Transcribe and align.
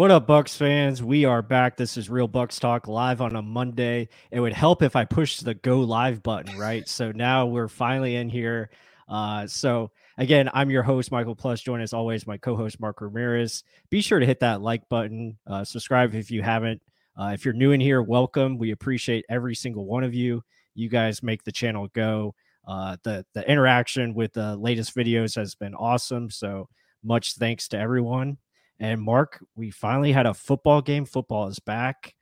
What 0.00 0.10
up, 0.10 0.26
Bucs 0.26 0.56
fans? 0.56 1.02
We 1.02 1.26
are 1.26 1.42
back. 1.42 1.76
This 1.76 1.98
is 1.98 2.08
Real 2.08 2.26
Bucs 2.26 2.58
Talk 2.58 2.88
live 2.88 3.20
on 3.20 3.36
a 3.36 3.42
Monday. 3.42 4.08
It 4.30 4.40
would 4.40 4.54
help 4.54 4.82
if 4.82 4.96
I 4.96 5.04
pushed 5.04 5.44
the 5.44 5.52
go 5.52 5.80
live 5.80 6.22
button, 6.22 6.58
right? 6.58 6.88
so 6.88 7.12
now 7.12 7.44
we're 7.44 7.68
finally 7.68 8.16
in 8.16 8.30
here. 8.30 8.70
Uh, 9.10 9.46
so 9.46 9.90
again, 10.16 10.48
I'm 10.54 10.70
your 10.70 10.82
host, 10.82 11.12
Michael 11.12 11.36
Plus. 11.36 11.60
Join 11.60 11.82
as 11.82 11.92
always, 11.92 12.26
my 12.26 12.38
co-host 12.38 12.80
Mark 12.80 13.02
Ramirez. 13.02 13.62
Be 13.90 14.00
sure 14.00 14.18
to 14.18 14.24
hit 14.24 14.40
that 14.40 14.62
like 14.62 14.88
button, 14.88 15.36
uh, 15.46 15.64
subscribe 15.64 16.14
if 16.14 16.30
you 16.30 16.40
haven't. 16.40 16.80
Uh, 17.14 17.32
if 17.34 17.44
you're 17.44 17.52
new 17.52 17.72
in 17.72 17.80
here, 17.82 18.00
welcome. 18.00 18.56
We 18.56 18.70
appreciate 18.70 19.26
every 19.28 19.54
single 19.54 19.84
one 19.84 20.02
of 20.02 20.14
you. 20.14 20.42
You 20.74 20.88
guys 20.88 21.22
make 21.22 21.44
the 21.44 21.52
channel 21.52 21.88
go. 21.92 22.34
Uh, 22.66 22.96
the 23.02 23.26
the 23.34 23.46
interaction 23.46 24.14
with 24.14 24.32
the 24.32 24.56
latest 24.56 24.96
videos 24.96 25.36
has 25.36 25.54
been 25.54 25.74
awesome. 25.74 26.30
So 26.30 26.70
much 27.04 27.34
thanks 27.34 27.68
to 27.68 27.78
everyone. 27.78 28.38
And 28.80 29.00
Mark, 29.00 29.44
we 29.54 29.70
finally 29.70 30.10
had 30.10 30.26
a 30.26 30.32
football 30.32 30.80
game. 30.80 31.04
Football 31.04 31.48
is 31.48 31.58
back. 31.58 32.14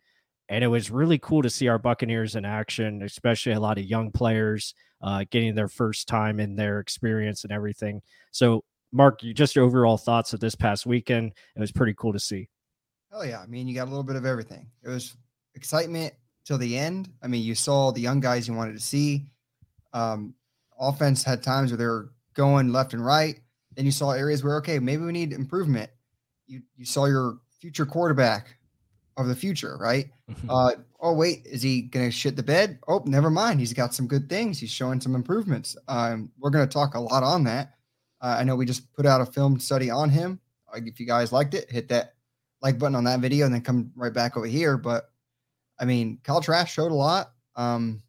And 0.48 0.64
it 0.64 0.68
was 0.68 0.90
really 0.90 1.18
cool 1.18 1.42
to 1.42 1.50
see 1.50 1.68
our 1.68 1.78
Buccaneers 1.78 2.34
in 2.34 2.44
action, 2.44 3.02
especially 3.02 3.52
a 3.52 3.60
lot 3.60 3.78
of 3.78 3.84
young 3.84 4.10
players 4.10 4.74
uh, 5.00 5.24
getting 5.30 5.54
their 5.54 5.68
first 5.68 6.08
time 6.08 6.40
in 6.40 6.56
their 6.56 6.80
experience 6.80 7.45
and 7.45 7.52
everything. 7.52 8.02
So, 8.32 8.65
Mark, 8.90 9.20
just 9.20 9.54
your 9.54 9.66
overall 9.66 9.98
thoughts 9.98 10.32
of 10.32 10.40
this 10.40 10.54
past 10.54 10.84
weekend. 10.84 11.32
It 11.54 11.60
was 11.60 11.70
pretty 11.70 11.95
cool 11.96 12.12
to 12.12 12.18
see. 12.18 12.48
Oh, 13.12 13.22
yeah. 13.22 13.40
I 13.40 13.46
mean, 13.46 13.68
you 13.68 13.74
got 13.74 13.87
a 13.87 13.90
little 13.90 14.02
bit 14.02 14.16
of 14.16 14.26
everything. 14.26 14.66
It 14.82 14.88
was 14.88 15.16
excitement 15.54 16.15
till 16.45 16.59
the 16.59 16.76
end. 16.76 17.10
I 17.22 17.28
mean, 17.28 17.45
you 17.45 17.54
saw 17.54 17.93
the 17.93 18.00
young 18.00 18.18
guys 18.18 18.48
you 18.48 18.54
wanted 18.54 18.72
to 18.72 18.82
see. 18.82 19.26
Um, 19.93 20.34
offense 20.80 21.22
had 21.22 21.43
times 21.43 21.70
where 21.70 21.78
they 21.78 21.87
were 21.87 22.10
going 22.34 22.72
left 22.72 22.95
and 22.95 23.04
right. 23.04 23.38
Then 23.76 23.84
you 23.84 23.93
saw 23.93 24.12
areas 24.12 24.43
where, 24.43 24.56
okay, 24.56 24.78
maybe 24.78 25.04
we 25.04 25.12
need 25.12 25.32
improvement 25.32 25.90
you 26.49 26.63
you 26.77 26.85
saw 26.85 27.04
your 27.04 27.38
future 27.60 27.87
quarterback 27.87 28.57
of 29.16 29.27
the 29.29 29.37
future, 29.37 29.77
right? 29.79 30.10
Mm-hmm. 30.30 30.51
Uh, 30.51 30.71
oh 31.01 31.13
wait, 31.13 31.46
is 31.46 31.63
he 31.63 31.82
gonna 31.82 32.10
shit 32.10 32.37
the 32.37 32.43
bed? 32.43 32.79
Oh, 32.88 33.02
never 33.05 33.30
mind. 33.30 33.60
He's 33.60 33.73
got 33.73 33.95
some 33.95 34.07
good 34.07 34.29
things. 34.29 34.59
He's 34.59 34.71
showing 34.71 35.01
some 35.01 35.15
improvements. 35.15 35.77
Um, 35.88 36.30
we're 36.38 36.51
gonna 36.51 36.66
talk 36.66 36.95
a 36.95 37.01
lot 37.01 37.23
on 37.23 37.45
that. 37.45 37.74
Uh, 38.21 38.37
I 38.38 38.45
know 38.45 38.57
we 38.57 38.66
just 38.66 38.93
put 38.95 39.07
out 39.07 39.21
a 39.21 39.27
film 39.27 39.60
study 39.60 39.90
on 39.90 40.10
him. 40.10 40.40
Uh, 40.73 40.80
if 40.85 40.99
you 40.99 41.07
guys 41.07 41.32
liked 41.32 41.55
it, 41.55 41.71
hit 41.71 41.88
that 41.88 42.15
like 42.60 42.79
button 42.79 42.96
on 42.96 43.05
that 43.05 43.21
video 43.21 43.46
and 43.46 43.55
then 43.55 43.60
come 43.60 43.93
right 43.95 44.12
back 44.12 44.37
over 44.37 44.46
here. 44.46 44.77
But 44.77 45.10
I 45.79 45.85
mean, 45.85 46.18
Kyle 46.24 46.40
Trask 46.40 46.68
showed 46.68 46.93
a 46.93 46.95
lot. 46.95 47.33
Um, 47.57 48.02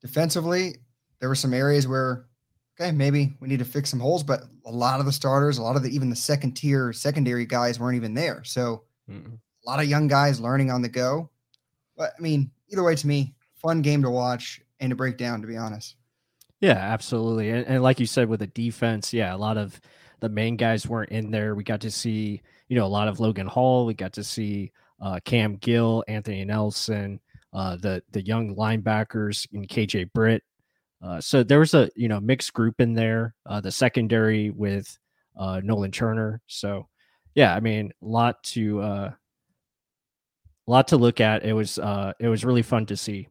defensively, 0.00 0.76
there 1.20 1.28
were 1.28 1.34
some 1.34 1.54
areas 1.54 1.86
where 1.86 2.27
okay, 2.78 2.92
maybe 2.92 3.34
we 3.40 3.48
need 3.48 3.58
to 3.58 3.64
fix 3.64 3.90
some 3.90 4.00
holes, 4.00 4.22
but 4.22 4.44
a 4.66 4.70
lot 4.70 5.00
of 5.00 5.06
the 5.06 5.12
starters, 5.12 5.58
a 5.58 5.62
lot 5.62 5.76
of 5.76 5.82
the 5.82 5.94
even 5.94 6.10
the 6.10 6.16
second 6.16 6.52
tier 6.52 6.92
secondary 6.92 7.46
guys 7.46 7.80
weren't 7.80 7.96
even 7.96 8.14
there. 8.14 8.42
So 8.44 8.84
mm-hmm. 9.10 9.34
a 9.34 9.70
lot 9.70 9.80
of 9.80 9.86
young 9.86 10.08
guys 10.08 10.40
learning 10.40 10.70
on 10.70 10.82
the 10.82 10.88
go. 10.88 11.30
But 11.96 12.12
I 12.18 12.22
mean, 12.22 12.50
either 12.70 12.82
way, 12.82 12.94
to 12.94 13.06
me, 13.06 13.34
fun 13.56 13.82
game 13.82 14.02
to 14.02 14.10
watch 14.10 14.60
and 14.80 14.90
to 14.90 14.96
break 14.96 15.16
down, 15.16 15.40
to 15.40 15.46
be 15.46 15.56
honest. 15.56 15.96
Yeah, 16.60 16.72
absolutely. 16.72 17.50
And, 17.50 17.66
and 17.66 17.82
like 17.82 18.00
you 18.00 18.06
said, 18.06 18.28
with 18.28 18.40
the 18.40 18.46
defense, 18.48 19.12
yeah, 19.12 19.34
a 19.34 19.36
lot 19.36 19.56
of 19.56 19.80
the 20.20 20.28
main 20.28 20.56
guys 20.56 20.86
weren't 20.86 21.10
in 21.10 21.30
there. 21.30 21.54
We 21.54 21.64
got 21.64 21.80
to 21.82 21.90
see, 21.90 22.40
you 22.68 22.76
know, 22.76 22.84
a 22.84 22.88
lot 22.88 23.08
of 23.08 23.20
Logan 23.20 23.46
Hall. 23.46 23.86
We 23.86 23.94
got 23.94 24.12
to 24.14 24.24
see 24.24 24.72
uh, 25.00 25.20
Cam 25.24 25.56
Gill, 25.56 26.04
Anthony 26.08 26.44
Nelson, 26.44 27.20
uh, 27.52 27.76
the 27.76 28.02
the 28.10 28.22
young 28.22 28.56
linebackers, 28.56 29.46
and 29.52 29.68
KJ 29.68 30.12
Britt. 30.12 30.42
Uh, 31.00 31.20
so 31.20 31.42
there 31.42 31.60
was 31.60 31.74
a 31.74 31.90
you 31.94 32.08
know 32.08 32.20
mixed 32.20 32.52
group 32.52 32.80
in 32.80 32.94
there. 32.94 33.34
Uh, 33.46 33.60
the 33.60 33.70
secondary 33.70 34.50
with 34.50 34.98
uh, 35.36 35.60
Nolan 35.62 35.90
Turner. 35.90 36.40
So 36.46 36.88
yeah, 37.34 37.54
I 37.54 37.60
mean, 37.60 37.92
a 38.02 38.06
lot 38.06 38.42
to 38.44 38.80
uh, 38.80 39.12
lot 40.66 40.88
to 40.88 40.96
look 40.96 41.20
at. 41.20 41.44
It 41.44 41.52
was 41.52 41.78
uh, 41.78 42.12
it 42.18 42.28
was 42.28 42.44
really 42.44 42.62
fun 42.62 42.86
to 42.86 42.96
see. 42.96 43.28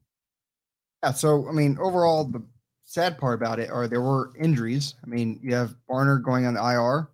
Yeah. 1.03 1.11
So 1.11 1.47
I 1.47 1.51
mean, 1.51 1.77
overall, 1.79 2.25
the 2.25 2.43
sad 2.83 3.17
part 3.17 3.35
about 3.35 3.59
it 3.59 3.69
are 3.69 3.87
there 3.87 4.01
were 4.01 4.31
injuries. 4.39 4.95
I 5.03 5.07
mean, 5.07 5.39
you 5.43 5.53
have 5.53 5.75
Barner 5.89 6.23
going 6.23 6.45
on 6.45 6.53
the 6.53 6.63
IR, 6.63 7.09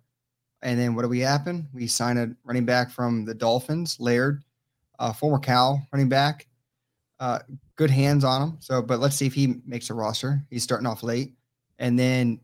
and 0.62 0.78
then 0.78 0.94
what 0.94 1.02
do 1.02 1.08
we 1.08 1.20
happen? 1.20 1.68
We 1.72 1.86
sign 1.86 2.16
a 2.16 2.30
running 2.44 2.64
back 2.64 2.90
from 2.90 3.24
the 3.24 3.34
Dolphins, 3.34 3.98
Laird, 3.98 4.42
uh, 4.98 5.12
former 5.12 5.38
Cal 5.38 5.86
running 5.92 6.08
back. 6.08 6.46
Uh, 7.20 7.38
good 7.76 7.90
hands 7.90 8.24
on 8.24 8.42
him. 8.42 8.56
So, 8.60 8.82
but 8.82 9.00
let's 9.00 9.16
see 9.16 9.26
if 9.26 9.34
he 9.34 9.56
makes 9.66 9.90
a 9.90 9.94
roster. 9.94 10.44
He's 10.50 10.62
starting 10.62 10.86
off 10.86 11.02
late. 11.02 11.34
And 11.78 11.98
then 11.98 12.40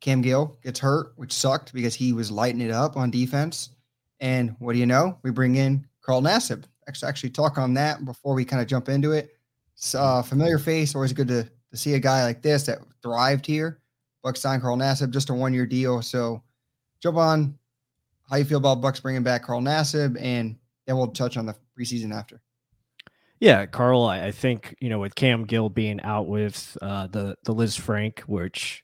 Cam 0.00 0.20
Gill 0.20 0.56
gets 0.62 0.78
hurt, 0.78 1.12
which 1.16 1.32
sucked 1.32 1.72
because 1.72 1.94
he 1.94 2.12
was 2.12 2.30
lighting 2.30 2.60
it 2.60 2.70
up 2.70 2.96
on 2.96 3.10
defense. 3.10 3.70
And 4.20 4.56
what 4.58 4.72
do 4.72 4.78
you 4.78 4.86
know? 4.86 5.18
We 5.22 5.30
bring 5.30 5.56
in 5.56 5.86
Carl 6.02 6.22
Nassib. 6.22 6.64
Actually, 6.88 7.08
actually 7.08 7.30
talk 7.30 7.58
on 7.58 7.74
that 7.74 8.04
before 8.04 8.34
we 8.34 8.44
kind 8.44 8.62
of 8.62 8.68
jump 8.68 8.88
into 8.88 9.12
it. 9.12 9.36
Uh, 9.94 10.22
familiar 10.22 10.58
face, 10.58 10.94
always 10.94 11.12
good 11.12 11.28
to, 11.28 11.42
to 11.70 11.76
see 11.76 11.94
a 11.94 11.98
guy 11.98 12.24
like 12.24 12.42
this 12.42 12.64
that 12.64 12.78
thrived 13.02 13.44
here. 13.44 13.80
Bucs 14.24 14.38
signed 14.38 14.62
Carl 14.62 14.76
Nassib, 14.76 15.10
just 15.10 15.30
a 15.30 15.34
one 15.34 15.52
year 15.52 15.66
deal. 15.66 16.00
So, 16.02 16.42
jump 17.00 17.16
on 17.16 17.58
how 18.28 18.36
you 18.36 18.44
feel 18.44 18.58
about 18.58 18.80
Bucs 18.80 19.02
bringing 19.02 19.22
back 19.22 19.44
Carl 19.44 19.60
Nassib, 19.60 20.16
and 20.20 20.56
then 20.86 20.96
we'll 20.96 21.08
touch 21.08 21.36
on 21.36 21.46
the 21.46 21.54
preseason 21.78 22.14
after. 22.14 22.40
Yeah, 23.40 23.66
Carl, 23.66 24.04
I, 24.04 24.26
I 24.26 24.30
think 24.30 24.74
you 24.80 24.88
know 24.88 24.98
with 24.98 25.14
Cam 25.14 25.44
Gill 25.44 25.68
being 25.68 26.00
out 26.02 26.26
with 26.26 26.76
uh, 26.80 27.06
the 27.08 27.36
the 27.44 27.68
Frank, 27.68 28.20
which 28.20 28.82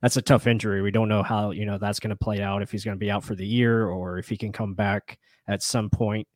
that's 0.00 0.16
a 0.16 0.22
tough 0.22 0.46
injury. 0.46 0.80
We 0.80 0.90
don't 0.90 1.08
know 1.08 1.22
how 1.22 1.50
you 1.50 1.66
know 1.66 1.78
that's 1.78 2.00
going 2.00 2.10
to 2.10 2.16
play 2.16 2.40
out 2.40 2.62
if 2.62 2.70
he's 2.70 2.84
going 2.84 2.96
to 2.96 3.00
be 3.00 3.10
out 3.10 3.24
for 3.24 3.34
the 3.34 3.46
year 3.46 3.86
or 3.88 4.18
if 4.18 4.28
he 4.28 4.36
can 4.36 4.52
come 4.52 4.74
back 4.74 5.18
at 5.48 5.62
some 5.62 5.90
point. 5.90 6.26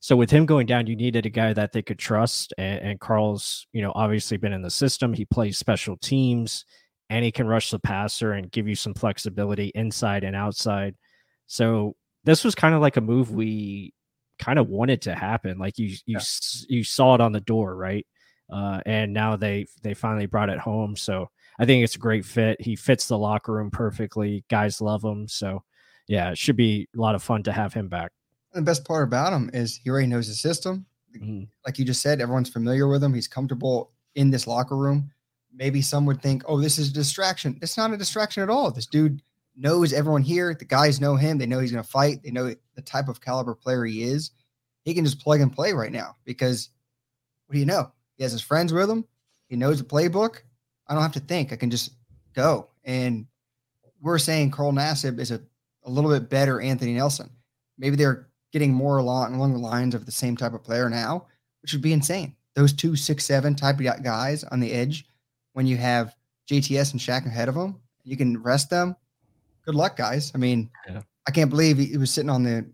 So 0.00 0.16
with 0.16 0.30
him 0.30 0.46
going 0.46 0.66
down, 0.66 0.86
you 0.86 0.96
needed 0.96 1.26
a 1.26 1.30
guy 1.30 1.52
that 1.52 1.72
they 1.72 1.82
could 1.82 1.98
trust, 1.98 2.54
and, 2.58 2.80
and 2.80 3.00
Carl's 3.00 3.66
you 3.72 3.82
know 3.82 3.92
obviously 3.94 4.38
been 4.38 4.54
in 4.54 4.62
the 4.62 4.70
system. 4.70 5.12
He 5.12 5.26
plays 5.26 5.58
special 5.58 5.98
teams, 5.98 6.64
and 7.10 7.24
he 7.24 7.30
can 7.32 7.46
rush 7.46 7.70
the 7.70 7.78
passer 7.78 8.32
and 8.32 8.50
give 8.50 8.66
you 8.68 8.74
some 8.74 8.94
flexibility 8.94 9.70
inside 9.74 10.24
and 10.24 10.34
outside. 10.34 10.96
So 11.46 11.94
this 12.24 12.42
was 12.42 12.54
kind 12.54 12.74
of 12.74 12.80
like 12.80 12.96
a 12.96 13.02
move 13.02 13.30
we 13.32 13.92
kind 14.42 14.58
of 14.58 14.68
wanted 14.68 15.02
to 15.02 15.14
happen. 15.14 15.58
Like 15.58 15.78
you 15.78 15.88
you 16.06 16.18
yeah. 16.18 16.20
you 16.68 16.84
saw 16.84 17.14
it 17.14 17.20
on 17.20 17.32
the 17.32 17.40
door, 17.40 17.76
right? 17.76 18.06
Uh, 18.52 18.80
and 18.84 19.12
now 19.12 19.36
they 19.36 19.66
they 19.82 19.94
finally 19.94 20.26
brought 20.26 20.50
it 20.50 20.58
home. 20.58 20.96
So 20.96 21.30
I 21.58 21.64
think 21.64 21.84
it's 21.84 21.96
a 21.96 22.00
great 22.00 22.24
fit. 22.24 22.60
He 22.60 22.74
fits 22.76 23.06
the 23.06 23.18
locker 23.18 23.52
room 23.52 23.70
perfectly. 23.70 24.44
Guys 24.50 24.80
love 24.80 25.04
him. 25.04 25.28
So 25.28 25.62
yeah, 26.08 26.30
it 26.30 26.38
should 26.38 26.56
be 26.56 26.88
a 26.96 27.00
lot 27.00 27.14
of 27.14 27.22
fun 27.22 27.44
to 27.44 27.52
have 27.52 27.72
him 27.72 27.88
back. 27.88 28.10
And 28.52 28.66
the 28.66 28.70
best 28.70 28.84
part 28.84 29.04
about 29.04 29.32
him 29.32 29.50
is 29.54 29.80
he 29.82 29.88
already 29.88 30.08
knows 30.08 30.28
the 30.28 30.34
system. 30.34 30.86
Mm-hmm. 31.16 31.44
Like 31.64 31.78
you 31.78 31.84
just 31.84 32.02
said, 32.02 32.20
everyone's 32.20 32.50
familiar 32.50 32.88
with 32.88 33.02
him. 33.02 33.14
He's 33.14 33.28
comfortable 33.28 33.92
in 34.14 34.30
this 34.30 34.46
locker 34.46 34.76
room. 34.76 35.10
Maybe 35.54 35.82
some 35.82 36.04
would 36.06 36.22
think, 36.22 36.42
oh, 36.46 36.60
this 36.60 36.78
is 36.78 36.88
a 36.88 36.92
distraction. 36.92 37.58
It's 37.62 37.76
not 37.76 37.92
a 37.92 37.96
distraction 37.96 38.42
at 38.42 38.50
all. 38.50 38.70
This 38.70 38.86
dude 38.86 39.22
knows 39.56 39.92
everyone 39.92 40.22
here. 40.22 40.54
The 40.54 40.64
guys 40.64 41.00
know 41.00 41.16
him. 41.16 41.38
They 41.38 41.46
know 41.46 41.58
he's 41.58 41.72
going 41.72 41.84
to 41.84 41.90
fight. 41.90 42.22
They 42.22 42.30
know 42.30 42.54
the 42.74 42.82
type 42.82 43.08
of 43.08 43.20
caliber 43.20 43.54
player 43.54 43.84
he 43.84 44.02
is. 44.02 44.30
He 44.84 44.94
can 44.94 45.04
just 45.04 45.20
plug 45.20 45.40
and 45.40 45.52
play 45.52 45.72
right 45.72 45.92
now 45.92 46.16
because 46.24 46.70
what 47.46 47.54
do 47.54 47.60
you 47.60 47.66
know? 47.66 47.92
He 48.16 48.22
has 48.22 48.32
his 48.32 48.42
friends 48.42 48.72
with 48.72 48.90
him. 48.90 49.04
He 49.48 49.56
knows 49.56 49.78
the 49.78 49.84
playbook. 49.84 50.38
I 50.86 50.94
don't 50.94 51.02
have 51.02 51.12
to 51.12 51.20
think. 51.20 51.52
I 51.52 51.56
can 51.56 51.70
just 51.70 51.92
go. 52.34 52.68
And 52.84 53.26
we're 54.00 54.18
saying 54.18 54.50
Carl 54.50 54.72
Nassib 54.72 55.20
is 55.20 55.30
a, 55.30 55.40
a 55.84 55.90
little 55.90 56.10
bit 56.10 56.28
better 56.28 56.60
Anthony 56.60 56.94
Nelson. 56.94 57.30
Maybe 57.78 57.96
they're 57.96 58.28
getting 58.52 58.72
more 58.72 58.98
along, 58.98 59.34
along 59.34 59.52
the 59.52 59.58
lines 59.58 59.94
of 59.94 60.06
the 60.06 60.12
same 60.12 60.36
type 60.36 60.54
of 60.54 60.64
player 60.64 60.90
now, 60.90 61.26
which 61.62 61.72
would 61.72 61.82
be 61.82 61.92
insane. 61.92 62.34
Those 62.54 62.72
two 62.72 62.96
six 62.96 63.24
seven 63.24 63.54
type 63.54 63.80
of 63.80 64.02
guys 64.02 64.44
on 64.44 64.60
the 64.60 64.72
edge, 64.72 65.06
when 65.52 65.66
you 65.66 65.76
have 65.76 66.16
JTS 66.50 66.92
and 66.92 67.00
Shaq 67.00 67.26
ahead 67.26 67.48
of 67.48 67.54
them, 67.54 67.80
you 68.04 68.16
can 68.16 68.42
rest 68.42 68.68
them 68.68 68.96
good 69.64 69.74
luck, 69.74 69.96
guys. 69.96 70.32
I 70.34 70.38
mean, 70.38 70.70
yeah. 70.88 71.02
I 71.26 71.30
can't 71.30 71.50
believe 71.50 71.78
he, 71.78 71.96
was 71.96 72.10
sitting 72.10 72.30
on 72.30 72.42
the 72.42 72.70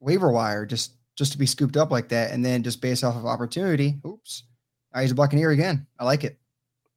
waiver 0.00 0.30
wire 0.30 0.66
just 0.66 0.94
just 1.16 1.32
to 1.32 1.38
be 1.38 1.46
scooped 1.46 1.76
up 1.76 1.90
like 1.90 2.08
that, 2.08 2.30
and 2.32 2.44
then 2.44 2.62
just 2.62 2.80
based 2.80 3.04
off 3.04 3.16
of 3.16 3.26
opportunity. 3.26 4.00
Oops, 4.06 4.44
now 4.94 5.00
he's 5.00 5.10
a 5.10 5.14
Buccaneer 5.14 5.50
again. 5.50 5.86
I 5.98 6.04
like 6.04 6.24
it. 6.24 6.38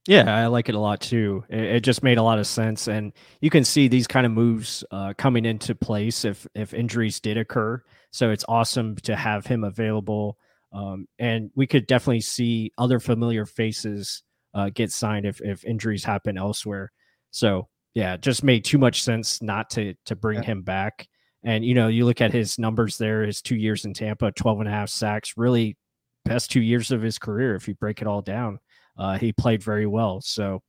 Yeah, 0.07 0.35
I 0.35 0.47
like 0.47 0.67
it 0.67 0.75
a 0.75 0.79
lot 0.79 0.99
too. 0.99 1.45
It, 1.49 1.63
it, 1.63 1.79
just 1.81 2.03
made 2.03 2.17
a 2.17 2.23
lot 2.23 2.37
of 2.37 2.45
sense, 2.45 2.87
and 2.87 3.13
you 3.39 3.49
can 3.49 3.63
see 3.63 3.87
these 3.87 4.07
kind 4.07 4.25
of 4.25 4.33
moves 4.33 4.83
uh, 4.91 5.13
coming 5.17 5.45
into 5.45 5.75
place 5.75 6.25
if 6.25 6.45
if 6.55 6.73
injuries 6.73 7.19
did 7.19 7.37
occur. 7.37 7.81
So 8.11 8.29
it's 8.29 8.45
awesome 8.47 8.95
to 9.03 9.15
have 9.15 9.45
him 9.45 9.63
available, 9.63 10.37
um, 10.73 11.07
and 11.19 11.51
we 11.55 11.67
could 11.67 11.87
definitely 11.87 12.21
see 12.21 12.71
other 12.77 12.99
familiar 12.99 13.45
faces 13.45 14.23
uh, 14.53 14.69
get 14.73 14.91
signed 14.91 15.25
if 15.25 15.41
if 15.41 15.63
injuries 15.63 16.03
happen 16.03 16.37
elsewhere. 16.37 16.91
So 17.31 17.69
yeah, 17.93 18.17
just 18.17 18.43
made 18.43 18.65
too 18.65 18.77
much 18.77 19.03
sense 19.03 19.41
not 19.41 19.69
to 19.71 19.93
to 20.05 20.15
bring 20.15 20.39
yeah. 20.39 20.45
him 20.45 20.61
back. 20.61 21.07
And 21.43 21.65
you 21.65 21.73
know, 21.73 21.87
you 21.87 22.05
look 22.05 22.21
at 22.21 22.31
his 22.31 22.57
numbers 22.57 22.97
there, 22.97 23.23
his 23.23 23.41
two 23.41 23.55
years 23.55 23.85
in 23.85 23.93
Tampa, 23.93 24.31
12 24.31 24.61
and 24.61 24.69
a 24.69 24.71
half 24.71 24.89
sacks, 24.89 25.33
really 25.37 25.77
best 26.25 26.51
two 26.51 26.61
years 26.61 26.91
of 26.91 27.01
his 27.01 27.19
career 27.19 27.55
if 27.55 27.67
you 27.67 27.75
break 27.75 28.01
it 28.01 28.07
all 28.07 28.21
down. 28.21 28.59
Uh, 28.97 29.17
he 29.17 29.33
played 29.33 29.61
very 29.61 29.85
well. 29.85 30.21
So 30.21 30.61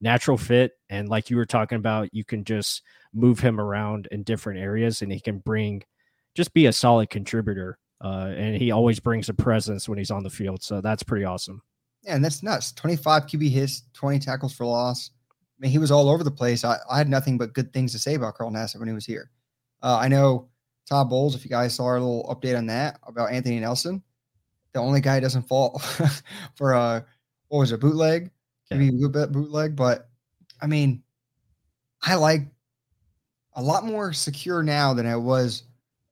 natural 0.00 0.36
fit. 0.36 0.72
And 0.88 1.08
like 1.08 1.30
you 1.30 1.36
were 1.36 1.46
talking 1.46 1.76
about, 1.76 2.08
you 2.12 2.24
can 2.24 2.44
just 2.44 2.82
move 3.12 3.40
him 3.40 3.60
around 3.60 4.08
in 4.10 4.22
different 4.22 4.60
areas 4.60 5.02
and 5.02 5.12
he 5.12 5.20
can 5.20 5.38
bring 5.38 5.82
just 6.34 6.52
be 6.54 6.66
a 6.66 6.72
solid 6.72 7.10
contributor. 7.10 7.78
Uh, 8.02 8.32
and 8.36 8.56
he 8.56 8.70
always 8.70 9.00
brings 9.00 9.28
a 9.28 9.34
presence 9.34 9.88
when 9.88 9.98
he's 9.98 10.10
on 10.10 10.22
the 10.22 10.30
field. 10.30 10.62
So 10.62 10.80
that's 10.80 11.02
pretty 11.02 11.24
awesome. 11.24 11.62
Yeah, 12.02 12.14
and 12.14 12.24
that's 12.24 12.42
nuts. 12.42 12.72
25 12.72 13.26
QB 13.26 13.50
hits, 13.50 13.82
20 13.94 14.18
tackles 14.18 14.54
for 14.54 14.66
loss. 14.66 15.10
I 15.56 15.60
mean, 15.60 15.70
he 15.70 15.78
was 15.78 15.90
all 15.90 16.10
over 16.10 16.22
the 16.22 16.30
place. 16.30 16.64
I, 16.64 16.76
I 16.90 16.98
had 16.98 17.08
nothing 17.08 17.38
but 17.38 17.54
good 17.54 17.72
things 17.72 17.92
to 17.92 17.98
say 17.98 18.14
about 18.14 18.34
Carl 18.34 18.50
Nassib 18.50 18.78
when 18.78 18.88
he 18.88 18.94
was 18.94 19.06
here. 19.06 19.30
Uh, 19.82 19.98
I 19.98 20.08
know 20.08 20.48
Todd 20.88 21.08
Bowles, 21.08 21.34
if 21.34 21.44
you 21.44 21.50
guys 21.50 21.74
saw 21.74 21.84
our 21.86 22.00
little 22.00 22.24
update 22.28 22.56
on 22.56 22.66
that 22.66 22.98
about 23.06 23.32
Anthony 23.32 23.58
Nelson, 23.60 24.02
the 24.72 24.80
only 24.80 25.00
guy 25.00 25.20
doesn't 25.20 25.48
fall 25.48 25.78
for 26.54 26.72
a, 26.72 27.04
what 27.48 27.60
was 27.60 27.72
it, 27.72 27.80
bootleg? 27.80 28.30
Maybe 28.70 28.86
yeah. 28.86 29.26
bootleg. 29.26 29.76
But 29.76 30.08
I 30.60 30.66
mean, 30.66 31.02
I 32.02 32.14
like 32.16 32.42
a 33.54 33.62
lot 33.62 33.84
more 33.84 34.12
secure 34.12 34.62
now 34.62 34.92
than 34.92 35.06
I 35.06 35.16
was 35.16 35.62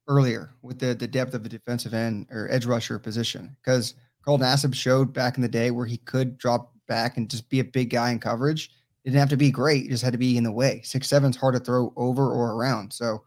earlier 0.08 0.50
with 0.62 0.79
the, 0.79 0.94
the 0.94 1.06
depth 1.06 1.35
of 1.35 1.43
the 1.43 1.49
defensive 1.49 1.94
end 1.94 2.26
or 2.31 2.50
edge 2.50 2.67
rusher 2.67 2.99
position 2.99 3.56
because 3.62 3.94
Carl 4.25 4.38
Nassib 4.38 4.75
showed 4.75 5.12
back 5.12 5.37
in 5.37 5.43
the 5.43 5.49
day 5.49 5.70
where 5.70 5.87
he 5.87 5.99
could 5.99 6.38
drop 6.38 6.73
back 6.87 7.17
and 7.17 7.31
just 7.31 7.49
be 7.49 7.61
a 7.61 7.64
big 7.64 7.91
guy 7.91 8.11
in 8.11 8.19
coverage. 8.19 8.70
Didn't 9.05 9.19
have 9.19 9.29
to 9.31 9.37
be 9.37 9.51
great; 9.51 9.91
just 9.91 10.03
had 10.03 10.12
to 10.12 10.19
be 10.19 10.37
in 10.37 10.45
the 10.45 10.53
way. 10.53 10.81
Six 10.83 11.09
seven's 11.09 11.37
hard 11.37 11.55
to 11.55 11.61
throw 11.61 11.93
over 11.97 12.31
or 12.31 12.55
around. 12.55 12.93
So 12.93 13.23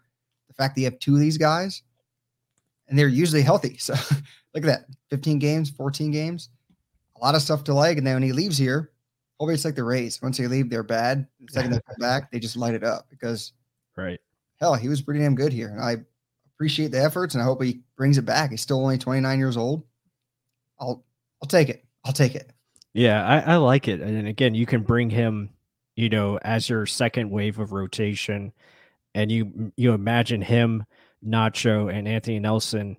the 0.47 0.53
fact 0.53 0.75
that 0.75 0.81
you 0.81 0.85
have 0.85 0.99
two 0.99 1.13
of 1.13 1.19
these 1.19 1.37
guys, 1.37 1.83
and 2.87 2.97
they're 2.97 3.07
usually 3.07 3.41
healthy. 3.41 3.77
So 3.79 3.93
look 4.53 4.63
at 4.63 4.67
that: 4.67 4.85
fifteen 5.09 5.37
games, 5.37 5.69
fourteen 5.69 6.11
games, 6.11 6.49
a 7.15 7.23
lot 7.23 7.35
of 7.35 7.41
stuff 7.41 7.63
to 7.65 7.73
like. 7.73 7.97
And 7.97 8.07
then 8.07 8.15
when 8.15 8.23
he 8.23 8.31
leaves 8.31 8.57
here, 8.57 8.91
it's 9.39 9.65
like 9.65 9.75
the 9.75 9.83
Rays. 9.83 10.21
Once 10.21 10.37
they 10.37 10.47
leave, 10.47 10.69
they're 10.69 10.83
bad. 10.83 11.27
The 11.41 11.51
second 11.53 11.71
they 11.71 11.79
come 11.87 11.95
back, 11.99 12.31
they 12.31 12.39
just 12.39 12.57
light 12.57 12.73
it 12.73 12.83
up 12.83 13.07
because 13.09 13.53
right. 13.95 14.19
Hell, 14.59 14.73
he 14.73 14.89
was 14.89 15.03
pretty 15.03 15.19
damn 15.19 15.35
good 15.35 15.53
here, 15.53 15.69
and 15.69 15.81
I 15.81 15.97
appreciate 16.55 16.91
the 16.91 17.03
efforts, 17.03 17.35
and 17.35 17.41
I 17.43 17.45
hope 17.45 17.61
he 17.61 17.81
brings 17.95 18.17
it 18.17 18.25
back. 18.25 18.49
He's 18.49 18.61
still 18.61 18.81
only 18.81 18.97
29 18.97 19.37
years 19.37 19.57
old. 19.57 19.83
I'll 20.79 21.05
I'll 21.41 21.47
take 21.47 21.69
it. 21.69 21.85
I'll 22.03 22.13
take 22.13 22.33
it. 22.33 22.51
Yeah, 22.93 23.23
I, 23.23 23.53
I 23.53 23.55
like 23.57 23.87
it. 23.87 24.01
And 24.01 24.27
again, 24.27 24.55
you 24.55 24.65
can 24.65 24.81
bring 24.81 25.09
him, 25.11 25.51
you 25.97 26.09
know, 26.09 26.37
as 26.43 26.69
your 26.69 26.85
second 26.85 27.31
wave 27.31 27.59
of 27.59 27.73
rotation, 27.73 28.53
and 29.15 29.31
you 29.31 29.73
you 29.75 29.93
imagine 29.93 30.41
him, 30.41 30.85
Nacho, 31.25 31.91
and 31.91 32.07
Anthony 32.07 32.39
Nelson 32.39 32.97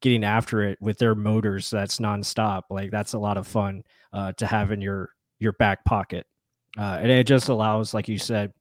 getting 0.00 0.24
after 0.24 0.62
it 0.62 0.78
with 0.80 0.98
their 0.98 1.14
motors. 1.14 1.68
That's 1.68 1.98
nonstop. 1.98 2.62
Like 2.70 2.90
that's 2.90 3.12
a 3.12 3.18
lot 3.18 3.36
of 3.36 3.46
fun 3.46 3.84
uh, 4.14 4.32
to 4.38 4.46
have 4.46 4.72
in 4.72 4.80
your 4.80 5.10
your 5.38 5.52
back 5.52 5.84
pocket, 5.84 6.26
uh, 6.78 6.98
and 7.02 7.10
it 7.10 7.26
just 7.26 7.50
allows, 7.50 7.92
like 7.92 8.08
you 8.08 8.18
said, 8.18 8.54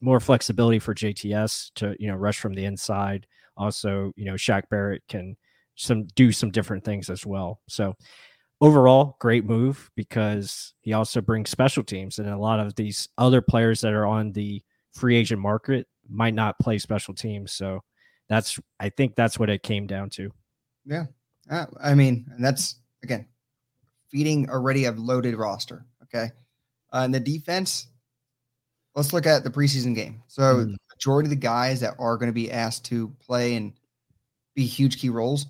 more 0.00 0.18
flexibility 0.18 0.80
for 0.80 0.92
JTS 0.92 1.70
to 1.76 1.94
you 2.00 2.08
know 2.08 2.16
rush 2.16 2.40
from 2.40 2.52
the 2.52 2.64
inside. 2.64 3.28
Also, 3.56 4.12
you 4.16 4.24
know, 4.24 4.34
Shaq 4.34 4.64
Barrett 4.70 5.04
can 5.08 5.36
some 5.76 6.06
do 6.16 6.32
some 6.32 6.50
different 6.50 6.84
things 6.84 7.10
as 7.10 7.24
well. 7.24 7.60
So 7.68 7.94
overall, 8.64 9.16
great 9.18 9.44
move 9.44 9.90
because 9.94 10.72
he 10.80 10.94
also 10.94 11.20
brings 11.20 11.50
special 11.50 11.84
teams, 11.84 12.18
and 12.18 12.28
a 12.30 12.38
lot 12.38 12.60
of 12.60 12.74
these 12.74 13.10
other 13.18 13.42
players 13.42 13.82
that 13.82 13.92
are 13.92 14.06
on 14.06 14.32
the 14.32 14.62
free 14.94 15.16
agent 15.16 15.40
market 15.40 15.86
might 16.08 16.32
not 16.32 16.58
play 16.58 16.78
special 16.78 17.12
teams. 17.12 17.52
So 17.52 17.82
that's 18.28 18.58
I 18.80 18.88
think 18.88 19.16
that's 19.16 19.38
what 19.38 19.50
it 19.50 19.62
came 19.62 19.86
down 19.86 20.08
to. 20.10 20.30
Yeah, 20.86 21.04
uh, 21.50 21.66
I 21.82 21.94
mean, 21.94 22.26
and 22.34 22.42
that's 22.42 22.76
again 23.02 23.26
feeding 24.08 24.48
already 24.48 24.86
a 24.86 24.92
loaded 24.92 25.36
roster. 25.36 25.84
Okay, 26.04 26.30
uh, 26.92 27.02
and 27.04 27.14
the 27.14 27.20
defense. 27.20 27.88
Let's 28.96 29.12
look 29.12 29.26
at 29.26 29.42
the 29.42 29.50
preseason 29.50 29.92
game. 29.92 30.22
So, 30.28 30.42
mm. 30.42 30.76
majority 30.94 31.26
of 31.26 31.30
the 31.30 31.36
guys 31.36 31.80
that 31.80 31.96
are 31.98 32.16
going 32.16 32.28
to 32.28 32.32
be 32.32 32.52
asked 32.52 32.84
to 32.84 33.12
play 33.26 33.56
and 33.56 33.72
be 34.54 34.66
huge 34.66 35.00
key 35.00 35.08
roles 35.08 35.46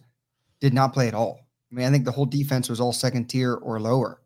did 0.60 0.72
not 0.72 0.94
play 0.94 1.08
at 1.08 1.14
all. 1.14 1.43
I 1.74 1.76
mean, 1.76 1.86
I 1.88 1.90
think 1.90 2.04
the 2.04 2.12
whole 2.12 2.26
defense 2.26 2.68
was 2.68 2.80
all 2.80 2.92
second 2.92 3.26
tier 3.26 3.54
or 3.54 3.80
lower. 3.80 4.22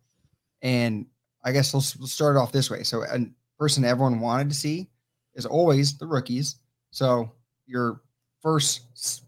And 0.61 1.07
I 1.45 1.53
guess 1.53 1.73
let's, 1.73 1.99
let's 1.99 2.13
start 2.13 2.37
off 2.37 2.53
this 2.53 2.71
way. 2.71 2.83
So, 2.83 3.05
a 3.05 3.21
person 3.59 3.85
everyone 3.87 4.21
wanted 4.21 4.51
to 4.51 4.55
see 4.55 4.91
is 5.35 5.47
always 5.47 5.97
the 5.97 6.07
rookies. 6.07 6.57
So, 6.91 7.33
your 7.67 8.03
first 8.43 9.23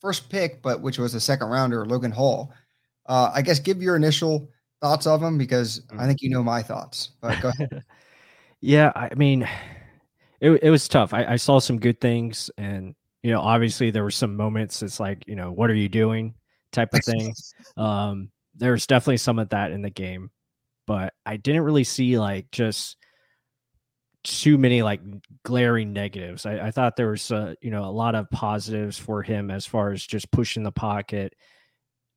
first 0.00 0.28
pick, 0.28 0.60
but 0.60 0.80
which 0.80 0.98
was 0.98 1.14
a 1.14 1.20
second 1.20 1.48
rounder, 1.48 1.86
Logan 1.86 2.10
Hall. 2.10 2.52
Uh, 3.06 3.30
I 3.32 3.42
guess 3.42 3.60
give 3.60 3.80
your 3.80 3.94
initial 3.94 4.50
thoughts 4.80 5.06
of 5.06 5.22
him 5.22 5.38
because 5.38 5.82
I 5.96 6.06
think 6.06 6.20
you 6.20 6.30
know 6.30 6.42
my 6.42 6.62
thoughts. 6.62 7.10
But 7.20 7.40
go 7.40 7.50
ahead. 7.50 7.84
yeah, 8.60 8.90
I 8.96 9.14
mean, 9.14 9.48
it 10.40 10.50
it 10.62 10.70
was 10.70 10.88
tough. 10.88 11.14
I, 11.14 11.24
I 11.26 11.36
saw 11.36 11.60
some 11.60 11.78
good 11.78 12.00
things, 12.00 12.50
and 12.58 12.96
you 13.22 13.30
know, 13.30 13.40
obviously 13.40 13.92
there 13.92 14.02
were 14.02 14.10
some 14.10 14.36
moments. 14.36 14.82
It's 14.82 14.98
like, 14.98 15.22
you 15.28 15.36
know, 15.36 15.52
what 15.52 15.70
are 15.70 15.74
you 15.74 15.88
doing? 15.88 16.34
Type 16.72 16.92
of 16.94 17.04
thing. 17.04 17.34
um, 17.76 18.30
there's 18.54 18.86
definitely 18.86 19.18
some 19.18 19.38
of 19.38 19.50
that 19.50 19.70
in 19.70 19.82
the 19.82 19.90
game, 19.90 20.30
but 20.86 21.14
I 21.24 21.36
didn't 21.36 21.62
really 21.62 21.84
see 21.84 22.18
like 22.18 22.50
just 22.50 22.96
too 24.24 24.56
many 24.56 24.82
like 24.82 25.00
glaring 25.44 25.92
negatives. 25.92 26.46
I, 26.46 26.66
I 26.66 26.70
thought 26.70 26.96
there 26.96 27.10
was 27.10 27.30
uh, 27.30 27.54
you 27.60 27.70
know 27.70 27.84
a 27.84 27.90
lot 27.90 28.14
of 28.14 28.30
positives 28.30 28.98
for 28.98 29.22
him 29.22 29.50
as 29.50 29.66
far 29.66 29.92
as 29.92 30.04
just 30.04 30.30
pushing 30.30 30.62
the 30.62 30.72
pocket, 30.72 31.34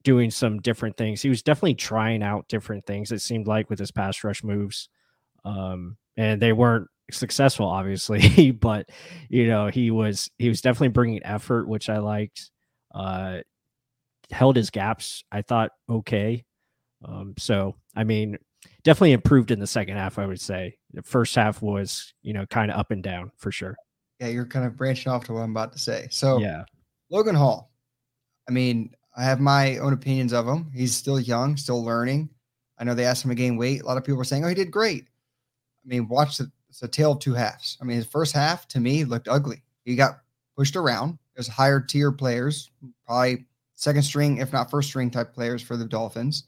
doing 0.03 0.29
some 0.31 0.59
different 0.59 0.97
things. 0.97 1.21
He 1.21 1.29
was 1.29 1.41
definitely 1.41 1.75
trying 1.75 2.23
out 2.23 2.47
different 2.47 2.85
things. 2.85 3.11
It 3.11 3.21
seemed 3.21 3.47
like 3.47 3.69
with 3.69 3.79
his 3.79 3.91
pass 3.91 4.23
rush 4.23 4.43
moves, 4.43 4.89
um, 5.43 5.97
and 6.17 6.41
they 6.41 6.53
weren't 6.53 6.87
successful, 7.11 7.67
obviously. 7.67 8.51
but 8.61 8.89
you 9.29 9.47
know 9.47 9.67
he 9.67 9.91
was 9.91 10.29
he 10.37 10.49
was 10.49 10.61
definitely 10.61 10.89
bringing 10.89 11.23
effort, 11.25 11.67
which 11.67 11.89
I 11.89 11.97
liked. 11.97 12.51
Uh, 12.93 13.39
held 14.31 14.56
his 14.56 14.69
gaps, 14.69 15.24
I 15.31 15.42
thought, 15.42 15.72
okay. 15.89 16.44
Um, 17.04 17.33
so, 17.38 17.75
I 17.95 18.04
mean, 18.04 18.38
definitely 18.83 19.13
improved 19.13 19.51
in 19.51 19.60
the 19.60 19.68
second 19.68 19.98
half, 19.98 20.18
I 20.18 20.25
would 20.25 20.42
say. 20.42 20.77
The 20.94 21.04
first 21.04 21.36
half 21.36 21.62
was, 21.62 22.13
you 22.22 22.34
know, 22.34 22.46
kind 22.48 22.72
of 22.72 22.77
up 22.77 22.91
and 22.91 23.03
down 23.03 23.32
for 23.38 23.51
sure. 23.51 23.75
Yeah, 24.20 24.27
you're 24.27 24.46
kind 24.46 24.65
of 24.65 24.77
branching 24.77 25.12
off 25.12 25.25
to 25.25 25.34
what 25.34 25.41
I'm 25.41 25.51
about 25.51 25.74
to 25.74 25.79
say. 25.79 26.08
So, 26.10 26.39
yeah, 26.39 26.63
Logan 27.10 27.36
Hall. 27.36 27.72
I 28.48 28.51
mean, 28.51 28.94
I 29.17 29.24
have 29.24 29.39
my 29.39 29.77
own 29.77 29.94
opinions 29.94 30.34
of 30.34 30.48
him. 30.48 30.72
He's 30.74 30.96
still 30.96 31.20
young, 31.20 31.58
still 31.58 31.84
learning. 31.84 32.29
I 32.77 32.84
know 32.84 32.94
they 32.94 33.05
asked 33.05 33.24
him 33.24 33.29
to 33.29 33.36
gain 33.36 33.58
weight. 33.58 33.82
A 33.82 33.86
lot 33.86 33.98
of 33.98 34.03
people 34.03 34.17
were 34.17 34.24
saying, 34.24 34.46
"Oh, 34.46 34.50
he 34.50 34.55
did 34.55 34.72
great." 34.72 35.05
I 35.84 35.88
mean, 35.88 36.08
watch 36.08 36.38
the 36.38 36.51
it's 36.70 36.84
a 36.84 36.88
tale 36.88 37.13
of 37.13 37.20
two 37.20 37.34
halves. 37.34 37.77
I 37.82 37.86
mean, 37.86 37.96
his 37.98 38.05
first 38.05 38.34
half 38.34 38.67
to 38.70 38.79
me 38.79 39.05
looked 39.05 39.29
ugly. 39.29 39.63
He 39.86 39.96
got 39.96 40.20
pushed 40.58 40.75
around. 40.75 41.17
There's 41.34 41.48
higher 41.48 41.79
tier 41.79 42.12
players, 42.12 42.70
probably 43.05 43.46
second 43.75 44.03
string, 44.03 44.38
if 44.38 44.51
not 44.51 44.72
first 44.72 44.89
string 44.89 45.12
type 45.12 45.34
players 45.34 45.62
for 45.62 45.77
the 45.77 45.86
Dolphins. 45.86 46.46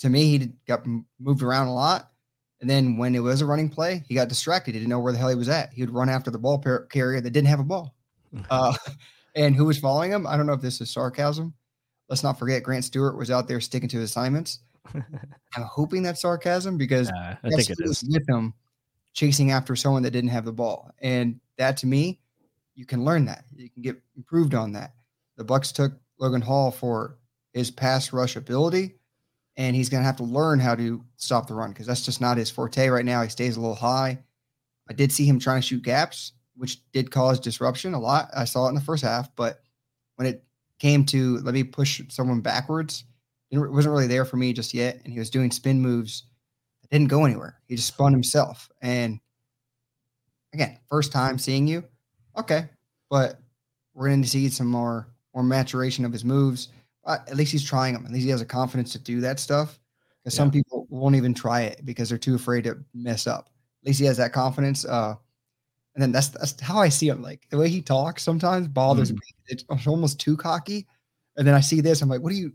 To 0.00 0.08
me, 0.08 0.38
he 0.38 0.52
got 0.66 0.86
moved 1.18 1.42
around 1.42 1.68
a 1.68 1.74
lot. 1.74 2.10
And 2.60 2.68
then 2.68 2.96
when 2.96 3.14
it 3.14 3.20
was 3.20 3.40
a 3.40 3.46
running 3.46 3.70
play, 3.70 4.04
he 4.06 4.14
got 4.14 4.28
distracted. 4.28 4.74
He 4.74 4.80
didn't 4.80 4.90
know 4.90 4.98
where 4.98 5.12
the 5.12 5.18
hell 5.18 5.28
he 5.28 5.34
was 5.34 5.48
at. 5.48 5.72
He 5.72 5.82
would 5.82 5.94
run 5.94 6.08
after 6.08 6.30
the 6.30 6.38
ball 6.38 6.62
carrier 6.90 7.20
that 7.20 7.30
didn't 7.30 7.48
have 7.48 7.60
a 7.60 7.64
ball. 7.64 7.94
Uh, 8.48 8.72
and 9.34 9.56
who 9.56 9.64
was 9.64 9.76
following 9.76 10.12
him? 10.12 10.24
I 10.24 10.36
don't 10.36 10.46
know 10.46 10.52
if 10.52 10.60
this 10.60 10.80
is 10.80 10.88
sarcasm. 10.88 11.52
Let's 12.08 12.22
not 12.22 12.38
forget 12.38 12.62
Grant 12.62 12.84
Stewart 12.84 13.16
was 13.16 13.28
out 13.28 13.48
there 13.48 13.60
sticking 13.60 13.88
to 13.88 13.98
his 13.98 14.10
assignments. 14.10 14.60
I'm 14.94 15.62
hoping 15.62 16.04
that's 16.04 16.20
sarcasm 16.20 16.78
because 16.78 17.08
uh, 17.10 17.36
I 17.42 17.48
think 17.48 17.70
it 17.70 17.78
is 17.80 18.04
with 18.08 18.28
him 18.28 18.54
chasing 19.12 19.50
after 19.50 19.74
someone 19.74 20.02
that 20.02 20.12
didn't 20.12 20.30
have 20.30 20.44
the 20.44 20.52
ball. 20.52 20.90
And 21.00 21.40
that 21.58 21.76
to 21.78 21.86
me, 21.86 22.20
you 22.74 22.86
can 22.86 23.04
learn 23.04 23.24
that. 23.26 23.44
You 23.54 23.68
can 23.68 23.82
get 23.82 24.00
improved 24.16 24.54
on 24.54 24.72
that. 24.72 24.92
The 25.36 25.44
Bucs 25.44 25.72
took 25.72 25.92
Logan 26.20 26.42
Hall 26.42 26.70
for 26.70 27.18
his 27.52 27.70
pass 27.70 28.12
rush 28.12 28.36
ability, 28.36 28.94
and 29.56 29.74
he's 29.74 29.88
going 29.88 30.02
to 30.02 30.06
have 30.06 30.16
to 30.16 30.22
learn 30.24 30.60
how 30.60 30.74
to 30.74 31.04
stop 31.16 31.48
the 31.48 31.54
run 31.54 31.70
because 31.70 31.86
that's 31.86 32.04
just 32.04 32.20
not 32.20 32.36
his 32.36 32.50
forte 32.50 32.88
right 32.88 33.04
now. 33.04 33.22
He 33.22 33.28
stays 33.28 33.56
a 33.56 33.60
little 33.60 33.74
high. 33.74 34.18
I 34.88 34.92
did 34.92 35.10
see 35.10 35.24
him 35.24 35.38
trying 35.38 35.60
to 35.60 35.66
shoot 35.66 35.82
gaps, 35.82 36.32
which 36.56 36.78
did 36.92 37.10
cause 37.10 37.40
disruption 37.40 37.94
a 37.94 37.98
lot. 37.98 38.28
I 38.36 38.44
saw 38.44 38.66
it 38.66 38.70
in 38.70 38.74
the 38.74 38.80
first 38.80 39.02
half, 39.02 39.34
but 39.34 39.62
when 40.16 40.26
it 40.26 40.44
came 40.78 41.04
to 41.06 41.38
let 41.38 41.54
me 41.54 41.64
push 41.64 42.00
someone 42.08 42.40
backwards, 42.40 43.04
it 43.50 43.58
wasn't 43.58 43.92
really 43.92 44.06
there 44.06 44.24
for 44.24 44.36
me 44.36 44.52
just 44.52 44.74
yet. 44.74 45.00
And 45.04 45.12
he 45.12 45.18
was 45.18 45.30
doing 45.30 45.50
spin 45.50 45.80
moves 45.80 46.24
that 46.82 46.90
didn't 46.90 47.08
go 47.08 47.24
anywhere. 47.24 47.58
He 47.66 47.76
just 47.76 47.88
spun 47.88 48.12
himself. 48.12 48.70
And 48.80 49.20
again, 50.52 50.78
first 50.88 51.12
time 51.12 51.38
seeing 51.38 51.66
you, 51.66 51.84
okay, 52.36 52.68
but 53.08 53.40
we're 53.94 54.08
going 54.08 54.22
to 54.22 54.28
see 54.28 54.48
some 54.48 54.68
more 54.68 55.08
or 55.32 55.42
maturation 55.42 56.04
of 56.04 56.12
his 56.12 56.24
moves. 56.24 56.68
Uh, 57.04 57.18
at 57.28 57.36
least 57.36 57.52
he's 57.52 57.64
trying 57.64 57.94
them. 57.94 58.04
At 58.04 58.12
least 58.12 58.24
he 58.24 58.30
has 58.30 58.40
a 58.40 58.46
confidence 58.46 58.92
to 58.92 58.98
do 58.98 59.20
that 59.20 59.40
stuff. 59.40 59.78
Because 60.22 60.34
yeah. 60.34 60.38
some 60.38 60.50
people 60.50 60.86
won't 60.90 61.16
even 61.16 61.32
try 61.32 61.62
it 61.62 61.84
because 61.84 62.08
they're 62.08 62.18
too 62.18 62.34
afraid 62.34 62.64
to 62.64 62.78
mess 62.94 63.26
up. 63.26 63.48
At 63.82 63.88
least 63.88 64.00
he 64.00 64.06
has 64.06 64.18
that 64.18 64.32
confidence. 64.32 64.84
Uh, 64.84 65.14
and 65.94 66.02
then 66.02 66.12
that's 66.12 66.28
that's 66.28 66.60
how 66.60 66.78
I 66.78 66.88
see 66.88 67.08
him. 67.08 67.22
Like 67.22 67.46
the 67.50 67.58
way 67.58 67.68
he 67.68 67.80
talks 67.80 68.22
sometimes 68.22 68.68
bothers 68.68 69.10
mm. 69.10 69.14
me. 69.14 69.20
It's 69.48 69.64
almost 69.86 70.20
too 70.20 70.36
cocky. 70.36 70.86
And 71.36 71.46
then 71.46 71.54
I 71.54 71.60
see 71.60 71.80
this, 71.80 72.02
I'm 72.02 72.08
like, 72.08 72.20
what 72.20 72.32
are 72.32 72.36
you, 72.36 72.52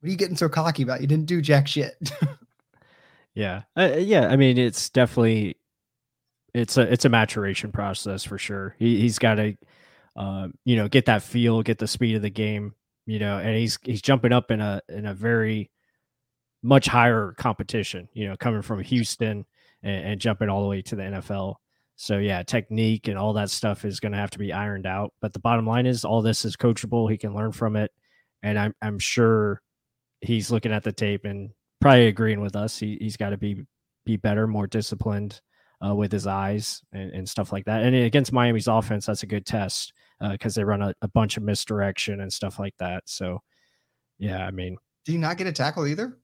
what 0.00 0.08
are 0.08 0.10
you 0.10 0.16
getting 0.16 0.36
so 0.36 0.48
cocky 0.48 0.82
about? 0.82 1.00
You 1.00 1.06
didn't 1.06 1.26
do 1.26 1.40
jack 1.40 1.66
shit. 1.66 1.94
yeah, 3.34 3.62
uh, 3.76 3.96
yeah. 3.98 4.28
I 4.28 4.36
mean, 4.36 4.58
it's 4.58 4.90
definitely 4.90 5.56
it's 6.54 6.76
a 6.76 6.92
it's 6.92 7.04
a 7.04 7.08
maturation 7.08 7.72
process 7.72 8.24
for 8.24 8.38
sure. 8.38 8.74
He 8.78 9.00
he's 9.00 9.18
got 9.18 9.36
to 9.36 9.56
uh, 10.18 10.48
you 10.64 10.74
know, 10.74 10.88
get 10.88 11.06
that 11.06 11.22
feel, 11.22 11.62
get 11.62 11.78
the 11.78 11.86
speed 11.86 12.16
of 12.16 12.22
the 12.22 12.28
game, 12.28 12.74
you 13.06 13.20
know, 13.20 13.38
and 13.38 13.56
he's 13.56 13.78
he's 13.84 14.02
jumping 14.02 14.32
up 14.32 14.50
in 14.50 14.60
a 14.60 14.82
in 14.88 15.06
a 15.06 15.14
very 15.14 15.70
much 16.60 16.88
higher 16.88 17.34
competition, 17.38 18.08
you 18.12 18.26
know, 18.26 18.36
coming 18.36 18.62
from 18.62 18.82
Houston 18.82 19.46
and, 19.84 20.06
and 20.06 20.20
jumping 20.20 20.48
all 20.48 20.62
the 20.62 20.68
way 20.68 20.82
to 20.82 20.96
the 20.96 21.02
NFL. 21.02 21.54
So 21.94 22.18
yeah, 22.18 22.42
technique 22.42 23.06
and 23.06 23.16
all 23.16 23.32
that 23.34 23.48
stuff 23.48 23.84
is 23.84 24.00
going 24.00 24.10
to 24.10 24.18
have 24.18 24.32
to 24.32 24.40
be 24.40 24.52
ironed 24.52 24.86
out. 24.86 25.14
But 25.20 25.32
the 25.32 25.38
bottom 25.38 25.66
line 25.68 25.86
is, 25.86 26.04
all 26.04 26.20
this 26.20 26.44
is 26.44 26.56
coachable. 26.56 27.08
He 27.08 27.16
can 27.16 27.32
learn 27.32 27.52
from 27.52 27.76
it, 27.76 27.92
and 28.42 28.58
I'm 28.58 28.74
I'm 28.82 28.98
sure 28.98 29.62
he's 30.20 30.50
looking 30.50 30.72
at 30.72 30.82
the 30.82 30.92
tape 30.92 31.24
and 31.24 31.50
probably 31.80 32.08
agreeing 32.08 32.40
with 32.40 32.56
us. 32.56 32.76
He 32.76 32.98
he's 33.00 33.16
got 33.16 33.30
to 33.30 33.36
be 33.36 33.64
be 34.04 34.16
better, 34.16 34.48
more 34.48 34.66
disciplined 34.66 35.40
uh, 35.84 35.94
with 35.94 36.10
his 36.10 36.26
eyes 36.26 36.82
and, 36.92 37.12
and, 37.12 37.28
stuff 37.28 37.52
like 37.52 37.66
that. 37.66 37.84
And 37.84 37.94
against 37.94 38.32
Miami's 38.32 38.66
offense, 38.66 39.06
that's 39.06 39.22
a 39.22 39.26
good 39.26 39.46
test 39.46 39.92
because 40.20 40.56
uh, 40.56 40.60
they 40.60 40.64
run 40.64 40.82
a, 40.82 40.94
a 41.02 41.08
bunch 41.08 41.36
of 41.36 41.42
misdirection 41.42 42.20
and 42.20 42.32
stuff 42.32 42.58
like 42.58 42.74
that. 42.78 43.02
So 43.06 43.40
yeah, 44.18 44.46
I 44.46 44.50
mean, 44.50 44.76
do 45.04 45.12
you 45.12 45.18
not 45.18 45.38
get 45.38 45.46
a 45.46 45.52
tackle 45.52 45.86
either? 45.86 46.18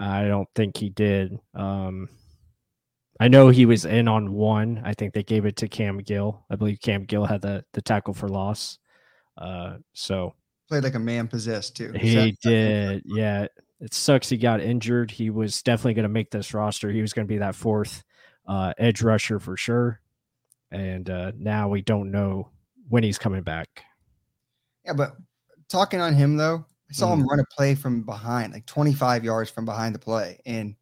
I 0.00 0.28
don't 0.28 0.48
think 0.54 0.76
he 0.76 0.90
did. 0.90 1.38
Um, 1.54 2.08
I 3.20 3.28
know 3.28 3.48
he 3.48 3.66
was 3.66 3.84
in 3.84 4.06
on 4.06 4.32
one. 4.32 4.80
I 4.84 4.94
think 4.94 5.12
they 5.12 5.24
gave 5.24 5.44
it 5.44 5.56
to 5.56 5.68
Cam 5.68 5.98
Gill. 5.98 6.44
I 6.50 6.56
believe 6.56 6.80
Cam 6.80 7.04
Gill 7.04 7.24
had 7.24 7.42
the 7.42 7.64
the 7.72 7.82
tackle 7.82 8.14
for 8.14 8.28
loss. 8.28 8.78
Uh, 9.36 9.78
so 9.92 10.34
played 10.68 10.84
like 10.84 10.94
a 10.94 11.00
man 11.00 11.26
possessed 11.26 11.76
too. 11.76 11.92
He 11.92 12.14
that- 12.14 12.36
did. 12.42 13.02
Yeah, 13.06 13.46
it 13.80 13.94
sucks 13.94 14.28
he 14.28 14.36
got 14.36 14.60
injured. 14.60 15.10
He 15.10 15.30
was 15.30 15.62
definitely 15.62 15.94
going 15.94 16.04
to 16.04 16.08
make 16.08 16.30
this 16.30 16.54
roster. 16.54 16.90
He 16.90 17.00
was 17.00 17.12
going 17.12 17.26
to 17.26 17.32
be 17.32 17.38
that 17.38 17.54
fourth 17.54 18.04
uh, 18.46 18.72
edge 18.78 19.02
rusher 19.02 19.40
for 19.40 19.56
sure. 19.56 20.00
And 20.70 21.08
uh, 21.08 21.32
now 21.36 21.68
we 21.68 21.82
don't 21.82 22.10
know 22.10 22.50
when 22.88 23.02
he's 23.02 23.18
coming 23.18 23.42
back. 23.42 23.84
Yeah, 24.84 24.94
but 24.94 25.16
talking 25.68 26.00
on 26.00 26.14
him 26.14 26.36
though, 26.36 26.64
I 26.90 26.92
saw 26.92 27.08
mm. 27.08 27.20
him 27.20 27.28
run 27.28 27.40
a 27.40 27.44
play 27.54 27.74
from 27.74 28.02
behind, 28.02 28.52
like 28.52 28.66
25 28.66 29.24
yards 29.24 29.50
from 29.50 29.64
behind 29.64 29.94
the 29.94 29.98
play, 29.98 30.40
and 30.46 30.74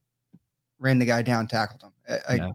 ran 0.78 0.98
the 0.98 1.04
guy 1.04 1.22
down, 1.22 1.46
tackled 1.46 1.82
him. 1.82 1.92
A, 2.28 2.36
yeah. 2.36 2.50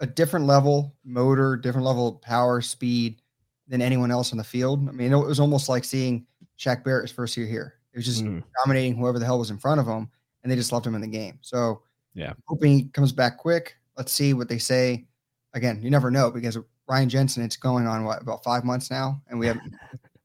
a 0.00 0.06
different 0.06 0.46
level 0.46 0.94
motor, 1.04 1.56
different 1.56 1.86
level 1.86 2.20
power, 2.22 2.60
speed 2.60 3.22
than 3.68 3.80
anyone 3.80 4.10
else 4.10 4.32
on 4.32 4.38
the 4.38 4.44
field. 4.44 4.86
I 4.88 4.92
mean, 4.92 5.12
it 5.12 5.16
was 5.16 5.40
almost 5.40 5.68
like 5.68 5.84
seeing 5.84 6.26
Shaq 6.58 6.84
Barrett's 6.84 7.12
first 7.12 7.36
year 7.36 7.46
here. 7.46 7.74
It 7.92 7.98
was 7.98 8.04
just 8.04 8.24
mm. 8.24 8.42
dominating 8.62 8.96
whoever 8.96 9.18
the 9.18 9.24
hell 9.24 9.38
was 9.38 9.50
in 9.50 9.58
front 9.58 9.80
of 9.80 9.86
him, 9.86 10.10
and 10.42 10.52
they 10.52 10.56
just 10.56 10.72
left 10.72 10.86
him 10.86 10.94
in 10.94 11.00
the 11.00 11.06
game. 11.06 11.38
So, 11.40 11.82
yeah, 12.12 12.34
hoping 12.46 12.72
he 12.72 12.84
comes 12.88 13.12
back 13.12 13.38
quick. 13.38 13.76
Let's 13.96 14.12
see 14.12 14.34
what 14.34 14.48
they 14.48 14.58
say. 14.58 15.06
Again, 15.54 15.80
you 15.80 15.90
never 15.90 16.10
know 16.10 16.30
because 16.30 16.58
Ryan 16.88 17.08
Jensen, 17.08 17.44
it's 17.44 17.56
going 17.56 17.86
on 17.86 18.04
what 18.04 18.20
about 18.20 18.44
five 18.44 18.64
months 18.64 18.90
now, 18.90 19.20
and 19.28 19.38
we 19.38 19.46
haven't 19.46 19.74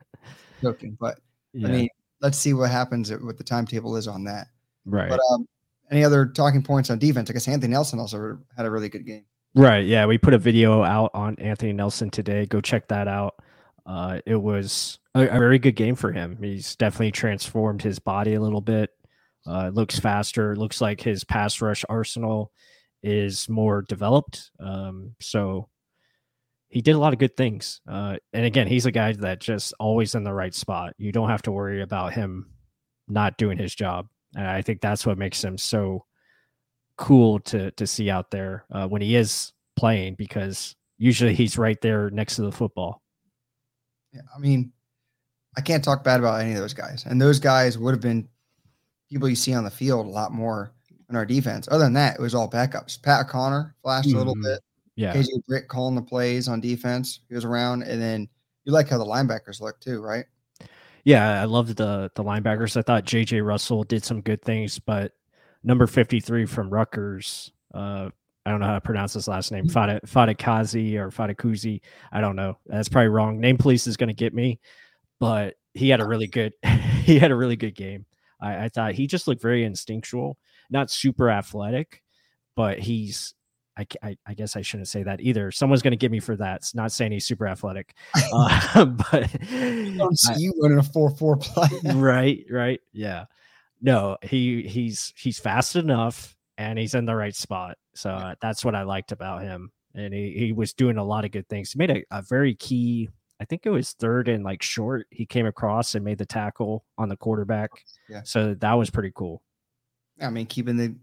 joking, 0.61 0.97
but 0.99 1.19
yeah. 1.53 1.67
I 1.67 1.71
mean, 1.71 1.89
let's 2.21 2.37
see 2.37 2.53
what 2.53 2.69
happens 2.69 3.11
what 3.11 3.37
the 3.37 3.43
timetable 3.43 3.95
is 3.95 4.07
on 4.07 4.23
that. 4.25 4.47
Right. 4.85 5.09
But 5.09 5.19
um, 5.31 5.47
any 5.91 6.03
other 6.03 6.25
talking 6.25 6.63
points 6.63 6.89
on 6.89 6.99
defense? 6.99 7.29
I 7.29 7.33
guess 7.33 7.47
Anthony 7.47 7.73
Nelson 7.73 7.99
also 7.99 8.37
had 8.55 8.65
a 8.65 8.71
really 8.71 8.89
good 8.89 9.05
game. 9.05 9.25
Right. 9.55 9.85
Yeah. 9.85 10.05
We 10.05 10.17
put 10.17 10.33
a 10.33 10.37
video 10.37 10.83
out 10.83 11.11
on 11.13 11.35
Anthony 11.39 11.73
Nelson 11.73 12.09
today. 12.09 12.45
Go 12.45 12.61
check 12.61 12.87
that 12.89 13.07
out. 13.07 13.35
Uh, 13.85 14.19
it 14.25 14.35
was 14.35 14.99
a, 15.15 15.21
a, 15.27 15.39
very 15.39 15.57
good 15.57 15.75
game 15.75 15.95
for 15.95 16.11
him. 16.11 16.37
He's 16.39 16.75
definitely 16.75 17.11
transformed 17.11 17.81
his 17.81 17.97
body 17.97 18.35
a 18.35 18.41
little 18.41 18.61
bit. 18.61 18.91
Uh, 19.47 19.69
looks 19.69 19.97
faster. 19.97 20.55
Looks 20.55 20.79
like 20.79 21.01
his 21.01 21.23
pass 21.23 21.59
rush 21.59 21.83
arsenal 21.89 22.51
is 23.01 23.49
more 23.49 23.81
developed. 23.81 24.51
Um, 24.59 25.15
so 25.19 25.69
he 26.69 26.81
did 26.81 26.95
a 26.95 26.99
lot 26.99 27.13
of 27.13 27.19
good 27.19 27.35
things. 27.35 27.81
Uh, 27.87 28.17
and 28.31 28.45
again, 28.45 28.67
he's 28.67 28.85
a 28.85 28.91
guy 28.91 29.11
that 29.13 29.39
just 29.39 29.73
always 29.79 30.15
in 30.15 30.23
the 30.23 30.33
right 30.33 30.53
spot. 30.53 30.93
You 30.97 31.11
don't 31.11 31.29
have 31.29 31.41
to 31.43 31.51
worry 31.51 31.81
about 31.81 32.13
him 32.13 32.47
not 33.07 33.37
doing 33.37 33.57
his 33.57 33.73
job. 33.73 34.07
And 34.35 34.47
I 34.47 34.61
think 34.61 34.79
that's 34.79 35.05
what 35.05 35.17
makes 35.17 35.43
him 35.43 35.57
so 35.57 36.05
cool 36.97 37.39
to 37.39 37.71
to 37.71 37.87
see 37.87 38.09
out 38.09 38.29
there 38.29 38.65
uh, 38.71 38.87
when 38.87 39.01
he 39.01 39.15
is 39.15 39.53
playing 39.75 40.15
because 40.15 40.75
usually 40.97 41.33
he's 41.33 41.57
right 41.57 41.79
there 41.81 42.09
next 42.11 42.35
to 42.35 42.43
the 42.43 42.51
football. 42.51 43.01
Yeah, 44.13 44.21
I 44.35 44.39
mean, 44.39 44.71
I 45.57 45.61
can't 45.61 45.83
talk 45.83 46.03
bad 46.03 46.19
about 46.19 46.41
any 46.41 46.53
of 46.53 46.59
those 46.59 46.73
guys, 46.73 47.05
and 47.07 47.19
those 47.19 47.39
guys 47.39 47.77
would 47.77 47.91
have 47.91 48.01
been 48.01 48.27
people 49.09 49.27
you 49.27 49.35
see 49.35 49.53
on 49.53 49.63
the 49.63 49.71
field 49.71 50.05
a 50.05 50.09
lot 50.09 50.31
more 50.31 50.73
in 51.09 51.15
our 51.15 51.25
defense. 51.25 51.67
Other 51.71 51.85
than 51.85 51.93
that, 51.93 52.19
it 52.19 52.21
was 52.21 52.35
all 52.35 52.49
backups. 52.49 53.01
Pat 53.01 53.27
Connor 53.27 53.75
flashed 53.81 54.09
mm-hmm. 54.09 54.15
a 54.15 54.19
little 54.19 54.35
mm-hmm. 54.35 54.53
bit. 54.53 54.61
Yeah, 54.99 55.13
KJ 55.13 55.45
Britt 55.47 55.69
calling 55.69 55.95
the 55.95 56.01
plays 56.01 56.49
on 56.49 56.59
defense. 56.59 57.21
He 57.29 57.33
was 57.33 57.45
around, 57.45 57.83
and 57.83 58.01
then 58.01 58.27
you 58.65 58.73
like 58.73 58.89
how 58.89 58.97
the 58.97 59.05
linebackers 59.05 59.61
look 59.61 59.79
too, 59.79 60.01
right? 60.01 60.25
Yeah, 61.05 61.41
I 61.41 61.45
loved 61.45 61.77
the 61.77 62.11
the 62.15 62.23
linebackers. 62.23 62.75
I 62.75 62.81
thought 62.81 63.05
JJ 63.05 63.45
Russell 63.45 63.85
did 63.85 64.03
some 64.03 64.19
good 64.19 64.41
things, 64.41 64.77
but 64.77 65.13
number 65.63 65.87
53 65.87 66.45
from 66.45 66.69
Rutgers, 66.69 67.53
uh, 67.73 68.09
I 68.45 68.51
don't 68.51 68.59
know 68.59 68.65
how 68.65 68.73
to 68.73 68.81
pronounce 68.81 69.13
his 69.13 69.29
last 69.29 69.53
name, 69.53 69.67
mm-hmm. 69.67 70.05
Fadikazi 70.05 70.95
or 70.95 71.11
Fadikuzi. 71.11 71.79
I 72.11 72.19
don't 72.19 72.35
know. 72.35 72.57
That's 72.65 72.89
probably 72.89 73.07
wrong. 73.07 73.39
Name 73.39 73.57
police 73.57 73.87
is 73.87 73.95
going 73.95 74.09
to 74.09 74.13
get 74.13 74.33
me, 74.33 74.59
but 75.17 75.55
he 75.73 75.87
had 75.87 76.01
a 76.01 76.05
really 76.05 76.27
good 76.27 76.51
he 77.03 77.17
had 77.17 77.31
a 77.31 77.35
really 77.37 77.55
good 77.55 77.73
game. 77.73 78.05
I, 78.41 78.65
I 78.65 78.67
thought 78.69 78.95
he 78.95 79.07
just 79.07 79.29
looked 79.29 79.41
very 79.41 79.63
instinctual, 79.63 80.37
not 80.69 80.91
super 80.91 81.29
athletic, 81.29 82.03
but 82.57 82.79
he's 82.79 83.33
I, 83.79 83.87
I, 84.03 84.17
I, 84.27 84.33
guess 84.33 84.57
I 84.57 84.61
shouldn't 84.61 84.89
say 84.89 85.03
that 85.03 85.21
either. 85.21 85.51
Someone's 85.51 85.81
going 85.81 85.91
to 85.91 85.97
get 85.97 86.11
me 86.11 86.19
for 86.19 86.35
that. 86.35 86.57
It's 86.57 86.75
not 86.75 86.91
saying 86.91 87.13
he's 87.13 87.25
super 87.25 87.47
athletic, 87.47 87.95
uh, 88.33 88.85
but 88.85 89.29
I 89.51 89.95
don't 89.97 90.19
see 90.19 90.33
I, 90.33 90.37
you 90.37 90.53
running 90.61 90.79
a 90.79 90.83
four 90.83 91.09
four 91.11 91.37
play. 91.37 91.69
right, 91.93 92.45
right, 92.49 92.81
yeah. 92.91 93.25
No, 93.81 94.17
he 94.21 94.63
he's 94.63 95.13
he's 95.15 95.39
fast 95.39 95.77
enough 95.77 96.35
and 96.57 96.77
he's 96.77 96.93
in 96.93 97.05
the 97.05 97.15
right 97.15 97.35
spot. 97.35 97.77
So 97.95 98.09
uh, 98.09 98.35
that's 98.41 98.65
what 98.65 98.75
I 98.75 98.83
liked 98.83 99.13
about 99.13 99.43
him, 99.43 99.71
and 99.95 100.13
he 100.13 100.33
he 100.37 100.51
was 100.51 100.73
doing 100.73 100.97
a 100.97 101.03
lot 101.03 101.23
of 101.23 101.31
good 101.31 101.47
things. 101.47 101.71
He 101.71 101.77
made 101.79 101.91
a, 101.91 102.03
a 102.11 102.21
very 102.21 102.55
key. 102.55 103.09
I 103.41 103.45
think 103.45 103.65
it 103.65 103.69
was 103.69 103.93
third 103.93 104.27
and 104.27 104.43
like 104.43 104.61
short. 104.61 105.07
He 105.11 105.25
came 105.25 105.45
across 105.45 105.95
and 105.95 106.03
made 106.03 106.17
the 106.17 106.25
tackle 106.25 106.83
on 106.97 107.07
the 107.07 107.15
quarterback. 107.15 107.71
Yeah. 108.09 108.23
So 108.25 108.53
that 108.55 108.73
was 108.73 108.89
pretty 108.89 109.13
cool. 109.15 109.41
I 110.21 110.29
mean, 110.29 110.45
keeping 110.45 110.75
the 110.75 110.95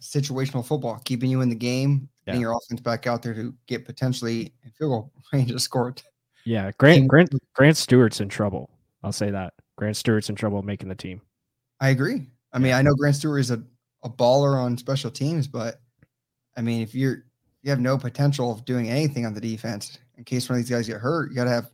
situational 0.00 0.64
football, 0.64 1.00
keeping 1.04 1.30
you 1.30 1.40
in 1.40 1.48
the 1.48 1.54
game, 1.54 2.08
yeah. 2.26 2.32
and 2.32 2.40
your 2.40 2.52
offense 2.52 2.80
back 2.80 3.06
out 3.06 3.22
there 3.22 3.34
to 3.34 3.54
get 3.66 3.84
potentially 3.84 4.52
field 4.78 4.90
goal 4.90 5.12
range 5.32 5.50
to 5.50 5.58
score. 5.58 5.94
Yeah, 6.44 6.70
Grant 6.78 7.08
Grant 7.08 7.34
Grant 7.54 7.76
Stewart's 7.76 8.20
in 8.20 8.28
trouble. 8.28 8.70
I'll 9.02 9.12
say 9.12 9.30
that 9.30 9.54
Grant 9.76 9.96
Stewart's 9.96 10.28
in 10.28 10.34
trouble 10.34 10.62
making 10.62 10.88
the 10.88 10.94
team. 10.94 11.20
I 11.80 11.90
agree. 11.90 12.26
I 12.52 12.58
mean, 12.58 12.72
I 12.72 12.82
know 12.82 12.94
Grant 12.94 13.16
Stewart 13.16 13.40
is 13.40 13.50
a, 13.50 13.62
a 14.02 14.10
baller 14.10 14.56
on 14.56 14.76
special 14.76 15.10
teams, 15.10 15.46
but 15.46 15.80
I 16.56 16.62
mean, 16.62 16.82
if 16.82 16.94
you're 16.94 17.24
you 17.62 17.70
have 17.70 17.80
no 17.80 17.98
potential 17.98 18.52
of 18.52 18.64
doing 18.64 18.88
anything 18.88 19.26
on 19.26 19.34
the 19.34 19.40
defense 19.40 19.98
in 20.16 20.24
case 20.24 20.48
one 20.48 20.58
of 20.58 20.64
these 20.64 20.74
guys 20.74 20.86
get 20.86 21.00
hurt, 21.00 21.30
you 21.30 21.36
got 21.36 21.44
to 21.44 21.50
have 21.50 21.70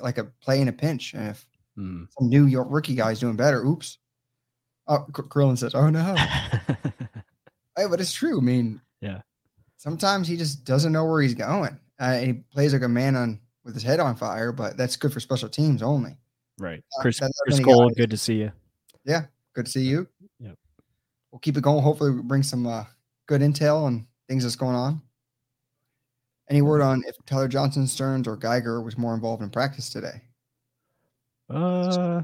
like 0.00 0.18
a 0.18 0.24
play 0.24 0.60
in 0.60 0.68
a 0.68 0.72
pinch. 0.72 1.14
And 1.14 1.28
if 1.28 1.46
hmm. 1.74 2.04
some 2.18 2.28
New 2.28 2.46
York 2.46 2.68
rookie 2.70 2.94
guy 2.94 3.12
is 3.12 3.20
doing 3.20 3.36
better, 3.36 3.64
oops. 3.64 3.98
Oh, 4.88 5.04
Krillin 5.10 5.58
says, 5.58 5.74
"Oh 5.74 5.90
no." 5.90 6.14
hey, 7.76 7.86
but 7.88 8.00
it's 8.00 8.12
true. 8.12 8.38
I 8.38 8.42
mean, 8.42 8.80
yeah. 9.00 9.20
Sometimes 9.76 10.26
he 10.26 10.36
just 10.36 10.64
doesn't 10.64 10.92
know 10.92 11.04
where 11.04 11.22
he's 11.22 11.34
going. 11.34 11.78
Uh, 11.98 12.18
he 12.18 12.32
plays 12.32 12.72
like 12.72 12.82
a 12.82 12.88
man 12.88 13.14
on 13.14 13.40
with 13.64 13.74
his 13.74 13.82
head 13.82 14.00
on 14.00 14.16
fire, 14.16 14.52
but 14.52 14.76
that's 14.76 14.96
good 14.96 15.12
for 15.12 15.20
special 15.20 15.48
teams 15.48 15.82
only. 15.82 16.16
Right, 16.58 16.82
uh, 16.98 17.02
Chris, 17.02 17.20
Chris 17.42 17.60
Cole, 17.60 17.90
good 17.90 18.10
to 18.10 18.16
see 18.16 18.36
you. 18.36 18.52
Yeah, 19.04 19.26
good 19.54 19.66
to 19.66 19.70
see 19.70 19.82
you. 19.82 20.08
Yeah, 20.40 20.52
we'll 21.30 21.40
keep 21.40 21.56
it 21.56 21.62
going. 21.62 21.82
Hopefully, 21.82 22.10
we 22.10 22.22
bring 22.22 22.42
some 22.42 22.66
uh, 22.66 22.84
good 23.26 23.42
intel 23.42 23.82
on 23.84 24.06
things 24.28 24.42
that's 24.42 24.56
going 24.56 24.74
on. 24.74 25.02
Any 26.48 26.62
word 26.62 26.80
on 26.80 27.02
if 27.06 27.16
Tyler 27.26 27.48
Johnson, 27.48 27.86
Sterns, 27.86 28.26
or 28.26 28.36
Geiger 28.36 28.80
was 28.80 28.96
more 28.96 29.14
involved 29.14 29.42
in 29.42 29.50
practice 29.50 29.90
today? 29.90 30.22
Uh, 31.50 32.22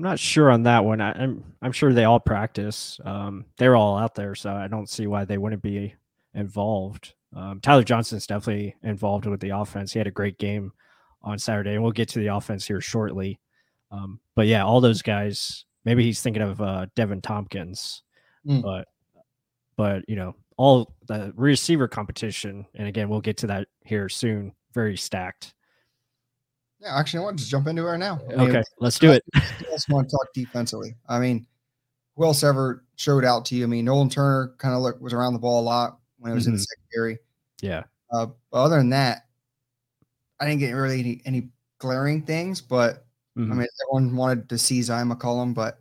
I'm 0.00 0.04
not 0.04 0.18
sure 0.18 0.50
on 0.50 0.62
that 0.62 0.82
one. 0.82 1.02
I, 1.02 1.10
am 1.10 1.20
I'm, 1.20 1.44
I'm 1.60 1.72
sure 1.72 1.92
they 1.92 2.04
all 2.04 2.18
practice. 2.18 2.98
Um, 3.04 3.44
they're 3.58 3.76
all 3.76 3.98
out 3.98 4.14
there, 4.14 4.34
so 4.34 4.50
I 4.50 4.66
don't 4.66 4.88
see 4.88 5.06
why 5.06 5.26
they 5.26 5.36
wouldn't 5.36 5.60
be 5.60 5.94
involved. 6.32 7.12
Um, 7.36 7.60
Tyler 7.60 7.84
Johnson's 7.84 8.26
definitely 8.26 8.74
involved 8.82 9.26
with 9.26 9.40
the 9.40 9.50
offense. 9.50 9.92
He 9.92 9.98
had 9.98 10.06
a 10.06 10.10
great 10.10 10.38
game 10.38 10.72
on 11.20 11.38
Saturday, 11.38 11.74
and 11.74 11.82
we'll 11.82 11.92
get 11.92 12.08
to 12.08 12.18
the 12.18 12.28
offense 12.28 12.66
here 12.66 12.80
shortly. 12.80 13.40
Um, 13.90 14.20
but 14.34 14.46
yeah, 14.46 14.64
all 14.64 14.80
those 14.80 15.02
guys. 15.02 15.66
Maybe 15.84 16.02
he's 16.02 16.22
thinking 16.22 16.42
of 16.42 16.62
uh, 16.62 16.86
Deven 16.96 17.22
Thompkins, 17.22 18.02
mm. 18.46 18.62
but 18.62 18.88
but 19.76 20.02
you 20.08 20.16
know 20.16 20.34
all 20.56 20.94
the 21.08 21.30
receiver 21.36 21.88
competition, 21.88 22.64
and 22.74 22.88
again, 22.88 23.10
we'll 23.10 23.20
get 23.20 23.36
to 23.38 23.48
that 23.48 23.68
here 23.84 24.08
soon. 24.08 24.54
Very 24.72 24.96
stacked. 24.96 25.52
Yeah, 26.80 26.96
actually, 26.96 27.20
I 27.20 27.22
want 27.24 27.38
to 27.38 27.42
just 27.42 27.50
jump 27.50 27.66
into 27.66 27.82
it 27.82 27.90
right 27.90 27.98
now. 27.98 28.20
I 28.30 28.36
mean, 28.36 28.48
okay, 28.48 28.62
let's 28.78 28.98
do 28.98 29.12
it. 29.12 29.22
I 29.34 29.42
just 29.70 29.88
want 29.90 30.08
to 30.08 30.16
talk 30.16 30.32
defensively. 30.34 30.94
I 31.08 31.18
mean, 31.18 31.46
who 32.16 32.24
else 32.24 32.42
ever 32.42 32.84
showed 32.96 33.24
out 33.24 33.44
to 33.46 33.54
you? 33.54 33.64
I 33.64 33.66
mean, 33.66 33.84
Nolan 33.84 34.08
Turner 34.08 34.54
kind 34.58 34.74
of 34.74 34.80
look 34.80 35.00
was 35.00 35.12
around 35.12 35.34
the 35.34 35.38
ball 35.38 35.60
a 35.60 35.62
lot 35.62 35.98
when 36.18 36.32
it 36.32 36.34
was 36.34 36.44
mm-hmm. 36.44 36.50
in 36.50 36.56
the 36.56 36.60
mm-hmm. 36.62 36.82
secondary. 36.90 37.18
Yeah. 37.60 37.82
Uh, 38.10 38.26
but 38.50 38.62
other 38.62 38.78
than 38.78 38.90
that, 38.90 39.26
I 40.40 40.46
didn't 40.46 40.60
get 40.60 40.72
really 40.72 41.00
any, 41.00 41.22
any 41.26 41.48
glaring 41.78 42.22
things, 42.22 42.60
but 42.60 43.04
Mhm. 43.40 43.52
I 43.52 43.54
mean, 43.54 43.66
everyone 43.84 44.16
wanted 44.16 44.48
to 44.48 44.58
see 44.58 44.82
Zion 44.82 45.08
McCollum, 45.08 45.54
but 45.54 45.78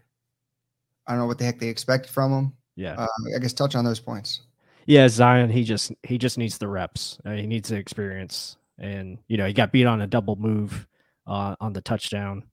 I 1.08 1.12
don't 1.12 1.20
know 1.20 1.26
what 1.26 1.38
the 1.38 1.46
heck 1.46 1.60
they 1.60 1.68
expected 1.68 2.12
from 2.12 2.32
him. 2.32 2.54
yeah. 2.76 2.96
Uh, 2.96 3.08
I 3.36 3.40
guess 3.40 3.54
touch 3.54 3.76
on 3.76 3.84
those 3.84 4.00
points. 4.00 4.42
Yeah, 4.86 5.08
Zion, 5.08 5.50
he 5.50 5.64
just 5.64 5.92
he 6.04 6.18
just 6.18 6.38
needs 6.38 6.58
the 6.58 6.68
reps. 6.68 7.20
Uh, 7.26 7.34
he 7.34 7.46
needs 7.46 7.70
the 7.70 7.76
experience, 7.76 8.58
and 8.78 9.20
you 9.28 9.38
know 9.38 9.46
he 9.46 9.54
got 9.54 9.72
beat 9.72 9.86
on 9.86 10.02
a 10.02 10.08
double 10.08 10.36
move 10.36 10.88
uh, 11.30 11.56
on 11.62 11.72
the 11.74 11.82
touchdown. 11.82 12.44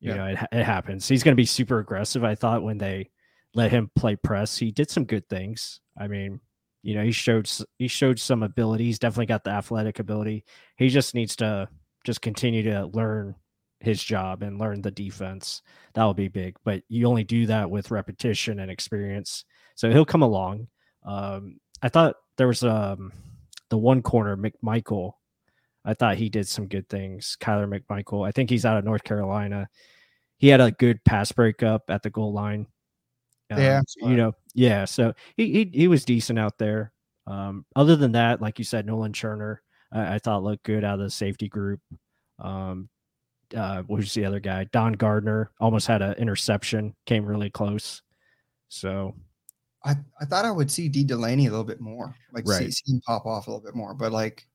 You 0.00 0.10
Yeah. 0.10 0.16
know 0.16 0.26
it, 0.26 0.38
it 0.52 0.64
happens. 0.64 1.06
He's 1.08 1.22
going 1.22 1.32
to 1.34 1.40
be 1.40 1.46
super 1.46 1.78
aggressive. 1.80 2.24
I 2.24 2.34
thought 2.34 2.62
when 2.62 2.78
they 2.78 3.10
let 3.54 3.70
him 3.70 3.90
play 3.96 4.16
press, 4.16 4.56
he 4.56 4.70
did 4.70 4.90
some 4.90 5.04
good 5.04 5.28
things. 5.28 5.80
I 5.98 6.08
mean, 6.08 6.40
you 6.82 6.94
know 6.94 7.04
he 7.04 7.12
showed 7.12 7.50
he 7.78 7.88
showed 7.88 8.18
some 8.18 8.42
ability. 8.42 8.84
He's 8.84 8.98
definitely 8.98 9.26
got 9.26 9.44
the 9.44 9.50
athletic 9.50 9.98
ability. 9.98 10.44
He 10.76 10.88
just 10.88 11.14
needs 11.14 11.36
to 11.36 11.68
just 12.04 12.20
continue 12.22 12.62
to 12.64 12.86
learn 12.86 13.34
his 13.80 14.02
job 14.02 14.42
and 14.42 14.58
learn 14.58 14.80
the 14.82 14.90
defense. 14.90 15.62
That 15.94 16.04
will 16.04 16.14
be 16.14 16.28
big. 16.28 16.56
But 16.64 16.82
you 16.88 17.06
only 17.06 17.24
do 17.24 17.46
that 17.46 17.70
with 17.70 17.90
repetition 17.90 18.60
and 18.60 18.70
experience. 18.70 19.44
So 19.74 19.90
he'll 19.90 20.04
come 20.04 20.22
along. 20.22 20.68
Um, 21.04 21.58
I 21.82 21.88
thought 21.88 22.16
there 22.36 22.46
was 22.48 22.62
um 22.64 23.12
the 23.70 23.78
one 23.78 24.02
corner 24.02 24.36
McMichael. 24.36 25.12
I 25.84 25.94
thought 25.94 26.16
he 26.16 26.28
did 26.28 26.48
some 26.48 26.66
good 26.66 26.88
things. 26.88 27.36
Kyler 27.40 27.68
McMichael. 27.68 28.26
I 28.26 28.32
think 28.32 28.50
he's 28.50 28.64
out 28.64 28.78
of 28.78 28.84
North 28.84 29.04
Carolina. 29.04 29.68
He 30.38 30.48
had 30.48 30.60
a 30.60 30.72
good 30.72 31.04
pass 31.04 31.30
breakup 31.32 31.84
at 31.88 32.02
the 32.02 32.10
goal 32.10 32.32
line. 32.32 32.66
Yeah, 33.50 33.82
Um, 34.02 34.10
you 34.10 34.16
know, 34.16 34.32
yeah. 34.54 34.84
So 34.84 35.14
he 35.36 35.52
he, 35.52 35.70
he 35.72 35.88
was 35.88 36.04
decent 36.04 36.38
out 36.38 36.58
there. 36.58 36.92
Um, 37.26 37.64
other 37.76 37.96
than 37.96 38.12
that, 38.12 38.40
like 38.40 38.58
you 38.58 38.64
said, 38.64 38.86
Nolan 38.86 39.12
Turner, 39.12 39.62
I, 39.92 40.14
I 40.14 40.18
thought 40.18 40.42
looked 40.42 40.64
good 40.64 40.84
out 40.84 40.94
of 40.94 41.04
the 41.04 41.10
safety 41.10 41.48
group. 41.48 41.80
Um, 42.38 42.88
uh, 43.54 43.82
what 43.82 43.98
was 43.98 44.14
the 44.14 44.24
other 44.24 44.40
guy? 44.40 44.64
Don 44.72 44.92
Gardner 44.94 45.50
almost 45.60 45.86
had 45.86 46.02
an 46.02 46.14
interception, 46.14 46.94
came 47.06 47.24
really 47.24 47.50
close. 47.50 48.02
So 48.68 49.14
I, 49.84 49.94
I 50.20 50.24
thought 50.24 50.44
I 50.44 50.50
would 50.50 50.70
see 50.70 50.88
Dee 50.88 51.04
Delaney 51.04 51.46
a 51.46 51.50
little 51.50 51.64
bit 51.64 51.80
more, 51.80 52.14
like 52.32 52.48
see, 52.48 52.70
see 52.70 52.94
him 52.94 53.00
pop 53.06 53.26
off 53.26 53.46
a 53.46 53.50
little 53.50 53.64
bit 53.64 53.74
more. 53.74 53.94
But 53.94 54.12
like, 54.12 54.46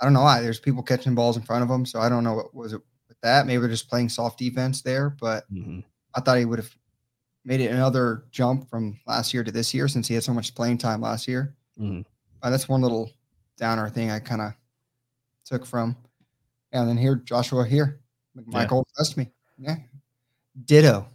I 0.00 0.04
don't 0.04 0.12
know 0.12 0.22
why. 0.22 0.40
There's 0.40 0.60
people 0.60 0.82
catching 0.82 1.14
balls 1.14 1.36
in 1.36 1.42
front 1.42 1.62
of 1.62 1.70
him, 1.70 1.84
so 1.84 2.00
I 2.00 2.08
don't 2.08 2.24
know 2.24 2.34
what 2.34 2.54
was 2.54 2.72
it 2.72 2.80
with 3.08 3.20
that. 3.22 3.46
Maybe 3.46 3.60
they're 3.60 3.68
just 3.68 3.88
playing 3.88 4.08
soft 4.08 4.38
defense 4.38 4.82
there. 4.82 5.10
But 5.10 5.52
mhm. 5.52 5.84
I 6.14 6.20
thought 6.20 6.38
he 6.38 6.44
would 6.44 6.58
have 6.58 6.74
made 7.44 7.60
it 7.60 7.70
another 7.70 8.24
jump 8.30 8.68
from 8.68 8.98
last 9.06 9.32
year 9.32 9.42
to 9.42 9.50
this 9.50 9.72
year 9.74 9.88
since 9.88 10.06
he 10.06 10.14
had 10.14 10.24
so 10.24 10.34
much 10.34 10.54
playing 10.54 10.78
time 10.78 11.00
last 11.00 11.26
year. 11.26 11.54
Mhm. 11.78 12.04
Uh, 12.42 12.50
that's 12.50 12.68
one 12.68 12.82
little 12.82 13.10
downer 13.56 13.88
thing 13.90 14.10
I 14.10 14.20
kind 14.20 14.40
of 14.40 14.52
took 15.44 15.66
from. 15.66 15.96
And 16.72 16.88
then 16.88 16.96
here, 16.96 17.16
Joshua 17.16 17.66
here, 17.66 18.00
Michael 18.34 18.84
impressed 18.90 19.16
me. 19.16 19.30
Yeah, 19.56 19.76
ditto. 20.64 21.08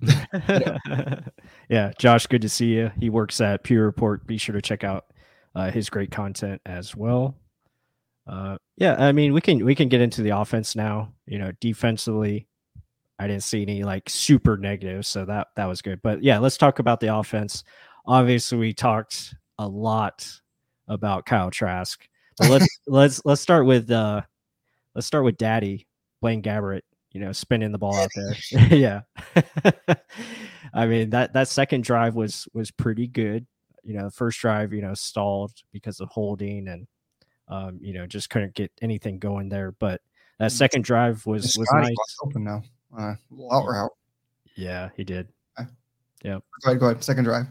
yeah, 1.68 1.92
Josh, 1.98 2.26
good 2.26 2.42
to 2.42 2.48
see 2.48 2.74
you. 2.74 2.90
He 2.98 3.10
works 3.10 3.40
at 3.40 3.64
Pewter 3.64 3.84
Report. 3.84 4.26
Be 4.26 4.38
sure 4.38 4.54
to 4.54 4.62
check 4.62 4.84
out 4.84 5.06
uh, 5.54 5.70
his 5.70 5.90
great 5.90 6.10
content 6.10 6.60
as 6.64 6.94
well. 6.94 7.34
Uh, 8.30 8.56
yeah, 8.76 8.94
I 8.98 9.10
mean, 9.10 9.32
we 9.32 9.40
can 9.40 9.64
we 9.64 9.74
can 9.74 9.88
get 9.88 10.00
into 10.00 10.22
the 10.22 10.30
offense 10.30 10.76
now. 10.76 11.12
You 11.26 11.38
know, 11.38 11.50
defensively, 11.60 12.46
I 13.18 13.26
didn't 13.26 13.42
see 13.42 13.62
any 13.62 13.82
like 13.82 14.08
super 14.08 14.56
negatives, 14.56 15.08
so 15.08 15.24
that 15.24 15.48
that 15.56 15.66
was 15.66 15.82
good. 15.82 16.00
But 16.00 16.22
yeah, 16.22 16.38
let's 16.38 16.56
talk 16.56 16.78
about 16.78 17.00
the 17.00 17.14
offense. 17.14 17.64
Obviously, 18.06 18.56
we 18.56 18.72
talked 18.72 19.34
a 19.58 19.66
lot 19.66 20.28
about 20.86 21.26
Kyle 21.26 21.50
Trask. 21.50 22.06
But 22.38 22.50
let's 22.50 22.66
let's 22.86 23.20
let's 23.24 23.40
start 23.40 23.66
with 23.66 23.90
uh 23.90 24.22
let's 24.94 25.08
start 25.08 25.24
with 25.24 25.36
Daddy 25.36 25.88
Blaine 26.22 26.42
Gabbert. 26.42 26.82
You 27.10 27.20
know, 27.20 27.32
spinning 27.32 27.72
the 27.72 27.78
ball 27.78 27.96
out 27.96 28.10
there. 28.14 28.36
yeah. 28.70 29.00
I 30.72 30.86
mean 30.86 31.10
that 31.10 31.32
that 31.32 31.48
second 31.48 31.82
drive 31.82 32.14
was 32.14 32.46
was 32.54 32.70
pretty 32.70 33.08
good. 33.08 33.44
You 33.82 33.94
know, 33.94 34.08
first 34.10 34.38
drive, 34.38 34.72
you 34.72 34.82
know, 34.82 34.94
stalled 34.94 35.52
because 35.72 35.98
of 35.98 36.08
holding 36.10 36.68
and 36.68 36.86
um, 37.50 37.78
you 37.82 37.92
know, 37.92 38.06
just 38.06 38.30
couldn't 38.30 38.54
get 38.54 38.72
anything 38.80 39.18
going 39.18 39.48
there. 39.50 39.72
But 39.72 40.00
that 40.38 40.50
Mm. 40.50 40.56
second 40.56 40.84
drive 40.84 41.26
was 41.26 41.54
was 41.58 41.68
nice. 41.74 41.94
open 42.24 42.44
now. 42.44 42.62
Uh, 42.96 43.14
out 43.52 43.66
route. 43.66 43.90
Yeah, 44.56 44.88
he 44.96 45.04
did. 45.04 45.28
Go 46.22 46.42
ahead, 46.64 46.80
go 46.80 46.86
ahead. 46.86 47.02
Second 47.04 47.24
drive. 47.24 47.46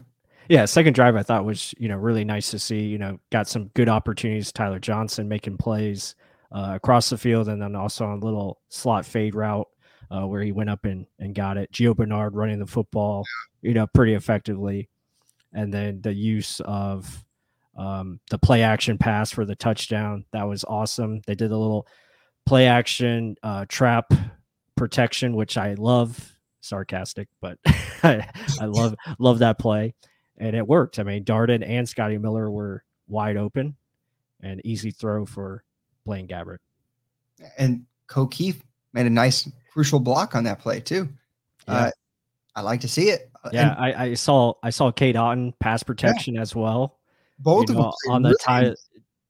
Yeah, 0.48 0.64
second 0.64 0.94
drive 0.94 1.14
I 1.16 1.22
thought 1.22 1.44
was 1.44 1.74
you 1.78 1.88
know 1.88 1.96
really 1.96 2.24
nice 2.24 2.50
to 2.50 2.58
see. 2.58 2.80
You 2.80 2.98
know, 2.98 3.18
got 3.30 3.46
some 3.48 3.68
good 3.74 3.88
opportunities. 3.88 4.52
Tyler 4.52 4.78
Johnson 4.80 5.28
making 5.28 5.58
plays 5.58 6.14
uh, 6.52 6.72
across 6.74 7.10
the 7.10 7.18
field, 7.18 7.48
and 7.48 7.60
then 7.62 7.74
also 7.76 8.04
on 8.06 8.18
a 8.20 8.24
little 8.24 8.60
slot 8.68 9.06
fade 9.06 9.34
route 9.34 9.68
uh, 10.10 10.26
where 10.26 10.42
he 10.42 10.52
went 10.52 10.70
up 10.70 10.84
and 10.84 11.06
and 11.18 11.34
got 11.34 11.56
it. 11.56 11.70
Gio 11.72 11.94
Bernard 11.96 12.34
running 12.34 12.58
the 12.58 12.66
football, 12.66 13.24
you 13.62 13.74
know, 13.74 13.86
pretty 13.88 14.14
effectively, 14.14 14.88
and 15.52 15.72
then 15.72 16.00
the 16.00 16.12
use 16.12 16.60
of 16.60 17.24
um, 17.80 18.20
the 18.28 18.38
play 18.38 18.62
action 18.62 18.98
pass 18.98 19.30
for 19.30 19.46
the 19.46 19.56
touchdown 19.56 20.26
that 20.32 20.46
was 20.46 20.64
awesome. 20.64 21.22
They 21.26 21.34
did 21.34 21.50
a 21.50 21.56
little 21.56 21.86
play 22.44 22.66
action 22.66 23.36
uh, 23.42 23.64
trap 23.68 24.12
protection, 24.76 25.34
which 25.34 25.56
I 25.56 25.74
love. 25.74 26.36
Sarcastic, 26.62 27.26
but 27.40 27.58
I, 28.02 28.28
I 28.60 28.66
love 28.66 28.94
love 29.18 29.38
that 29.38 29.58
play, 29.58 29.94
and 30.36 30.54
it 30.54 30.66
worked. 30.66 30.98
I 30.98 31.04
mean, 31.04 31.24
Darden 31.24 31.66
and 31.66 31.88
Scotty 31.88 32.18
Miller 32.18 32.50
were 32.50 32.84
wide 33.08 33.38
open, 33.38 33.76
and 34.42 34.60
easy 34.62 34.90
throw 34.90 35.24
for 35.24 35.64
Blaine 36.04 36.28
Gabbert. 36.28 36.58
And 37.56 37.86
Kieft 38.10 38.60
made 38.92 39.06
a 39.06 39.10
nice 39.10 39.50
crucial 39.72 40.00
block 40.00 40.34
on 40.34 40.44
that 40.44 40.58
play 40.58 40.80
too. 40.80 41.08
Yeah. 41.66 41.74
Uh, 41.74 41.90
I 42.56 42.60
like 42.60 42.82
to 42.82 42.88
see 42.88 43.08
it. 43.08 43.30
Yeah, 43.52 43.70
and 43.70 43.96
I, 43.96 44.04
I 44.04 44.14
saw 44.14 44.52
I 44.62 44.68
saw 44.68 44.90
Cade 44.90 45.16
Otton 45.16 45.54
pass 45.60 45.82
protection 45.82 46.36
as 46.36 46.54
well. 46.54 46.99
Both 47.42 47.68
you 47.70 47.74
of 47.76 47.80
know, 47.80 47.92
them 48.04 48.12
on 48.12 48.22
the 48.22 48.28
really- 48.30 48.36
Ty, 48.40 48.74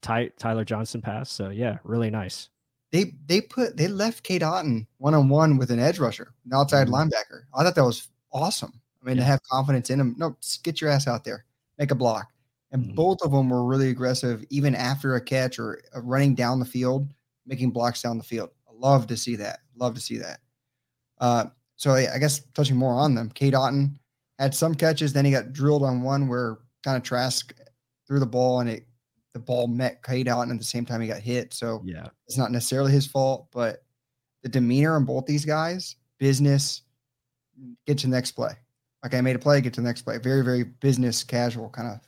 Ty, 0.03 0.31
Tyler 0.38 0.64
Johnson 0.64 1.01
pass. 1.01 1.31
So 1.31 1.51
yeah, 1.51 1.79
really 1.85 2.11
nice. 2.11 2.49
they 2.92 3.14
they 3.27 3.40
put 3.40 3.77
they 3.77 3.87
left 3.87 4.25
Cade 4.25 4.42
Otton 4.42 4.87
one 4.99 5.14
on 5.14 5.29
one 5.29 5.57
with 5.59 5.70
an 5.70 5.79
edge 5.79 5.99
rusher, 6.01 6.33
an 6.44 6.53
outside 6.53 6.88
Mhm. 6.88 6.92
linebacker. 7.11 7.42
I 7.55 7.62
thought 7.62 7.75
that 7.77 7.85
was 7.85 8.09
awesome. 8.33 8.81
I 9.03 9.07
mean, 9.07 9.16
to 9.16 9.23
have 9.23 9.40
confidence 9.44 9.90
in 9.90 10.01
him. 10.01 10.14
No, 10.18 10.37
get 10.62 10.81
your 10.81 10.90
ass 10.90 11.07
out 11.07 11.23
there, 11.25 11.44
make 11.79 11.90
a 11.90 11.94
block. 11.94 12.29
And 12.73 12.85
Mhm. 12.90 12.94
both 12.96 13.18
of 13.23 13.31
them 13.33 13.49
were 13.49 13.64
really 13.64 13.90
aggressive, 13.90 14.44
even 14.51 14.75
after 14.75 15.14
a 15.14 15.20
catch 15.20 15.59
or 15.59 15.81
uh, 15.96 16.01
running 16.03 16.35
down 16.35 16.59
the 16.61 16.64
field, 16.66 17.09
making 17.46 17.70
blocks 17.70 18.03
down 18.03 18.18
the 18.18 18.25
field. 18.25 18.51
I 18.68 18.73
love 18.75 19.07
to 19.09 19.16
see 19.16 19.37
that. 19.37 19.61
Love 19.77 19.94
to 19.94 20.01
see 20.01 20.18
that. 20.18 20.40
Uh, 21.18 21.46
so 21.77 21.92
I, 21.92 22.14
I 22.14 22.18
guess 22.18 22.40
touching 22.55 22.77
more 22.77 22.92
on 22.94 23.14
them, 23.14 23.31
Cade 23.31 23.55
Otton 23.55 23.94
had 24.38 24.55
some 24.55 24.75
catches. 24.75 25.12
Then 25.12 25.25
he 25.25 25.31
got 25.31 25.53
drilled 25.53 25.83
on 25.83 26.03
one 26.03 26.29
where 26.29 26.59
kind 26.83 26.96
of 26.96 27.03
Trask 27.03 27.53
threw 28.11 28.18
the 28.18 28.27
ball 28.27 28.59
and 28.61 28.68
it 28.68 28.87
the 29.33 29.38
ball 29.38 29.68
met 29.68 30.03
Cade 30.03 30.27
Otton 30.27 30.51
at 30.51 30.59
the 30.59 30.64
same 30.64 30.85
time 30.85 31.01
he 31.01 31.07
got 31.07 31.20
hit. 31.20 31.55
So 31.55 31.83
Yeah, 31.85 32.09
it's 32.27 32.37
not 32.37 32.51
necessarily 32.51 32.90
his 32.90 33.07
fault, 33.07 33.46
but 33.53 33.85
the 34.42 34.49
demeanor 34.49 34.96
on 34.96 35.05
both 35.05 35.25
these 35.27 35.44
guys, 35.44 35.94
business, 36.18 36.83
get 37.87 37.99
to 37.99 38.09
the 38.09 38.11
next 38.11 38.33
play. 38.33 38.53
Like 39.05 39.14
I 39.14 39.20
made 39.20 39.37
a 39.37 39.38
play, 39.38 39.61
get 39.61 39.73
to 39.75 39.81
the 39.81 39.87
next 39.87 40.03
play. 40.03 40.18
Very, 40.18 40.42
very 40.42 40.64
business 40.64 41.23
casual 41.23 41.68
kind 41.70 41.88
of 41.88 42.01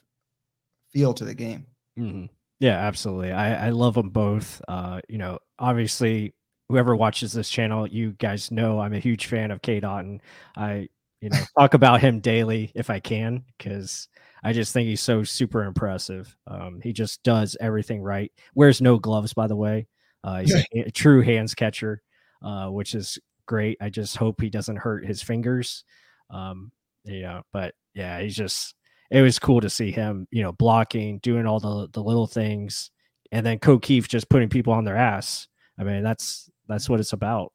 feel 0.93 1.15
to 1.15 1.25
the 1.25 1.35
game. 1.35 1.67
hmm 1.97 2.25
Yeah, 2.59 2.77
absolutely. 2.77 3.31
I, 3.31 3.69
I 3.69 3.71
love 3.71 3.95
them 3.95 4.11
both. 4.11 4.61
Uh, 4.67 5.01
you 5.09 5.19
know, 5.19 5.39
obviously, 5.61 6.35
whoever 6.69 6.97
watches 6.97 7.33
this 7.33 7.49
channel, 7.49 7.87
you 7.87 8.13
guys 8.19 8.51
know 8.51 8.81
I'm 8.81 8.95
a 8.95 8.99
huge 8.99 9.27
fan 9.27 9.53
of 9.53 9.63
Cade 9.63 9.85
Otton. 9.85 10.21
I, 10.57 10.89
you 11.23 11.31
know, 11.31 11.39
talk 11.59 11.75
about 11.75 12.01
him 12.01 12.21
daily 12.21 12.73
if 12.75 12.91
I 12.91 13.01
can, 13.01 13.45
because 13.57 14.09
I 14.43 14.53
just 14.53 14.73
think 14.73 14.89
he's 14.89 15.01
so 15.01 15.23
super 15.23 15.65
impressive. 15.65 16.37
Um, 16.49 16.81
he 16.83 16.93
just 16.93 17.23
does 17.23 17.57
everything 17.61 18.03
right. 18.03 18.33
Wears 18.55 18.83
no 18.83 18.99
gloves, 18.99 19.33
by 19.33 19.47
the 19.47 19.57
way. 19.57 19.87
Uh, 20.25 20.41
he's 20.41 20.55
a, 20.55 20.65
a 20.87 20.91
true 20.91 21.23
hands 21.23 21.55
catcher, 21.55 22.03
uh, 22.43 22.67
which 22.67 22.95
is 22.95 23.19
great. 23.47 23.79
I 23.81 23.89
just 23.89 24.17
hope 24.17 24.41
he 24.41 24.51
doesn't 24.51 24.77
hurt 24.77 25.07
his 25.07 25.23
fingers. 25.23 25.85
Um, 26.29 26.73
yeah, 27.05 27.43
but 27.53 27.75
yeah, 27.95 28.21
he's 28.21 28.37
just 28.37 28.75
it 29.11 29.23
was 29.23 29.39
cool 29.39 29.61
to 29.61 29.71
see 29.71 29.93
him, 29.93 30.27
you 30.31 30.43
know, 30.43 30.53
blocking, 30.53 31.19
doing 31.19 31.47
all 31.47 31.61
the 31.61 31.89
the 31.93 32.03
little 32.03 32.27
things, 32.27 32.91
and 33.31 33.47
then 33.47 33.59
Kieft 33.59 34.09
just 34.09 34.29
putting 34.29 34.49
people 34.49 34.73
on 34.73 34.85
their 34.85 34.97
ass. 34.97 35.47
I 35.79 35.85
mean, 35.85 36.03
that's 36.03 36.51
that's 36.67 36.89
what 36.89 36.99
it's 36.99 37.13
about. 37.13 37.53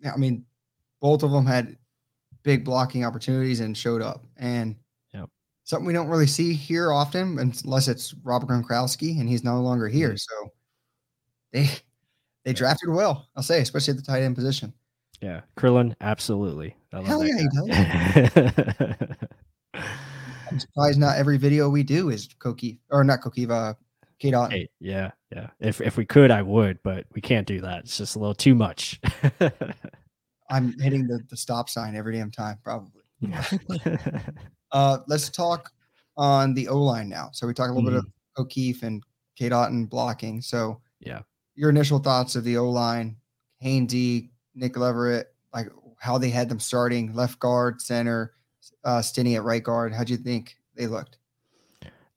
Yeah, 0.00 0.12
I 0.12 0.16
mean, 0.16 0.44
both 1.00 1.22
of 1.22 1.30
them 1.30 1.46
had 1.46 1.76
big 2.44 2.64
blocking 2.64 3.04
opportunities 3.04 3.58
and 3.60 3.76
showed 3.76 4.00
up. 4.02 4.24
And 4.36 4.76
Yep. 5.12 5.28
something 5.64 5.86
we 5.86 5.92
don't 5.92 6.08
really 6.08 6.26
see 6.28 6.52
here 6.54 6.92
often, 6.92 7.38
unless 7.38 7.88
it's 7.88 8.14
Robert 8.22 8.48
Gronkowski 8.48 9.18
and 9.18 9.28
he's 9.28 9.42
no 9.42 9.60
longer 9.60 9.88
here. 9.88 10.12
Mhm. 10.12 10.20
So 10.20 10.52
they 11.52 11.68
they 12.44 12.52
drafted 12.52 12.90
well, 12.90 13.26
I'll 13.34 13.42
say, 13.42 13.60
especially 13.60 13.92
at 13.92 13.96
the 13.96 14.02
tight 14.02 14.22
end 14.22 14.36
position. 14.36 14.72
Yeah, 15.20 15.40
Krillin, 15.56 15.94
absolutely. 16.02 16.76
I 16.92 16.96
love 16.98 17.06
Hell 17.06 17.20
that 17.20 17.28
yeah, 18.84 19.08
he. 19.74 19.80
I'm 20.50 20.58
surprised 20.60 20.98
not 21.00 21.16
every 21.16 21.38
video 21.38 21.68
we 21.70 21.82
do 21.82 22.10
is 22.10 22.28
Koki 22.38 22.78
or 22.90 23.02
not 23.02 23.22
Koki, 23.22 23.48
uh, 23.48 23.74
Cade 24.18 24.34
Otton. 24.34 24.50
Hey, 24.52 24.68
yeah, 24.80 25.10
Yeah. 25.34 25.48
If 25.58 25.80
if 25.80 25.96
we 25.96 26.04
could, 26.04 26.30
I 26.30 26.42
would, 26.42 26.78
but 26.82 27.06
we 27.14 27.20
can't 27.22 27.46
do 27.46 27.60
that. 27.62 27.80
It's 27.84 27.96
just 27.96 28.14
a 28.16 28.18
little 28.18 28.34
too 28.34 28.54
much. 28.54 29.00
I'm 30.54 30.78
hitting 30.78 31.06
the, 31.06 31.20
the 31.28 31.36
stop 31.36 31.68
sign 31.68 31.96
every 31.96 32.16
damn 32.16 32.30
time, 32.30 32.58
probably. 32.62 33.02
Yeah. 33.20 33.44
Uh, 34.72 34.98
let's 35.06 35.28
talk 35.28 35.70
on 36.16 36.52
the 36.52 36.66
O 36.66 36.76
line 36.76 37.08
now. 37.08 37.30
So 37.32 37.46
we 37.46 37.54
talk 37.54 37.70
a 37.70 37.72
little 37.72 37.88
bit 37.88 37.96
of 37.96 38.04
Mm-hmm. 38.04 38.42
O'Keefe 38.42 38.82
and 38.82 39.02
Cade 39.36 39.52
Otton 39.52 39.88
blocking. 39.88 40.40
So 40.40 40.80
yeah. 40.98 41.20
your 41.54 41.70
initial 41.70 42.00
thoughts 42.00 42.34
of 42.34 42.42
the 42.42 42.56
O 42.56 42.68
line, 42.68 43.16
Hainsey, 43.62 44.30
Nick 44.56 44.76
Leverett, 44.76 45.32
like 45.52 45.68
how 46.00 46.18
they 46.18 46.30
had 46.30 46.48
them 46.48 46.58
starting 46.58 47.14
left 47.14 47.38
guard, 47.38 47.80
center, 47.80 48.34
uh, 48.84 49.00
Stinnie 49.00 49.36
at 49.36 49.44
right 49.44 49.62
guard. 49.62 49.94
How'd 49.94 50.10
you 50.10 50.16
think 50.16 50.56
they 50.74 50.88
looked? 50.88 51.18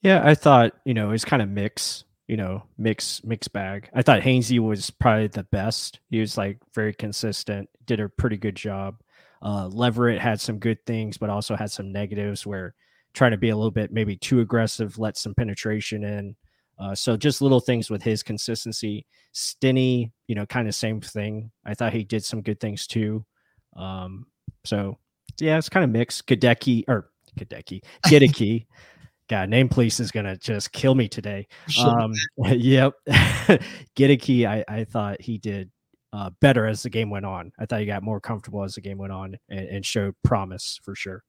Yeah, 0.02 0.22
I 0.26 0.34
thought, 0.34 0.74
you 0.84 0.96
know, 0.96 1.12
it's 1.12 1.26
kind 1.26 1.44
of 1.44 1.50
mix, 1.50 2.06
you 2.28 2.38
know, 2.38 2.64
mix 2.78 3.24
mix 3.24 3.48
bag. 3.48 3.90
I 3.94 4.02
thought 4.02 4.22
Hainsey 4.22 4.60
was 4.60 4.90
probably 4.90 5.28
the 5.28 5.44
best. 5.44 6.00
He 6.10 6.20
was 6.20 6.38
like 6.38 6.60
very 6.74 6.94
consistent, 6.94 7.70
did 7.86 8.00
a 8.00 8.10
pretty 8.10 8.38
good 8.38 8.56
job. 8.56 9.02
Uh 9.42 9.68
Leverett 9.68 10.20
had 10.20 10.42
some 10.42 10.60
good 10.60 10.86
things, 10.86 11.18
but 11.18 11.30
also 11.30 11.56
had 11.56 11.72
some 11.72 11.92
negatives 11.92 12.46
where 12.46 12.76
trying 13.14 13.32
to 13.32 13.38
be 13.38 13.50
a 13.50 13.56
little 13.56 13.72
bit 13.72 13.92
maybe 13.92 14.16
too 14.16 14.42
aggressive, 14.42 15.00
let 15.00 15.18
some 15.18 15.34
penetration 15.34 16.04
in. 16.04 16.36
Uh, 16.80 16.94
so 16.94 17.18
just 17.18 17.42
little 17.42 17.60
things 17.60 17.90
with 17.90 18.04
his 18.04 18.22
consistency. 18.22 19.06
Stinnie, 19.32 20.12
you 20.28 20.36
know, 20.36 20.46
kind 20.46 20.68
of 20.68 20.76
same 20.76 21.02
thing. 21.02 21.52
I 21.66 21.74
thought 21.74 21.94
he 21.94 22.04
did 22.04 22.24
some 22.24 22.42
good 22.42 22.60
things 22.60 22.86
too. 22.86 23.26
Um, 23.76 24.28
so 24.64 24.98
yeah, 25.40 25.58
it's 25.58 25.70
kind 25.70 25.84
of 25.84 25.90
mixed. 25.90 26.28
Gadecki 26.28 26.84
or 26.88 27.10
Gadecki, 27.38 27.82
Giddicky. 28.06 28.66
God, 29.30 29.50
name 29.50 29.68
police 29.70 30.00
is 30.00 30.12
gonna 30.12 30.38
just 30.38 30.72
kill 30.72 30.96
me 30.96 31.08
today. 31.08 31.48
Um, 31.84 32.14
yep, 32.46 32.94
Giddicky. 33.96 34.46
I 34.46 34.64
I 34.68 34.84
thought 34.86 35.22
he 35.22 35.38
did 35.38 35.70
uh, 36.14 36.30
better 36.40 36.66
as 36.66 36.84
the 36.84 36.90
game 36.90 37.10
went 37.10 37.26
on. 37.26 37.52
I 37.60 37.66
thought 37.66 37.80
he 37.82 37.86
got 37.86 38.04
more 38.04 38.20
comfortable 38.22 38.64
as 38.64 38.76
the 38.76 38.82
game 38.82 38.98
went 38.98 39.12
on 39.14 39.38
and, 39.50 39.68
and 39.68 39.86
showed 39.86 40.16
promise 40.24 40.80
for 40.84 40.96
sure. 40.96 41.24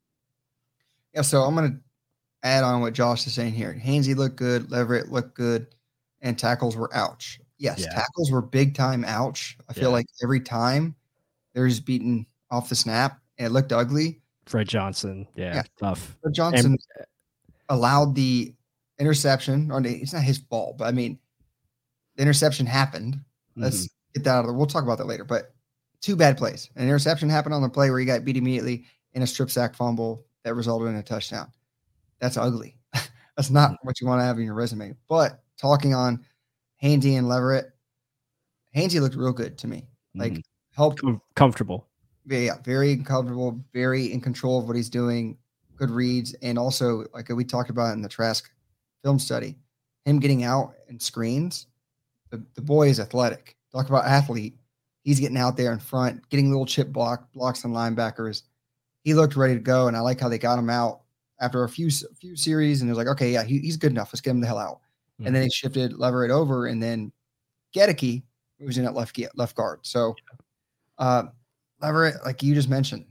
Yeah, 1.15 1.23
so 1.23 1.43
I'm 1.43 1.55
gonna 1.55 1.79
add 2.45 2.63
on 2.65 2.81
what 2.81 2.93
Josh 2.93 3.27
is 3.27 3.35
saying 3.35 3.53
here. 3.55 3.79
Hainsey 3.85 4.15
looked 4.15 4.37
good, 4.37 4.71
Leverett 4.71 5.11
looked 5.11 5.35
good, 5.35 5.67
and 6.23 6.39
tackles 6.39 6.77
were 6.77 6.95
ouch. 6.95 7.41
Yes, 7.59 7.81
Yeah. 7.81 7.93
tackles 7.93 8.31
were 8.31 8.43
big 8.43 8.75
time 8.75 9.05
ouch. 9.05 9.59
I 9.69 9.73
feel 9.73 9.85
Yeah. 9.85 9.89
like 9.95 10.07
every 10.23 10.41
time 10.41 10.95
they're 11.53 11.67
just 11.69 11.85
beaten 11.85 12.25
off 12.53 12.69
the 12.69 12.77
snap 12.77 13.21
and 13.39 13.47
it 13.47 13.51
looked 13.51 13.73
ugly. 13.73 14.23
Fred 14.47 14.69
Johnson, 14.69 15.27
yeah, 15.35 15.57
Yeah. 15.57 15.63
tough. 15.79 16.17
But 16.23 16.33
Johnson 16.33 16.79
allowed 17.69 18.15
the 18.15 18.55
interception, 18.99 19.71
or 19.71 19.81
it's 19.85 20.13
not 20.13 20.23
his 20.23 20.39
fault, 20.39 20.79
but 20.79 20.87
I 20.87 20.93
mean, 20.93 21.19
the 22.17 22.23
interception 22.23 22.67
happened. 22.67 23.21
Let's 23.57 23.85
Mhm. 23.85 23.89
get 24.15 24.25
that 24.25 24.31
out 24.31 24.41
of 24.41 24.47
there. 24.47 24.55
We'll 24.55 24.67
talk 24.67 24.83
about 24.85 24.99
that 24.99 25.07
later. 25.07 25.25
But 25.25 25.55
two 26.01 26.17
bad 26.17 26.37
plays. 26.37 26.69
An 26.77 26.85
interception 26.85 27.29
happened 27.29 27.55
on 27.55 27.63
the 27.63 27.69
play 27.69 27.91
where 27.91 28.01
he 28.01 28.07
got 28.07 28.25
beat 28.25 28.37
immediately, 28.37 28.85
and 29.15 29.23
a 29.23 29.27
strip 29.27 29.51
sack 29.51 29.75
fumble 29.75 30.27
that 30.45 30.55
resulted 30.55 30.89
in 30.89 30.97
a 30.97 31.03
touchdown. 31.03 31.53
That's 32.21 32.37
ugly. 32.37 32.77
That's 33.37 33.51
not 33.51 33.77
what 33.83 34.01
you 34.01 34.07
want 34.07 34.21
to 34.21 34.25
have 34.25 34.39
in 34.39 34.45
your 34.45 34.55
resume. 34.55 34.95
But 35.09 35.43
talking 35.57 35.95
on 35.95 36.25
Hainsey 36.83 37.17
and 37.19 37.29
Leverett, 37.29 37.73
Hainsey 38.75 39.01
looked 39.01 39.17
real 39.17 39.33
good 39.33 39.59
to 39.59 39.67
me. 39.69 39.89
Like 40.15 40.35
Mhm. 40.35 40.43
helped 40.73 41.01
Com- 41.01 41.21
comfortable. 41.35 41.89
yeah, 42.27 42.39
yeah, 42.39 42.59
very 42.63 42.97
comfortable, 42.97 43.65
very 43.73 44.13
in 44.13 44.21
control 44.21 44.59
of 44.61 44.67
what 44.67 44.77
he's 44.77 44.91
doing, 44.91 45.39
good 45.79 45.91
reads, 45.91 46.35
and 46.43 46.59
also 46.59 47.07
like 47.14 47.29
we 47.29 47.45
talked 47.45 47.71
about 47.71 47.95
in 47.95 48.03
the 48.03 48.09
Trask 48.09 48.51
film 49.03 49.19
study, 49.19 49.57
him 50.05 50.19
getting 50.19 50.45
out 50.45 50.75
and 50.88 51.01
screens. 51.01 51.67
The, 52.31 52.43
the 52.55 52.62
boy 52.62 52.88
is 52.88 53.01
athletic. 53.01 53.57
Talk 53.73 53.88
about 53.88 54.05
athlete. 54.05 54.57
He's 55.03 55.21
getting 55.21 55.38
out 55.38 55.57
there 55.57 55.73
in 55.73 55.79
front, 55.79 56.29
getting 56.29 56.51
little 56.51 56.67
chip 56.67 56.88
block 56.88 57.33
blocks 57.33 57.64
on 57.64 57.73
linebackers. 57.73 58.43
He 59.05 59.14
looked 59.14 59.37
ready 59.37 59.55
to 59.55 59.61
go, 59.61 59.88
and 59.88 59.97
I 59.97 60.01
like 60.01 60.21
how 60.21 60.29
they 60.29 60.38
got 60.38 60.59
him 60.59 60.69
out 60.69 61.01
after 61.41 61.64
a 61.64 61.69
few 61.69 61.87
s- 61.87 62.05
few 62.21 62.37
series, 62.37 62.81
and 62.81 62.91
it 62.91 62.93
was 62.93 62.99
like, 62.99 63.07
okay, 63.07 63.33
yeah, 63.33 63.45
he, 63.45 63.59
he's 63.61 63.77
good 63.77 63.93
enough. 63.93 64.11
Let's 64.12 64.21
get 64.21 64.33
him 64.33 64.41
the 64.41 64.47
hell 64.47 64.59
out. 64.59 64.81
And 65.19 65.35
then 65.35 65.43
they 65.43 65.49
shifted 65.49 65.99
Leverett 65.99 66.31
over, 66.31 66.67
and 66.67 66.81
then 66.81 67.11
Goedeke 67.75 68.23
moves 68.61 68.79
in 68.79 68.85
at 68.85 68.95
left 68.95 69.19
left 69.35 69.57
guard. 69.57 69.81
So, 69.83 70.14
uh, 70.99 71.25
Leverett, 71.81 72.25
like 72.25 72.43
you 72.43 72.55
just 72.55 72.69
mentioned, 72.69 73.05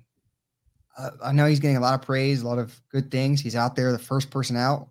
uh, 0.97 1.12
I 1.23 1.31
know 1.31 1.45
he's 1.45 1.60
getting 1.60 1.77
a 1.77 1.81
lot 1.81 1.93
of 1.93 2.01
praise, 2.05 2.41
a 2.41 2.47
lot 2.47 2.57
of 2.60 2.79
good 2.89 3.12
things. 3.12 3.39
He's 3.41 3.55
out 3.55 3.75
there, 3.75 3.91
the 3.91 3.99
first 3.99 4.29
person 4.31 4.55
out, 4.57 4.89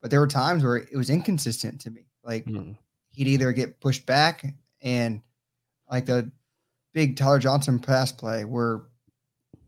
but 0.00 0.10
there 0.10 0.20
were 0.20 0.26
times 0.26 0.64
where 0.64 0.76
it 0.76 0.96
was 0.96 1.10
inconsistent 1.10 1.80
to 1.82 1.90
me. 1.90 2.06
Like 2.24 2.46
Mhm. 2.46 2.76
he'd 3.10 3.28
either 3.28 3.52
get 3.52 3.80
pushed 3.80 4.06
back 4.06 4.54
and 4.82 5.20
like 5.90 6.06
the 6.06 6.30
big 6.94 7.16
Tyler 7.16 7.38
Johnson 7.38 7.78
pass 7.78 8.10
play 8.12 8.44
where 8.44 8.82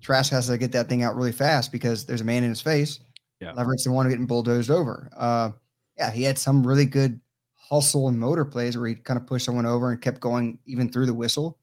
Trask 0.01 0.31
has 0.33 0.47
to 0.47 0.57
get 0.59 0.73
that 0.73 0.89
thing 0.89 1.03
out 1.03 1.15
really 1.17 1.33
fast 1.33 1.73
because 1.73 2.07
there's 2.07 2.23
a 2.23 2.25
man 2.25 2.43
in 2.43 2.49
his 2.51 2.61
face. 2.63 3.01
Yeah. 3.41 3.53
Leverett's 3.53 3.85
the 3.85 3.93
one 3.93 4.09
getting 4.09 4.27
bulldozed 4.27 4.71
over. 4.71 5.11
Uh, 5.17 5.51
yeah, 5.99 6.11
he 6.11 6.23
had 6.23 6.39
some 6.39 6.67
really 6.67 6.87
good 6.87 7.21
hustle 7.55 8.09
and 8.09 8.19
motor 8.19 8.45
plays 8.45 8.77
where 8.77 8.89
he 8.89 8.95
kind 8.95 9.19
of 9.21 9.27
pushed 9.27 9.45
someone 9.45 9.67
over 9.67 9.91
and 9.91 10.01
kept 10.01 10.21
going 10.21 10.59
even 10.65 10.91
through 10.91 11.07
the 11.07 11.15
whistle. 11.15 11.59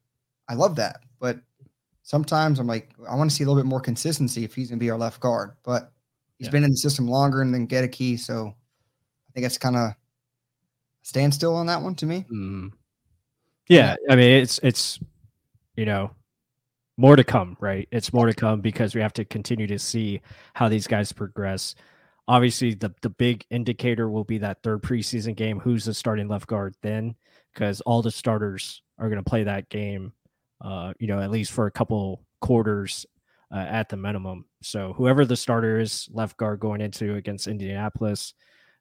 I 0.48 0.54
love 0.54 0.76
that. 0.78 1.02
But 2.08 2.10
sometimes 2.10 2.60
I'm 2.60 2.68
like, 2.68 2.94
I 3.10 3.16
want 3.16 3.30
to 3.30 3.36
see 3.36 3.44
a 3.44 3.48
little 3.48 3.62
bit 3.62 3.68
more 3.68 3.82
consistency 3.82 4.44
if 4.44 4.56
he's 4.56 4.70
going 4.70 4.80
to 4.80 4.84
be 4.84 4.90
our 4.90 4.98
left 4.98 5.20
guard. 5.20 5.52
But 5.64 5.92
he's 6.38 6.48
Yeah. 6.48 6.52
been 6.52 6.64
in 6.64 6.72
the 6.72 6.78
system 6.78 7.08
longer 7.08 7.42
and 7.42 7.54
then 7.54 7.66
get 7.66 7.84
a 7.84 7.88
key. 7.88 8.18
So 8.18 8.48
I 8.48 9.32
think 9.34 9.46
it's 9.46 9.58
kind 9.58 9.76
of 9.76 9.92
standstill 11.02 11.56
on 11.56 11.66
that 11.68 11.82
one 11.82 11.96
to 11.96 12.06
me. 12.06 12.26
Mhm. 12.32 12.72
Yeah, 13.68 13.96
I 14.10 14.16
mean 14.16 14.32
it's 14.42 14.60
it's 14.64 14.98
you 15.76 15.86
know 15.86 16.12
more 16.96 17.16
to 17.18 17.24
come, 17.24 17.58
right? 17.60 17.88
It's 17.92 18.14
more 18.14 18.26
to 18.26 18.34
come 18.34 18.62
because 18.62 18.96
we 18.96 19.02
have 19.02 19.14
to 19.14 19.26
continue 19.26 19.68
to 19.68 19.78
see 19.78 20.22
how 20.54 20.70
these 20.70 20.88
guys 20.88 21.12
progress. 21.12 21.76
Obviously, 22.30 22.74
the 22.74 22.94
the 23.02 23.10
big 23.10 23.46
indicator 23.50 24.10
will 24.10 24.24
be 24.24 24.38
that 24.40 24.64
third 24.64 24.82
preseason 24.82 25.36
game. 25.36 25.60
Who's 25.60 25.86
the 25.86 25.94
starting 25.94 26.28
left 26.30 26.48
guard 26.48 26.76
then? 26.82 27.16
Because 27.54 27.82
all 27.82 28.02
the 28.02 28.12
starters 28.12 28.82
are 28.98 29.10
going 29.10 29.22
to 29.24 29.30
play 29.30 29.44
that 29.44 29.68
game, 29.70 30.14
uh, 30.62 30.94
you 31.00 31.08
know, 31.08 31.20
at 31.20 31.32
least 31.32 31.52
for 31.52 31.68
a 31.68 31.72
couple 31.72 32.24
quarters 32.42 33.06
uh, 33.52 33.58
at 33.58 33.90
the 33.90 33.98
minimum. 33.98 34.46
So 34.62 34.94
whoever 34.94 35.26
the 35.26 35.36
starter 35.36 35.80
is, 35.80 36.10
left 36.12 36.38
guard 36.38 36.60
going 36.60 36.82
into 36.82 37.16
against 37.16 37.48
Indianapolis, 37.48 38.34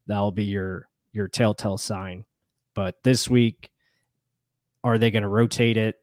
that'll 0.07 0.33
be 0.33 0.45
your 0.45 0.89
your 1.12 1.29
telltale 1.29 1.79
sign. 1.79 2.25
But 2.75 2.97
this 3.03 3.29
week, 3.29 3.71
are 4.85 4.99
they 4.99 5.11
going 5.11 5.23
to 5.23 5.29
rotate 5.29 5.77
it? 5.77 5.97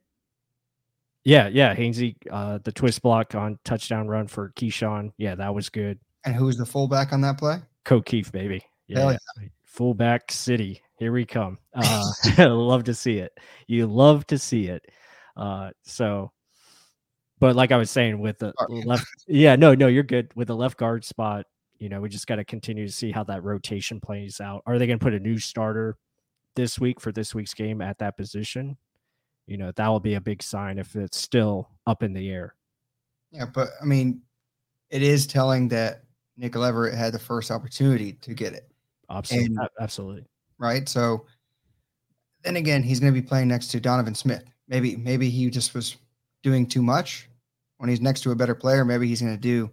Yeah, 1.24 1.48
yeah. 1.48 1.76
Hainsey, 1.76 2.16
uh, 2.30 2.60
the 2.64 2.72
twist 2.72 3.02
block 3.02 3.36
on 3.36 3.60
touchdown 3.64 4.08
run 4.08 4.28
for 4.28 4.52
Ke'Shawn. 4.56 5.14
Yeah, 5.18 5.36
that 5.36 5.54
was 5.54 5.70
good. 5.70 6.00
And 6.26 6.36
who's 6.36 6.58
the 6.58 6.66
fullback 6.66 7.14
on 7.14 7.22
that 7.22 7.38
play? 7.38 7.62
Ko 7.86 8.02
Kieft, 8.02 8.32
baby. 8.32 8.62
Yeah, 8.88 9.12
yeah. 9.12 9.48
Fullback 9.64 10.32
City. 10.32 10.82
Here 10.98 11.12
we 11.12 11.26
come. 11.26 11.58
Uh, 11.74 12.04
love 12.38 12.84
to 12.86 12.94
see 12.94 13.18
it. 13.18 13.38
You 13.68 13.88
love 13.88 14.26
to 14.28 14.38
see 14.38 14.68
it. 14.68 14.86
Uh, 15.36 15.72
so, 15.84 16.32
but 17.40 17.56
like 17.56 17.72
I 17.72 17.78
was 17.78 17.90
saying, 17.92 18.20
with 18.20 18.40
the 18.40 18.54
Sorry. 18.60 18.84
left, 18.84 19.08
yeah, 19.28 19.56
no, 19.56 19.74
no, 19.76 19.88
you're 19.88 20.04
good 20.04 20.30
with 20.36 20.48
the 20.48 20.56
left 20.56 20.78
guard 20.78 21.04
spot. 21.04 21.46
You 21.80 21.90
know, 21.90 22.00
we 22.02 22.08
just 22.10 22.28
got 22.28 22.36
to 22.38 22.46
continue 22.46 22.86
to 22.88 22.94
see 22.94 23.12
how 23.12 23.24
that 23.26 23.44
rotation 23.44 24.00
plays 24.00 24.40
out. 24.40 24.64
Are 24.66 24.78
they 24.80 24.88
going 24.88 25.00
to 25.00 25.04
put 25.04 25.14
a 25.14 25.20
new 25.20 25.38
starter 25.38 25.98
this 26.56 26.80
week 26.80 27.02
for 27.02 27.12
this 27.12 27.36
week's 27.36 27.54
game 27.54 27.82
at 27.82 27.98
that 28.00 28.16
position? 28.16 28.78
You 29.48 29.58
know, 29.58 29.72
that 29.76 29.88
will 29.90 30.00
be 30.00 30.14
a 30.14 30.22
big 30.22 30.42
sign 30.42 30.78
if 30.80 30.96
it's 30.96 31.18
still 31.18 31.70
up 31.86 32.04
in 32.04 32.14
the 32.14 32.30
air. 32.30 32.56
Yeah, 33.32 33.46
but 33.46 33.70
I 33.82 33.86
mean, 33.86 34.22
it 34.90 35.02
is 35.02 35.28
telling 35.28 35.68
that 35.70 36.04
Nick 36.38 36.56
Leverett 36.56 36.94
had 36.94 37.14
the 37.14 37.20
first 37.20 37.52
opportunity 37.52 38.14
to 38.14 38.34
get 38.34 38.54
it, 38.54 38.72
Absolutely, 39.10 39.48
And- 39.58 39.70
absolutely. 39.82 40.26
right? 40.60 40.88
So 40.88 41.26
then 42.44 42.56
again, 42.56 42.84
he's 42.84 43.00
going 43.00 43.14
to 43.14 43.20
be 43.22 43.26
playing 43.28 43.48
next 43.50 43.68
to 43.70 43.80
Donovan 43.82 44.16
Smith. 44.16 44.44
Maybe, 44.68 44.96
maybe 44.96 45.30
he 45.30 45.50
just 45.50 45.74
was 45.74 45.98
doing 46.42 46.66
too 46.66 46.82
much 46.82 47.30
when 47.78 47.90
he's 47.90 48.02
next 48.02 48.22
to 48.22 48.32
a 48.32 48.36
better 48.36 48.56
player. 48.56 48.86
Maybe 48.86 49.08
he's 49.08 49.22
going 49.22 49.34
to 49.34 49.40
do 49.40 49.72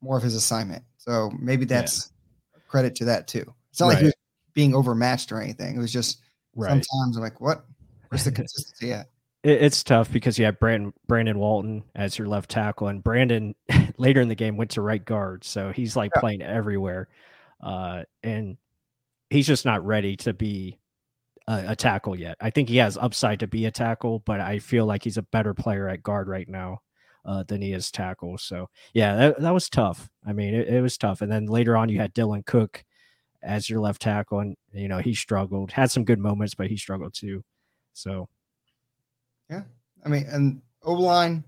more 0.00 0.16
of 0.16 0.22
his 0.22 0.34
assignment. 0.34 0.82
So 0.96 1.30
maybe 1.38 1.64
that's 1.64 2.12
credit 2.68 2.94
to 2.96 3.04
that 3.06 3.26
too. 3.28 3.44
It's 3.70 3.80
not 3.80 3.86
like 3.86 3.98
he 3.98 4.04
was 4.04 4.14
being 4.54 4.74
overmatched 4.74 5.32
or 5.32 5.40
anything. 5.40 5.76
It 5.76 5.78
was 5.78 5.92
just 5.92 6.20
Right. 6.54 6.70
sometimes 6.70 7.16
I'm 7.16 7.22
like, 7.22 7.40
what? 7.40 7.64
Where's 8.08 8.24
the 8.24 8.32
consistency 8.40 8.92
at? 8.92 9.06
it's 9.42 9.82
tough 9.82 10.12
because 10.12 10.38
you 10.38 10.44
have 10.44 10.60
Brandon 10.60 10.92
Brandon 11.06 11.38
Walton 11.38 11.82
as 11.94 12.18
your 12.18 12.28
left 12.28 12.50
tackle, 12.50 12.88
and 12.88 13.02
Brandon 13.02 13.54
later 13.96 14.20
in 14.20 14.28
the 14.28 14.34
game 14.34 14.56
went 14.58 14.72
to 14.72 14.82
right 14.82 15.02
guard, 15.02 15.44
so 15.44 15.72
he's 15.72 15.96
like 15.96 16.10
Yeah. 16.14 16.20
playing 16.20 16.42
everywhere, 16.42 17.08
uh, 17.62 18.02
and 18.22 18.58
he's 19.30 19.46
just 19.46 19.64
not 19.64 19.86
ready 19.86 20.16
to 20.18 20.34
be 20.34 20.76
a, 21.50 21.72
a 21.72 21.76
tackle 21.76 22.18
yet. 22.18 22.36
I 22.40 22.50
think 22.50 22.68
he 22.68 22.76
has 22.76 22.96
upside 22.96 23.40
to 23.40 23.46
be 23.46 23.66
a 23.66 23.70
tackle, 23.70 24.20
but 24.20 24.40
I 24.40 24.60
feel 24.60 24.86
like 24.86 25.04
he's 25.04 25.18
a 25.18 25.22
better 25.22 25.52
player 25.54 25.88
at 25.88 26.02
guard 26.02 26.28
right 26.28 26.48
now 26.48 26.78
uh, 27.24 27.42
than 27.42 27.60
he 27.60 27.72
is 27.72 27.90
tackle. 27.90 28.38
So 28.38 28.68
yeah, 28.94 29.16
that, 29.16 29.40
that 29.40 29.54
was 29.54 29.68
tough. 29.68 30.08
I 30.26 30.32
mean, 30.32 30.54
it, 30.54 30.68
it 30.68 30.80
was 30.80 30.96
tough. 30.96 31.20
And 31.20 31.30
then 31.30 31.46
later 31.46 31.76
on, 31.76 31.88
you 31.88 31.98
had 31.98 32.14
Dylan 32.14 32.46
Cook 32.46 32.84
as 33.42 33.68
your 33.68 33.80
left 33.80 34.02
tackle, 34.02 34.40
and 34.40 34.56
you 34.72 34.88
know 34.88 34.98
he 34.98 35.14
struggled. 35.14 35.72
Had 35.72 35.90
some 35.90 36.04
good 36.04 36.18
moments, 36.18 36.54
but 36.54 36.68
he 36.68 36.76
struggled 36.76 37.14
too. 37.14 37.42
So, 37.94 38.28
yeah, 39.50 39.62
I 40.04 40.08
mean, 40.08 40.26
and 40.30 40.62
O 40.82 40.92
line, 40.92 41.44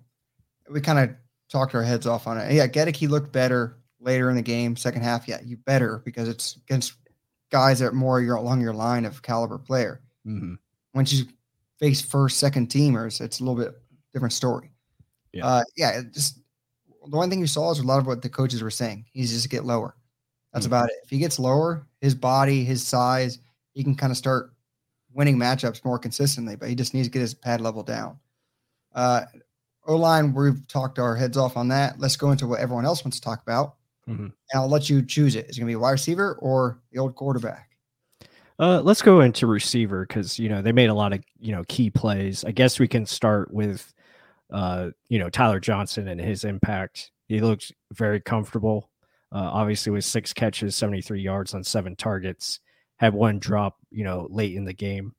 we 0.70 0.80
kind 0.80 0.98
of 0.98 1.16
talked 1.50 1.74
our 1.74 1.82
heads 1.82 2.06
off 2.06 2.26
on 2.26 2.38
it. 2.38 2.52
Yeah, 2.52 2.66
Goedeke, 2.66 2.96
he 2.96 3.06
looked 3.06 3.32
better 3.32 3.76
later 4.00 4.30
in 4.30 4.36
the 4.36 4.42
game, 4.42 4.74
second 4.74 5.02
half. 5.02 5.28
Yeah, 5.28 5.40
you 5.44 5.58
better 5.58 6.02
because 6.04 6.28
it's 6.28 6.56
against 6.56 6.94
guys 7.52 7.78
that 7.78 7.86
are 7.86 7.92
more 7.92 8.20
your 8.20 8.36
along 8.36 8.60
your 8.60 8.72
line 8.74 9.04
of 9.04 9.22
caliber 9.22 9.58
player. 9.58 10.00
mm-hmm. 10.26 10.54
Once 10.94 11.12
you 11.12 11.26
face 11.78 12.02
first, 12.02 12.38
second 12.38 12.68
teamers, 12.68 13.20
it's 13.20 13.40
a 13.40 13.44
little 13.44 13.62
bit 13.62 13.80
different 14.12 14.32
story. 14.32 14.72
Yeah. 15.32 15.46
Uh, 15.46 15.62
yeah, 15.76 16.02
just 16.10 16.38
the 17.08 17.16
one 17.16 17.30
thing 17.30 17.40
you 17.40 17.46
saw 17.46 17.70
is 17.70 17.78
a 17.78 17.82
lot 17.84 17.98
of 17.98 18.06
what 18.06 18.22
the 18.22 18.28
coaches 18.28 18.62
were 18.62 18.70
saying. 18.70 19.04
He's 19.12 19.32
just 19.32 19.48
get 19.50 19.64
lower. 19.64 19.94
That's 20.52 20.64
Mhm. 20.66 20.68
about 20.70 20.88
it. 20.90 20.96
If 21.04 21.10
he 21.10 21.18
gets 21.18 21.38
lower, 21.38 21.86
his 22.00 22.14
body, 22.14 22.64
his 22.64 22.86
size, 22.86 23.38
he 23.72 23.82
can 23.84 23.94
kind 23.94 24.10
of 24.10 24.16
start 24.18 24.52
winning 25.14 25.36
matchups 25.38 25.84
more 25.84 25.98
consistently. 25.98 26.56
But 26.56 26.68
he 26.68 26.74
just 26.74 26.92
needs 26.94 27.06
to 27.08 27.12
get 27.12 27.20
his 27.20 27.34
pad 27.34 27.60
level 27.60 27.82
down. 27.82 28.18
Uh, 28.94 29.24
O 29.86 29.96
line, 29.96 30.34
we've 30.34 30.66
talked 30.68 30.98
our 30.98 31.16
heads 31.16 31.36
off 31.36 31.56
on 31.56 31.68
that. 31.68 31.98
Let's 31.98 32.16
go 32.16 32.30
into 32.30 32.46
what 32.46 32.60
everyone 32.60 32.84
else 32.84 33.04
wants 33.04 33.18
to 33.18 33.22
talk 33.24 33.42
about, 33.42 33.76
Mhm. 34.08 34.18
and 34.18 34.32
I'll 34.54 34.68
let 34.68 34.90
you 34.90 35.02
choose 35.02 35.36
it. 35.36 35.48
Is 35.48 35.56
it 35.56 35.60
going 35.60 35.68
to 35.68 35.70
be 35.70 35.74
a 35.74 35.78
wide 35.78 35.92
receiver 35.92 36.34
or 36.40 36.80
the 36.90 36.98
old 36.98 37.14
quarterback? 37.14 37.68
Uh, 38.58 38.80
let's 38.80 39.02
go 39.02 39.20
into 39.20 39.46
receiver 39.46 40.06
because 40.06 40.38
you 40.38 40.48
know 40.48 40.60
they 40.62 40.72
made 40.72 40.90
a 40.90 40.94
lot 40.94 41.12
of 41.12 41.22
you 41.38 41.52
know 41.52 41.64
key 41.68 41.90
plays. 41.90 42.44
I 42.44 42.50
guess 42.52 42.78
we 42.78 42.86
can 42.88 43.06
start 43.06 43.52
with 43.52 43.92
uh, 44.52 44.90
you 45.08 45.18
know 45.18 45.30
Tyler 45.30 45.60
Johnson 45.60 46.08
and 46.08 46.20
his 46.20 46.44
impact. 46.44 47.10
He 47.28 47.40
looked 47.40 47.72
very 47.92 48.20
comfortable. 48.20 48.90
Uh, 49.32 49.48
obviously, 49.52 49.90
with 49.92 50.04
six 50.04 50.32
catches, 50.32 50.76
seventy 50.76 51.00
three 51.00 51.22
yards 51.22 51.54
on 51.54 51.64
seven 51.64 51.96
targets, 51.96 52.60
had 52.98 53.14
one 53.14 53.38
drop 53.38 53.78
you 53.90 54.04
know 54.04 54.26
late 54.30 54.54
in 54.54 54.64
the 54.64 54.74
game, 54.74 55.14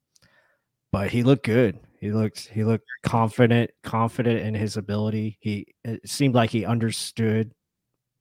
but 0.92 1.10
he 1.10 1.24
looked 1.24 1.46
good. 1.46 1.80
He 2.00 2.12
looked 2.12 2.48
he 2.50 2.64
looked 2.64 2.86
confident, 3.04 3.72
confident 3.84 4.42
in 4.42 4.54
his 4.54 4.78
ability. 4.78 5.38
He 5.42 5.74
it 5.84 6.08
seemed 6.08 6.36
like 6.36 6.52
he 6.52 6.66
understood 6.66 7.52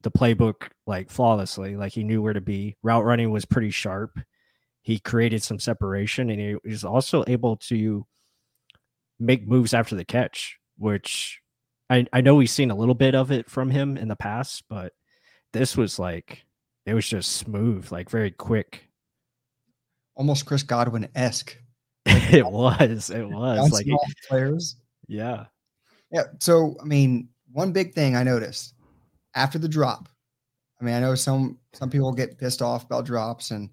the 0.03 0.11
playbook 0.11 0.69
like 0.87 1.11
flawlessly. 1.11 1.77
Like 1.77 1.93
he 1.93 2.05
knew 2.05 2.23
where 2.23 2.33
to 2.33 2.41
be. 2.41 2.77
Route 2.83 3.05
running 3.05 3.31
was 3.31 3.45
pretty 3.45 3.71
sharp 3.71 4.19
he 4.83 4.99
created 4.99 5.43
some 5.43 5.61
separation 5.61 6.29
and 6.29 6.41
he 6.41 6.57
was 6.69 6.85
also 6.85 7.25
able 7.29 7.57
to 7.57 8.05
make 9.19 9.47
moves 9.47 9.73
after 9.73 9.95
the 9.95 10.05
catch, 10.05 10.59
which 10.77 11.41
I, 11.89 12.07
I 12.13 12.21
know 12.21 12.35
we've 12.35 12.51
seen 12.51 12.73
a 12.73 12.77
little 12.77 12.95
bit 12.95 13.15
of 13.15 13.31
it 13.31 13.49
from 13.49 13.71
him 13.71 13.97
in 13.97 14.09
the 14.09 14.17
past, 14.17 14.65
but 14.69 14.93
this 15.53 15.77
was 15.77 15.99
like 15.99 16.45
it 16.85 16.95
was 16.95 17.07
just 17.07 17.33
smooth, 17.33 17.93
like 17.93 18.11
very 18.11 18.33
quick. 18.33 18.89
Almost 20.17 20.47
Chris 20.47 20.65
Godwin 20.65 21.09
esque. 21.15 21.57
it 22.07 22.45
was, 22.45 23.11
it 23.11 23.29
was 23.29 23.71
like 23.71 23.87
players. 24.29 24.77
yeah. 25.07 25.47
Yeah. 26.11 26.25
So, 26.41 26.77
I 26.83 26.85
mean, 26.85 27.29
one 27.53 27.73
big 27.73 27.95
thing 27.95 28.17
I 28.17 28.25
noticed 28.25 28.75
after 29.35 29.59
the 29.59 29.69
drop. 29.69 30.09
I 30.81 30.85
mean, 30.85 30.95
I 30.95 31.01
know 31.01 31.15
some 31.15 31.59
some 31.73 31.91
people 31.91 32.13
get 32.13 32.39
pissed 32.39 32.61
off 32.61 32.85
about 32.85 33.07
drops, 33.07 33.51
and 33.53 33.71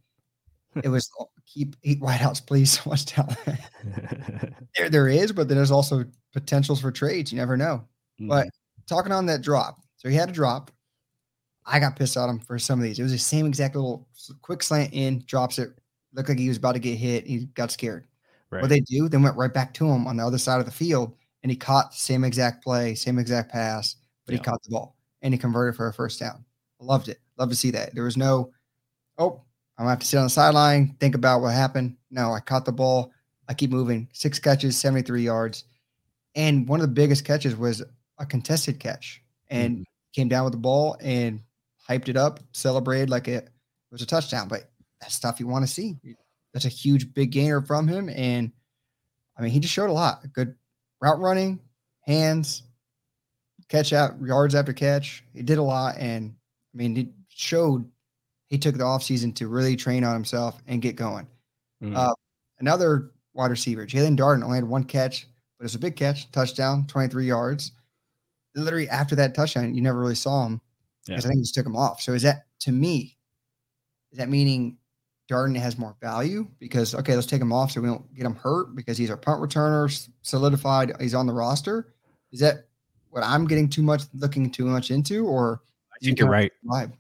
it 0.84 0.90
was 0.90 1.10
keep 1.46 1.76
eight 1.84 2.02
wideouts, 2.02 2.46
please. 2.46 2.80
So 2.84 2.90
much 2.90 3.06
there, 4.78 4.90
there 4.90 5.08
is, 5.08 5.32
but 5.32 5.50
there's 5.50 5.72
also 5.72 6.06
potentials 6.34 6.80
for 6.80 6.92
trades. 6.92 7.32
You 7.32 7.38
never 7.40 7.58
know. 7.58 7.84
But 8.20 8.48
mm-hmm. 8.48 8.82
talking 8.88 9.12
on 9.12 9.26
that 9.28 9.42
drop, 9.42 9.80
so 9.98 10.10
he 10.10 10.16
had 10.16 10.30
a 10.30 10.34
drop. 10.34 10.72
I 11.66 11.80
got 11.80 11.96
pissed 11.96 12.18
at 12.18 12.30
him 12.30 12.40
for 12.40 12.58
some 12.58 12.80
of 12.80 12.84
these. 12.84 13.00
It 13.00 13.04
was 13.04 13.12
the 13.12 13.18
same 13.18 13.46
exact 13.46 13.76
little 13.76 14.08
quick 14.42 14.64
slant 14.64 14.94
in, 14.94 15.24
drops 15.26 15.60
it. 15.60 15.70
Looked 16.14 16.30
like 16.30 16.40
he 16.40 16.48
was 16.48 16.58
about 16.58 16.74
to 16.74 16.80
get 16.80 16.98
hit. 16.98 17.28
He 17.28 17.46
got 17.54 17.72
scared. 17.72 18.08
right. 18.50 18.62
What 18.62 18.70
they 18.70 18.80
do, 18.80 19.08
then 19.08 19.22
went 19.22 19.36
right 19.38 19.54
back 19.54 19.74
to 19.76 19.88
him 19.88 20.08
on 20.08 20.18
the 20.18 20.26
other 20.26 20.40
side 20.40 20.60
of 20.60 20.66
the 20.66 20.72
field, 20.72 21.16
and 21.44 21.52
he 21.52 21.56
caught 21.56 21.92
the 21.92 21.98
same 21.98 22.24
exact 22.24 22.64
play, 22.64 22.96
same 22.96 23.20
exact 23.20 23.52
pass, 23.52 23.96
but 24.26 24.34
Yeah. 24.34 24.40
he 24.40 24.44
caught 24.44 24.64
the 24.64 24.72
ball 24.72 24.96
and 25.22 25.34
he 25.34 25.38
converted 25.38 25.76
for 25.76 25.88
a 25.88 25.94
first 25.94 26.20
down. 26.20 26.44
Loved 26.80 27.10
it. 27.10 27.20
Love 27.38 27.50
to 27.50 27.56
see 27.56 27.72
that. 27.72 27.94
There 27.94 28.06
was 28.06 28.18
no, 28.18 28.52
oh, 29.18 29.42
I'm 29.78 29.84
gonna 29.84 29.90
have 29.92 30.00
to 30.00 30.06
sit 30.06 30.18
on 30.18 30.26
the 30.26 30.30
sideline, 30.30 30.96
think 31.00 31.16
about 31.16 31.42
what 31.42 31.54
happened. 31.54 31.98
No, 32.12 32.32
I 32.34 32.40
caught 32.40 32.66
the 32.66 32.72
ball. 32.72 33.12
I 33.48 33.54
keep 33.54 33.72
moving. 33.72 34.10
Six 34.14 34.40
catches, 34.40 34.78
73 34.78 35.24
yards. 35.24 35.64
And 36.36 36.68
one 36.68 36.80
of 36.80 36.88
the 36.88 36.94
biggest 36.94 37.26
catches 37.26 37.56
was 37.56 37.84
a 38.18 38.26
contested 38.26 38.80
catch. 38.80 39.24
And 39.50 39.80
Mhm. 39.80 39.84
came 40.14 40.28
down 40.30 40.44
with 40.44 40.54
the 40.54 40.60
ball 40.60 40.98
and 41.02 41.42
hyped 41.88 42.08
it 42.10 42.18
up, 42.18 42.40
celebrated 42.52 43.10
like 43.10 43.28
it 43.28 43.50
was 43.92 44.02
a 44.02 44.06
touchdown. 44.06 44.48
But 44.48 44.72
that's 45.02 45.16
stuff 45.16 45.40
you 45.40 45.48
want 45.48 45.66
to 45.66 45.72
see. 45.74 45.98
That's 46.54 46.66
a 46.66 46.70
huge 46.70 47.14
big 47.14 47.32
gainer 47.32 47.62
from 47.62 47.88
him. 47.88 48.10
And 48.10 48.52
I 49.38 49.42
mean, 49.42 49.52
he 49.52 49.60
just 49.60 49.74
showed 49.74 49.90
a 49.90 49.94
lot. 49.94 50.32
Good 50.34 50.56
route 51.02 51.20
running, 51.20 51.60
hands, 52.02 52.64
catch 53.70 53.94
out 53.94 54.20
yards 54.22 54.56
after 54.56 54.74
catch. 54.74 55.24
He 55.34 55.44
did 55.44 55.58
a 55.58 55.64
lot. 55.64 55.96
And 55.98 56.36
I 56.74 56.78
mean, 56.78 56.96
he 56.96 57.10
showed 57.30 57.90
he 58.48 58.58
took 58.58 58.76
the 58.76 58.84
offseason 58.84 59.34
to 59.36 59.48
really 59.48 59.76
train 59.76 60.04
on 60.04 60.14
himself 60.14 60.62
and 60.68 60.82
get 60.82 60.96
going. 60.96 61.28
Mhm. 61.82 61.96
Uh, 61.96 62.14
another 62.60 63.12
wide 63.34 63.52
receiver, 63.52 63.86
Jaelon 63.86 64.18
Darden, 64.18 64.44
only 64.44 64.58
had 64.58 64.66
one 64.66 64.84
catch, 64.84 65.28
but 65.58 65.64
it 65.64 65.66
was 65.66 65.76
a 65.76 65.80
big 65.80 65.96
catch, 65.96 66.32
touchdown, 66.32 66.88
23 66.88 67.28
yards. 67.28 67.72
Literally 68.56 68.90
after 68.90 69.16
that 69.16 69.36
touchdown, 69.36 69.76
you 69.76 69.82
never 69.82 70.00
really 70.00 70.16
saw 70.16 70.46
him 70.46 70.60
because 71.06 71.26
I 71.26 71.30
think 71.30 71.38
he 71.38 71.44
just 71.44 71.54
took 71.56 71.66
him 71.66 71.76
off. 71.76 72.02
So 72.02 72.14
is 72.14 72.24
that 72.24 72.48
to 72.62 72.72
me? 72.72 73.18
Is 74.12 74.18
that 74.18 74.30
meaning 74.30 74.78
Darden 75.30 75.56
has 75.56 75.78
more 75.78 75.96
value 76.02 76.48
because 76.58 76.96
okay, 76.96 77.14
let's 77.14 77.28
take 77.28 77.42
him 77.42 77.54
off 77.54 77.72
so 77.72 77.82
we 77.82 77.88
don't 77.88 78.14
get 78.16 78.26
him 78.26 78.36
hurt 78.36 78.76
because 78.76 78.98
he's 78.98 79.12
our 79.12 79.18
punt 79.18 79.40
returner, 79.40 80.10
solidified, 80.24 80.92
he's 81.00 81.14
on 81.14 81.28
the 81.28 81.34
roster. 81.34 81.94
Is 82.32 82.40
that 82.40 82.69
what 83.10 83.24
I'm 83.24 83.46
getting 83.48 83.70
too 83.70 83.82
much 83.82 84.04
looking 84.14 84.50
too 84.52 84.66
much 84.66 84.92
into, 84.92 85.26
or 85.26 85.62
I 85.94 86.06
think 86.06 86.20
you're 86.20 86.30
right. 86.30 86.52
vibe? 86.66 86.94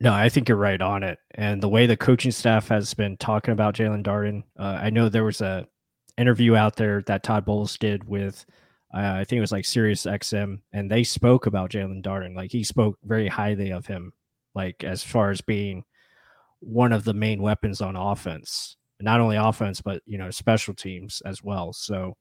No, 0.00 0.12
I 0.12 0.28
think 0.28 0.48
you're 0.48 0.58
right 0.58 0.80
on 0.80 1.02
it. 1.02 1.18
And 1.34 1.62
the 1.62 1.68
way 1.68 1.86
the 1.86 1.96
coaching 1.96 2.30
staff 2.30 2.68
has 2.68 2.92
been 2.94 3.16
talking 3.16 3.52
about 3.52 3.74
Jaelon 3.74 4.02
Darden, 4.02 4.42
uh, 4.58 4.78
I 4.82 4.90
know 4.90 5.08
there 5.08 5.24
was 5.24 5.40
a 5.40 5.66
interview 6.18 6.56
out 6.56 6.76
there 6.76 7.02
that 7.06 7.22
Todd 7.22 7.44
Bowles 7.44 7.78
did 7.78 8.04
with, 8.04 8.44
uh, 8.94 8.98
I 8.98 9.24
think 9.24 9.38
it 9.38 9.40
was 9.40 9.52
like 9.52 9.64
Sirius 9.64 10.04
XM, 10.04 10.60
and 10.72 10.90
they 10.90 11.04
spoke 11.04 11.46
about 11.46 11.70
Jaelon 11.70 12.02
Darden. 12.02 12.36
Like 12.36 12.52
he 12.52 12.64
spoke 12.64 12.98
very 13.04 13.28
highly 13.28 13.70
of 13.70 13.86
him, 13.86 14.12
like 14.54 14.84
as 14.84 15.02
far 15.02 15.30
as 15.30 15.40
being 15.40 15.84
one 16.60 16.92
of 16.92 17.04
the 17.04 17.14
main 17.14 17.40
weapons 17.40 17.80
on 17.80 17.96
offense, 17.96 18.76
not 19.00 19.20
only 19.20 19.36
offense 19.36 19.80
but 19.80 20.02
you 20.06 20.18
know 20.18 20.30
special 20.30 20.74
teams 20.74 21.22
as 21.24 21.42
well. 21.42 21.72
So 21.72 22.16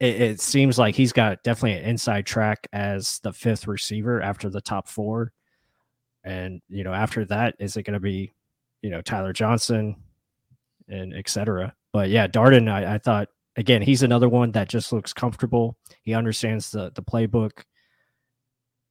it, 0.00 0.20
it 0.20 0.40
seems 0.40 0.78
like 0.78 0.94
he's 0.94 1.12
got 1.12 1.42
definitely 1.42 1.78
an 1.78 1.88
inside 1.88 2.26
track 2.26 2.66
as 2.72 3.20
the 3.22 3.32
fifth 3.32 3.66
receiver 3.66 4.20
after 4.20 4.50
the 4.50 4.60
top 4.60 4.88
four. 4.88 5.32
And 6.24 6.60
you 6.68 6.84
know, 6.84 6.92
after 6.92 7.24
that, 7.26 7.56
is 7.58 7.76
it 7.76 7.82
going 7.82 7.94
to 7.94 8.00
be, 8.00 8.32
you 8.82 8.90
know, 8.90 9.00
Tyler 9.00 9.32
Johnson, 9.32 9.96
and 10.88 11.14
et 11.14 11.28
cetera? 11.28 11.74
But 11.92 12.10
yeah, 12.10 12.26
Darden, 12.26 12.70
I, 12.70 12.94
I 12.94 12.98
thought 12.98 13.28
again, 13.56 13.82
he's 13.82 14.02
another 14.02 14.28
one 14.28 14.52
that 14.52 14.68
just 14.68 14.92
looks 14.92 15.12
comfortable. 15.12 15.76
He 16.02 16.14
understands 16.14 16.70
the 16.70 16.92
the 16.94 17.02
playbook, 17.02 17.64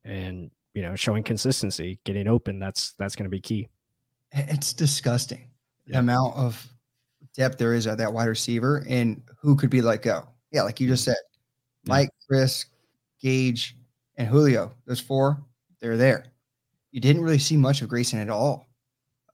and 0.04 0.52
you 0.74 0.82
know, 0.82 0.96
showing 0.96 1.24
consistency, 1.24 2.00
getting 2.06 2.28
open. 2.28 2.60
That's 2.60 2.94
that's 2.98 3.16
going 3.16 3.26
to 3.26 3.30
be 3.30 3.42
key. 3.42 3.70
It's 4.32 4.74
disgusting 4.74 5.50
the 5.88 6.00
amount 6.00 6.36
of 6.36 6.68
depth 7.36 7.58
there 7.58 7.74
is 7.74 7.88
at 7.88 7.98
that 7.98 8.14
wide 8.14 8.26
receiver 8.26 8.86
and 8.88 9.22
who 9.40 9.56
could 9.56 9.70
be 9.70 9.82
let 9.82 10.02
go. 10.02 10.28
Yeah, 10.52 10.64
like 10.64 10.80
you 10.80 10.88
just 10.88 11.04
said. 11.04 11.16
Mike, 11.86 12.10
Chris, 12.28 12.66
Gage, 13.22 13.76
and 14.18 14.28
Julio. 14.28 14.74
Those 14.86 15.00
four, 15.00 15.42
they're 15.80 15.98
there. 15.98 16.26
You 16.92 17.02
didn't 17.02 17.24
really 17.24 17.40
see 17.40 17.58
much 17.58 17.82
of 17.82 17.90
Grayson 17.90 18.20
at 18.20 18.30
all. 18.30 18.70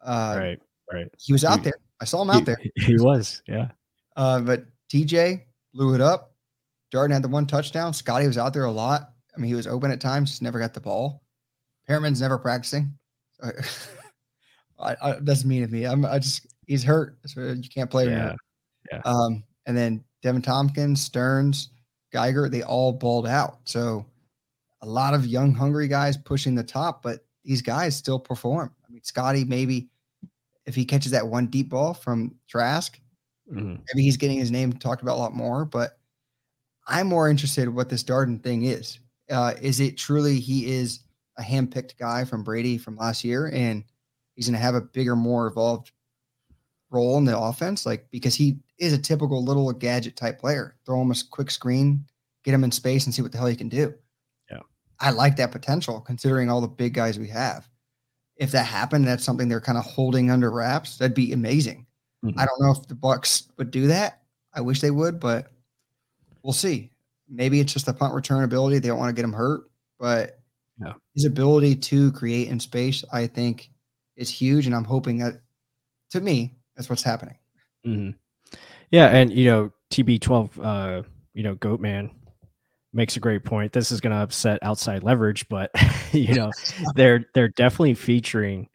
Uh, 0.01 0.36
right, 0.38 0.60
right. 0.93 1.08
He 1.17 1.34
was 1.34 1.43
out 1.43 1.60
He- 1.60 1.65
there. 1.65 1.73
I 1.99 2.06
saw 2.06 2.21
him 2.21 2.30
out 2.30 2.45
there. 2.45 2.60
He, 2.62 2.71
he 2.75 2.95
was, 2.97 3.41
yeah. 3.47 3.69
Uh, 4.15 4.39
but 4.39 4.65
TJ 4.91 5.41
blew 5.73 5.95
it 5.95 6.01
up. 6.01 6.36
Darden 6.93 7.12
had 7.12 7.23
the 7.23 7.27
one 7.27 7.47
touchdown. 7.47 7.91
Scotty 7.91 8.27
was 8.27 8.38
out 8.38 8.53
there 8.53 8.65
a 8.65 8.71
lot. 8.71 9.13
I 9.36 9.39
mean, 9.39 9.49
he 9.49 9.56
was 9.56 9.65
open 9.67 9.91
at 9.91 9.99
times, 9.99 10.30
just 10.30 10.41
never 10.43 10.60
got 10.60 10.73
the 10.75 10.80
ball. 10.80 11.23
Perriman's 11.88 12.21
never 12.21 12.38
practicing. 12.38 12.93
I, 14.80 14.95
I, 15.01 15.19
doesn't 15.23 15.49
mean 15.49 15.63
to 15.65 15.67
me. 15.67 15.86
I'm, 15.86 16.06
I 16.06 16.19
just 16.19 16.45
he's 16.67 16.84
hurt, 16.84 17.17
so 17.25 17.41
you 17.41 17.69
can't 17.69 17.89
play. 17.89 18.06
Yeah, 18.08 18.30
him. 18.32 18.38
yeah. 18.91 19.01
Um, 19.06 19.43
and 19.65 19.75
then 19.75 20.03
Deven 20.23 20.43
Thompkins, 20.43 21.01
Sterns, 21.01 21.69
Geiger, 22.12 22.49
they 22.49 22.63
all 22.63 22.93
balled 22.93 23.27
out. 23.27 23.60
So 23.65 24.06
a 24.82 24.86
lot 24.86 25.13
of 25.13 25.25
young, 25.27 25.53
hungry 25.53 25.88
guys 25.88 26.17
pushing 26.17 26.56
the 26.56 26.63
top, 26.63 27.01
but 27.03 27.25
these 27.43 27.62
guys 27.62 27.95
still 27.95 28.19
perform. 28.19 28.73
I 28.88 28.91
mean, 28.91 29.03
Scotty 29.03 29.43
maybe 29.43 29.89
if 30.65 30.75
he 30.75 30.86
catches 30.86 31.12
that 31.12 31.27
one 31.27 31.47
deep 31.47 31.69
ball 31.69 31.93
from 31.93 32.36
Trask, 32.47 32.99
Mhm. 33.49 33.82
maybe 33.93 34.03
he's 34.03 34.17
getting 34.17 34.38
his 34.38 34.51
name 34.51 34.73
talked 34.73 35.01
about 35.01 35.15
a 35.15 35.19
lot 35.21 35.34
more, 35.34 35.63
but 35.63 35.99
I'm 36.88 37.08
more 37.08 37.30
interested 37.30 37.63
in 37.63 37.75
what 37.75 37.89
this 37.89 38.03
Darden 38.03 38.43
thing 38.43 38.63
is. 38.65 38.99
Uh, 39.30 39.53
is 39.62 39.80
it 39.80 39.97
truly 39.97 40.39
he 40.39 40.69
is 40.71 41.01
a 41.38 41.41
handpicked 41.43 41.97
guy 41.97 42.25
from 42.25 42.43
Brady 42.43 42.77
from 42.77 42.97
last 42.97 43.23
year 43.23 43.47
and 43.53 43.84
he's 44.36 44.47
going 44.47 44.53
to 44.53 44.60
have 44.60 44.75
a 44.75 44.82
bigger, 44.82 45.15
more 45.15 45.47
evolved 45.47 45.91
role 46.89 47.17
in 47.17 47.25
the 47.25 47.38
offense. 47.38 47.86
Like 47.86 48.10
because 48.12 48.36
he 48.36 48.60
is 48.79 48.93
a 48.93 48.97
typical 48.97 49.43
little 49.43 49.71
gadget 49.73 50.15
type 50.15 50.39
player. 50.39 50.75
Throw 50.85 51.01
him 51.01 51.11
a 51.11 51.15
quick 51.29 51.51
screen, 51.51 52.05
get 52.43 52.53
him 52.53 52.63
in 52.63 52.71
space, 52.71 53.05
and 53.05 53.13
see 53.13 53.21
what 53.21 53.31
the 53.31 53.37
hell 53.37 53.47
he 53.47 53.55
can 53.55 53.69
do. 53.69 53.93
Yeah, 54.49 54.59
I 54.99 55.11
like 55.11 55.35
that 55.37 55.51
potential 55.51 55.99
considering 56.01 56.49
all 56.49 56.61
the 56.61 56.67
big 56.67 56.93
guys 56.93 57.17
we 57.17 57.27
have. 57.29 57.67
If 58.35 58.51
that 58.51 58.65
happened, 58.65 59.07
that's 59.07 59.23
something 59.23 59.47
they're 59.47 59.59
kind 59.59 59.77
of 59.77 59.83
holding 59.83 60.29
under 60.29 60.51
wraps. 60.51 60.97
That'd 60.97 61.15
be 61.15 61.33
amazing. 61.33 61.87
Mm-hmm. 62.23 62.39
I 62.39 62.45
don't 62.45 62.61
know 62.61 62.71
if 62.71 62.87
the 62.87 62.95
Bucs 62.95 63.47
would 63.57 63.71
do 63.71 63.87
that. 63.87 64.21
I 64.53 64.61
wish 64.61 64.81
they 64.81 64.91
would, 64.91 65.19
but 65.19 65.51
we'll 66.43 66.53
see. 66.53 66.91
Maybe 67.29 67.59
it's 67.59 67.73
just 67.73 67.85
the 67.85 67.93
punt 67.93 68.13
return 68.13 68.43
ability. 68.43 68.79
They 68.79 68.87
don't 68.87 68.99
want 68.99 69.09
to 69.09 69.19
get 69.19 69.25
him 69.25 69.33
hurt, 69.33 69.69
but 69.99 70.39
yeah. 70.79 70.93
his 71.15 71.25
ability 71.25 71.75
to 71.75 72.11
create 72.11 72.47
in 72.47 72.59
space, 72.59 73.03
I 73.11 73.27
think, 73.27 73.71
is 74.15 74.29
huge. 74.29 74.65
And 74.65 74.75
I'm 74.75 74.83
hoping 74.83 75.17
that, 75.17 75.41
to 76.11 76.21
me, 76.21 76.55
that's 76.75 76.89
what's 76.89 77.03
happening. 77.03 77.37
Mm-hmm. 77.85 78.11
Yeah, 78.91 79.08
and 79.08 79.32
you 79.32 79.45
know, 79.45 79.71
TB12, 79.91 80.63
uh, 80.63 81.04
you 81.34 81.43
know, 81.43 81.56
Goatman 81.56 82.12
makes 82.93 83.17
a 83.17 83.19
great 83.19 83.43
point. 83.43 83.73
This 83.73 83.91
is 83.91 84.02
going 84.02 84.15
to 84.15 84.21
upset 84.21 84.60
outside 84.62 85.04
leverage, 85.04 85.47
but 85.50 85.71
you 86.12 86.34
know, 86.34 86.52
they're 86.95 87.26
they're 87.34 87.50
definitely 87.50 87.95
featuring 87.95 88.69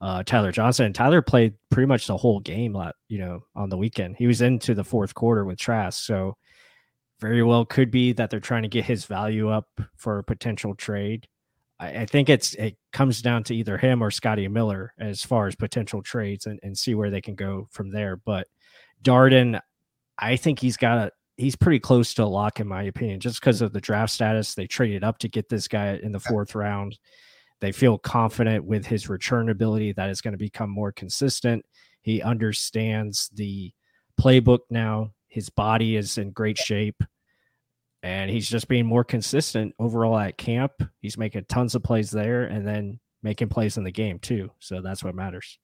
uh, 0.00 0.22
Tyler 0.24 0.52
Johnson. 0.52 0.86
And 0.86 0.94
Tyler 0.94 1.22
played 1.22 1.54
pretty 1.70 1.86
much 1.86 2.06
the 2.06 2.16
whole 2.16 2.40
game, 2.40 2.72
lot, 2.72 2.96
you 3.08 3.18
know, 3.18 3.44
on 3.54 3.68
the 3.68 3.76
weekend. 3.78 4.16
He 4.16 4.26
was 4.26 4.40
into 4.42 4.74
the 4.74 4.84
fourth 4.84 5.14
quarter 5.14 5.44
with 5.44 5.58
Trask, 5.58 6.02
so 6.04 6.36
very 7.20 7.42
well 7.42 7.64
could 7.64 7.90
be 7.90 8.12
that 8.14 8.30
they're 8.30 8.40
trying 8.40 8.62
to 8.62 8.68
get 8.68 8.84
his 8.84 9.04
value 9.04 9.48
up 9.48 9.68
for 9.96 10.18
a 10.18 10.24
potential 10.24 10.74
trade. 10.74 11.26
I, 11.78 12.00
I 12.00 12.06
think 12.06 12.28
it's 12.28 12.54
it 12.54 12.76
comes 12.92 13.22
down 13.22 13.44
to 13.44 13.54
either 13.56 13.78
him 13.78 14.02
or 14.02 14.10
Scotty 14.10 14.46
Miller 14.48 14.92
as 14.98 15.22
far 15.22 15.46
as 15.46 15.54
potential 15.54 16.02
trades 16.02 16.46
and, 16.46 16.60
and 16.62 16.76
see 16.76 16.94
where 16.94 17.10
they 17.10 17.20
can 17.20 17.34
go 17.34 17.68
from 17.70 17.92
there. 17.92 18.16
But 18.16 18.48
Darden, 19.02 19.60
I 20.18 20.36
think 20.36 20.58
he's 20.58 20.76
got 20.76 20.98
a 20.98 21.12
he's 21.36 21.56
pretty 21.56 21.80
close 21.80 22.14
to 22.14 22.24
a 22.24 22.26
lock 22.26 22.60
in 22.60 22.68
my 22.68 22.84
opinion, 22.84 23.20
just 23.20 23.40
because 23.40 23.60
of 23.60 23.72
the 23.72 23.80
draft 23.80 24.12
status. 24.12 24.54
They 24.54 24.66
traded 24.66 25.04
up 25.04 25.18
to 25.18 25.28
get 25.28 25.48
this 25.48 25.68
guy 25.68 25.98
in 26.02 26.12
the 26.12 26.20
fourth 26.20 26.54
round. 26.54 26.98
They 27.60 27.72
feel 27.72 27.98
confident 27.98 28.64
with 28.64 28.86
his 28.86 29.08
return 29.08 29.48
ability 29.48 29.92
that 29.92 30.10
is 30.10 30.20
going 30.20 30.32
to 30.32 30.38
become 30.38 30.70
more 30.70 30.92
consistent. 30.92 31.64
He 32.02 32.20
understands 32.20 33.30
the 33.34 33.72
playbook 34.20 34.60
now. 34.70 35.12
His 35.28 35.48
body 35.48 35.96
is 35.96 36.18
in 36.18 36.32
great 36.32 36.58
shape 36.58 37.02
and 38.02 38.30
he's 38.30 38.48
just 38.48 38.68
being 38.68 38.86
more 38.86 39.04
consistent 39.04 39.74
overall 39.78 40.18
at 40.18 40.36
camp. 40.36 40.72
He's 41.00 41.16
making 41.16 41.44
tons 41.48 41.74
of 41.74 41.82
plays 41.82 42.10
there 42.10 42.44
and 42.44 42.66
then 42.66 42.98
making 43.22 43.48
plays 43.48 43.76
in 43.76 43.84
the 43.84 43.92
game 43.92 44.18
too. 44.18 44.50
So 44.58 44.80
that's 44.82 45.04
what 45.04 45.14
matters. 45.14 45.58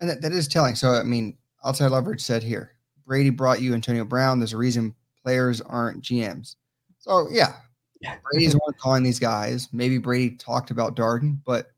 And 0.00 0.10
that, 0.10 0.20
that 0.20 0.32
is 0.32 0.46
telling. 0.46 0.74
So, 0.74 0.92
I 0.92 1.02
mean, 1.02 1.38
outside 1.64 1.88
leverage 1.88 2.20
said 2.20 2.42
here 2.42 2.74
Brady 3.06 3.30
brought 3.30 3.60
you 3.60 3.74
Antonio 3.74 4.04
Brown. 4.04 4.38
There's 4.38 4.52
a 4.52 4.56
reason 4.56 4.94
players 5.22 5.60
aren't 5.60 6.02
GMs. 6.02 6.56
So, 6.98 7.28
yeah, 7.30 7.56
Brady's 8.30 8.52
the 8.52 8.58
one 8.58 8.74
calling 8.74 9.02
these 9.02 9.18
guys. 9.18 9.68
Maybe 9.72 9.98
Brady 9.98 10.36
talked 10.36 10.70
about 10.70 10.96
Darden, 10.96 11.38
but 11.44 11.72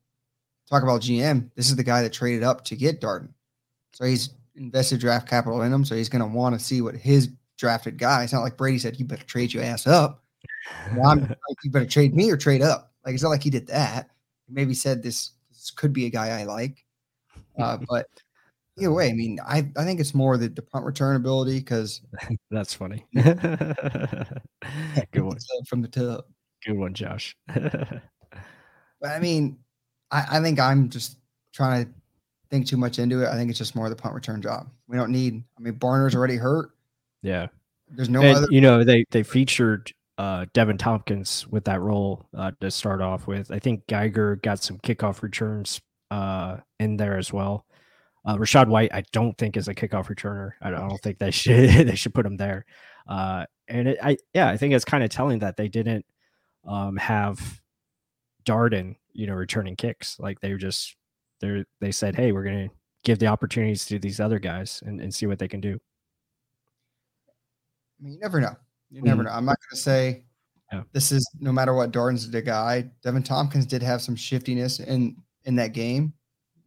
talk 0.69 0.83
about 0.83 1.01
GM. 1.01 1.51
This 1.55 1.71
is 1.71 1.77
the 1.77 1.85
guy 1.85 2.03
that 2.03 2.13
traded 2.13 2.43
up 2.43 2.65
to 2.67 2.77
get 2.77 3.01
Darden. 3.01 3.31
So 3.93 4.05
he's 4.05 4.31
invested 4.57 5.01
draft 5.01 5.29
capital 5.29 5.63
in 5.63 5.73
him. 5.73 5.85
So 5.85 5.95
he's 5.95 6.09
going 6.09 6.23
to 6.23 6.29
want 6.29 6.59
to 6.59 6.65
see 6.65 6.81
what 6.81 6.95
his 6.95 7.31
drafted 7.57 7.99
guy. 7.99 8.25
It's 8.25 8.33
not 8.33 8.43
like 8.43 8.57
Brady 8.57 8.79
said, 8.79 8.99
"You 8.99 9.05
better 9.05 9.25
trade 9.25 9.53
your 9.53 9.63
ass 9.63 9.87
up." 9.87 10.23
I'm 10.91 11.21
like, 11.21 11.59
"You 11.63 11.71
better 11.71 11.87
trade 11.87 12.15
me 12.15 12.31
or 12.31 12.37
trade 12.37 12.63
up." 12.63 12.93
Like 13.05 13.15
it's 13.15 13.23
not 13.23 13.31
like 13.31 13.43
he 13.43 13.51
did 13.51 13.67
that. 13.69 14.11
He 14.47 14.53
maybe 14.55 14.75
said 14.75 15.03
this, 15.03 15.33
this 15.51 15.71
could 15.71 15.93
be 15.93 16.07
a 16.07 16.11
guy 16.11 16.41
I 16.41 16.45
like, 16.45 16.85
uh, 17.59 17.79
but 17.89 18.07
either 18.83 18.93
way, 18.93 19.09
I 19.09 19.13
mean, 19.13 19.39
I, 19.47 19.69
I 19.77 19.85
think 19.85 20.01
it's 20.01 20.15
more 20.15 20.37
the, 20.37 20.49
the 20.49 20.63
punt 20.63 20.85
return 20.85 21.17
ability 21.17 21.59
because 21.59 22.01
that's 22.51 22.75
funny. 22.75 23.05
Good 23.15 23.37
one 25.17 25.39
from 25.69 25.83
the 25.83 25.89
tub. 25.89 26.25
Good 26.65 26.77
one, 26.77 26.95
Josh. 26.95 27.37
but 27.47 28.03
I 29.05 29.19
mean, 29.19 29.59
I, 30.11 30.39
I 30.39 30.41
think 30.41 30.61
I'm 30.61 30.89
just 30.89 31.19
trying 31.53 31.85
to 31.85 31.91
think 32.51 32.67
too 32.67 32.77
much 32.77 32.99
into 32.99 33.23
it. 33.23 33.29
I 33.29 33.35
think 33.35 33.51
it's 33.51 33.59
just 33.59 33.75
more 33.75 33.89
the 33.89 33.97
punt 33.97 34.15
return 34.15 34.43
job. 34.43 34.69
We 34.89 34.97
don't 34.97 35.11
need. 35.11 35.43
I 35.59 35.63
mean, 35.63 35.75
Barner's 35.75 36.15
already 36.15 36.37
hurt. 36.37 36.71
Yeah. 37.23 37.49
There's 37.89 38.09
no 38.09 38.23
and, 38.23 38.37
other. 38.37 38.47
You 38.51 38.61
know, 38.61 38.85
they 38.85 39.05
they 39.11 39.23
featured 39.23 39.93
uh, 40.19 40.47
Deven 40.55 40.79
Thompkins 40.79 41.47
with 41.49 41.65
that 41.65 41.81
role 41.81 42.27
uh, 42.37 42.53
to 42.61 42.71
start 42.71 43.01
off 43.01 43.27
with. 43.27 43.51
I 43.51 43.59
think 43.59 43.87
Geiger 43.87 44.37
got 44.37 44.63
some 44.63 44.79
kickoff 44.79 45.23
returns 45.23 45.81
uh, 46.11 46.59
in 46.79 46.97
there 46.97 47.19
as 47.19 47.33
well. 47.33 47.67
Uh, 48.25 48.37
Rachaad 48.37 48.69
White, 48.69 48.95
I 48.95 49.03
don't 49.13 49.37
think 49.37 49.57
is 49.57 49.69
a 49.69 49.75
kickoff 49.75 50.07
returner. 50.07 50.53
I 50.61 50.71
don't, 50.71 50.81
I 50.81 50.89
don't 50.89 51.03
think 51.03 51.19
they 51.19 51.31
should 51.31 51.71
they 51.89 51.97
should 51.97 52.15
put 52.15 52.27
him 52.27 52.37
there. 52.37 52.65
Uh, 53.07 53.47
and 53.69 53.89
it, 53.89 53.99
I 54.03 54.17
yeah, 54.33 54.49
I 54.49 54.57
think 54.57 54.75
it's 54.75 54.85
kind 54.85 55.03
of 55.03 55.11
telling 55.11 55.41
that 55.41 55.57
they 55.57 55.69
didn't 55.69 56.07
um, 56.67 56.97
have 56.97 57.61
Darden, 58.45 58.97
you 59.13 59.27
know, 59.27 59.35
returning 59.35 59.77
kicks. 59.77 60.19
Like 60.19 60.41
they 60.41 60.53
were 60.53 60.59
just 60.59 60.97
they 61.41 61.65
they 61.81 61.91
said, 61.91 62.15
hey, 62.15 62.33
we're 62.33 62.45
gonna 62.45 62.69
give 63.05 63.19
the 63.19 63.27
opportunities 63.27 63.85
to 63.87 63.99
these 63.99 64.21
other 64.21 64.39
guys 64.39 64.83
and, 64.87 65.01
and 65.01 65.13
see 65.15 65.27
what 65.27 65.39
they 65.39 65.49
can 65.49 65.61
do. 65.61 65.79
I 68.01 68.05
mean, 68.05 68.15
you 68.15 68.21
never 68.21 68.41
know. 68.41 68.55
You 68.91 69.03
never 69.03 69.23
mm. 69.23 69.27
know. 69.27 69.33
I'm 69.33 69.45
not 69.45 69.59
going 69.59 69.77
to 69.77 69.83
say 69.83 70.25
yeah. 70.73 70.83
this 70.93 71.13
is 71.13 71.29
no 71.41 71.53
matter 71.53 71.75
what 71.75 71.93
Darden's 71.93 72.31
the 72.31 72.43
guy. 72.43 72.91
Deven 73.05 73.25
Thompkins 73.25 73.67
did 73.67 73.83
have 73.83 74.03
some 74.03 74.17
shiftiness 74.17 74.81
in 74.81 75.17
in 75.45 75.57
that 75.57 75.73
game. 75.73 76.13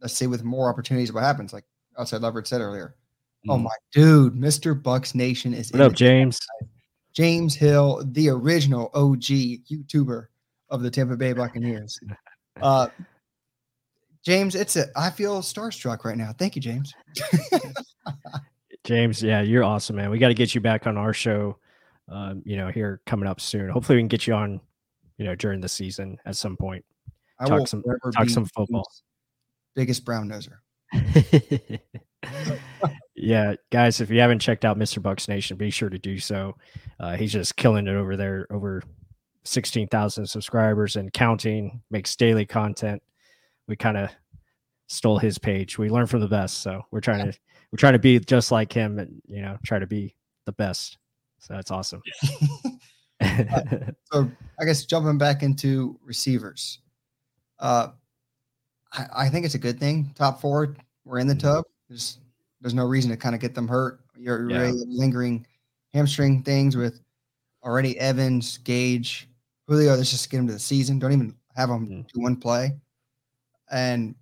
Let's 0.00 0.14
see 0.14 0.26
with 0.26 0.44
more 0.44 0.68
opportunities 0.68 1.12
what 1.12 1.22
happens. 1.22 1.52
Like 1.52 1.64
outside 1.98 2.22
Leverett 2.22 2.46
said 2.46 2.60
earlier. 2.60 2.96
Oh 3.48 3.52
mm. 3.52 3.54
Oh 3.54 3.58
my 3.58 3.76
dude, 3.92 4.34
Mr. 4.34 4.80
Bucks 4.80 5.14
Nation 5.14 5.54
is 5.54 5.72
what 5.72 5.80
up, 5.80 5.92
James? 5.94 6.38
James 7.12 7.54
Hill, 7.54 8.02
the 8.12 8.28
original 8.28 8.90
OG 8.94 9.22
YouTuber 9.22 10.26
of 10.68 10.82
the 10.82 10.90
Tampa 10.90 11.16
Bay 11.16 11.32
Buccaneers. 11.32 11.98
Uh, 12.62 12.88
James, 14.24 14.54
it's 14.54 14.76
a 14.76 14.86
I 14.96 15.10
feel 15.10 15.42
starstruck 15.42 16.06
right 16.06 16.16
now. 16.16 16.32
Thank 16.32 16.56
you, 16.56 16.62
James. 16.62 16.94
James, 18.84 19.22
yeah, 19.22 19.42
you're 19.42 19.62
awesome, 19.62 19.96
man. 19.96 20.08
We 20.08 20.18
got 20.18 20.28
to 20.28 20.34
get 20.34 20.54
you 20.54 20.62
back 20.62 20.86
on 20.86 20.96
our 20.96 21.12
show. 21.12 21.58
Um, 22.08 22.40
you 22.46 22.56
know, 22.56 22.68
here 22.68 23.02
coming 23.04 23.28
up 23.28 23.42
soon. 23.42 23.68
Hopefully, 23.68 23.96
we 23.96 24.00
can 24.00 24.08
get 24.08 24.26
you 24.26 24.32
on. 24.32 24.58
You 25.18 25.26
know, 25.26 25.34
during 25.34 25.60
the 25.60 25.68
season 25.68 26.16
at 26.24 26.36
some 26.36 26.56
point. 26.56 26.82
I 27.38 27.46
talk 27.46 27.68
some 27.68 27.84
talk 28.14 28.30
some 28.30 28.46
football. 28.46 28.90
Biggest 29.76 30.04
brown 30.04 30.28
noser. 30.28 30.58
yeah, 33.14 33.54
guys, 33.70 34.00
if 34.00 34.10
you 34.10 34.18
haven't 34.20 34.40
checked 34.40 34.64
out 34.64 34.78
Mr. 34.78 35.00
Bucks 35.00 35.28
Nation, 35.28 35.56
be 35.56 35.70
sure 35.70 35.88
to 35.88 35.98
do 35.98 36.18
so. 36.18 36.56
Uh, 36.98 37.14
he's 37.14 37.32
just 37.32 37.54
killing 37.56 37.86
it 37.86 37.94
over 37.94 38.16
there. 38.16 38.48
Over 38.50 38.82
sixteen 39.44 39.86
thousand 39.86 40.26
subscribers 40.26 40.96
and 40.96 41.12
counting. 41.12 41.82
Makes 41.90 42.16
daily 42.16 42.46
content. 42.46 43.00
We 43.68 43.76
kind 43.76 43.96
of 43.96 44.10
stole 44.88 45.18
his 45.18 45.38
page. 45.38 45.78
We 45.78 45.90
learn 45.90 46.06
from 46.06 46.20
the 46.20 46.28
best, 46.28 46.62
so 46.62 46.82
we're 46.90 47.00
trying 47.00 47.30
to 47.30 47.38
we're 47.70 47.78
trying 47.78 47.92
to 47.92 47.98
be 47.98 48.18
just 48.18 48.50
like 48.50 48.72
him 48.72 48.98
and 48.98 49.20
you 49.26 49.42
know 49.42 49.58
try 49.64 49.78
to 49.78 49.86
be 49.86 50.14
the 50.44 50.52
best 50.52 50.98
so 51.38 51.54
that's 51.54 51.70
awesome 51.70 52.02
uh, 53.20 53.60
so 54.12 54.30
i 54.60 54.64
guess 54.64 54.84
jumping 54.84 55.18
back 55.18 55.42
into 55.42 55.98
receivers 56.02 56.80
uh 57.58 57.88
I, 58.96 59.06
I, 59.16 59.28
think 59.28 59.44
it's 59.44 59.54
a 59.54 59.58
good 59.58 59.78
thing 59.78 60.10
top 60.14 60.40
four 60.40 60.74
we're 61.04 61.18
in 61.18 61.26
the 61.26 61.34
mm-hmm. 61.34 61.48
tub 61.48 61.64
there's 61.88 62.18
there's 62.60 62.74
no 62.74 62.86
reason 62.86 63.10
to 63.10 63.16
kind 63.16 63.34
of 63.34 63.40
get 63.40 63.54
them 63.54 63.68
hurt 63.68 64.00
you're 64.16 64.48
yeah. 64.50 64.58
really 64.58 64.84
lingering 64.86 65.46
hamstring 65.92 66.42
things 66.42 66.76
with 66.76 67.00
already 67.64 67.98
evans 67.98 68.58
gage 68.58 69.28
julio 69.66 69.94
let's 69.94 70.10
just 70.10 70.30
get 70.30 70.38
them 70.38 70.46
to 70.46 70.52
the 70.52 70.58
season 70.58 70.98
don't 70.98 71.12
even 71.12 71.34
have 71.54 71.68
them 71.68 71.86
mm-hmm. 71.86 72.00
do 72.12 72.20
one 72.20 72.36
play 72.36 72.72
and 73.70 74.14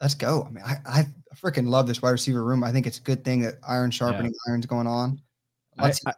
let's 0.00 0.14
go 0.14 0.46
i 0.48 0.50
mean 0.50 0.64
i 0.64 0.76
i 0.86 1.06
I 1.32 1.34
freaking 1.34 1.68
love 1.68 1.86
this 1.86 2.02
wide 2.02 2.10
receiver 2.10 2.44
room. 2.44 2.62
I 2.62 2.72
think 2.72 2.86
it's 2.86 2.98
a 2.98 3.02
good 3.02 3.24
thing 3.24 3.40
that 3.42 3.54
iron 3.66 3.90
sharpening 3.90 4.32
yeah. 4.32 4.52
irons 4.52 4.66
going 4.66 4.86
on. 4.86 5.20
I, 5.78 5.92
I, 6.06 6.12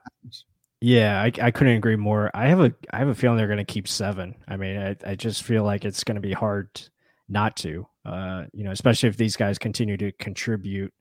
yeah, 0.80 1.22
I, 1.22 1.30
I 1.40 1.50
couldn't 1.52 1.76
agree 1.76 1.94
more. 1.94 2.30
I 2.34 2.48
have 2.48 2.60
a 2.60 2.74
I 2.90 2.98
have 2.98 3.08
a 3.08 3.14
feeling 3.14 3.38
they're 3.38 3.46
going 3.46 3.58
to 3.58 3.64
keep 3.64 3.86
seven. 3.86 4.34
I 4.48 4.56
mean, 4.56 4.76
I, 4.76 4.96
I 5.06 5.14
just 5.14 5.44
feel 5.44 5.62
like 5.62 5.84
it's 5.84 6.02
going 6.02 6.16
to 6.16 6.20
be 6.20 6.32
hard 6.32 6.68
not 7.28 7.56
to. 7.58 7.86
Uh, 8.04 8.44
you 8.52 8.64
know, 8.64 8.70
especially 8.70 9.08
if 9.08 9.16
these 9.16 9.36
guys 9.36 9.58
continue 9.58 9.96
to 9.96 10.12
contribute. 10.12 10.92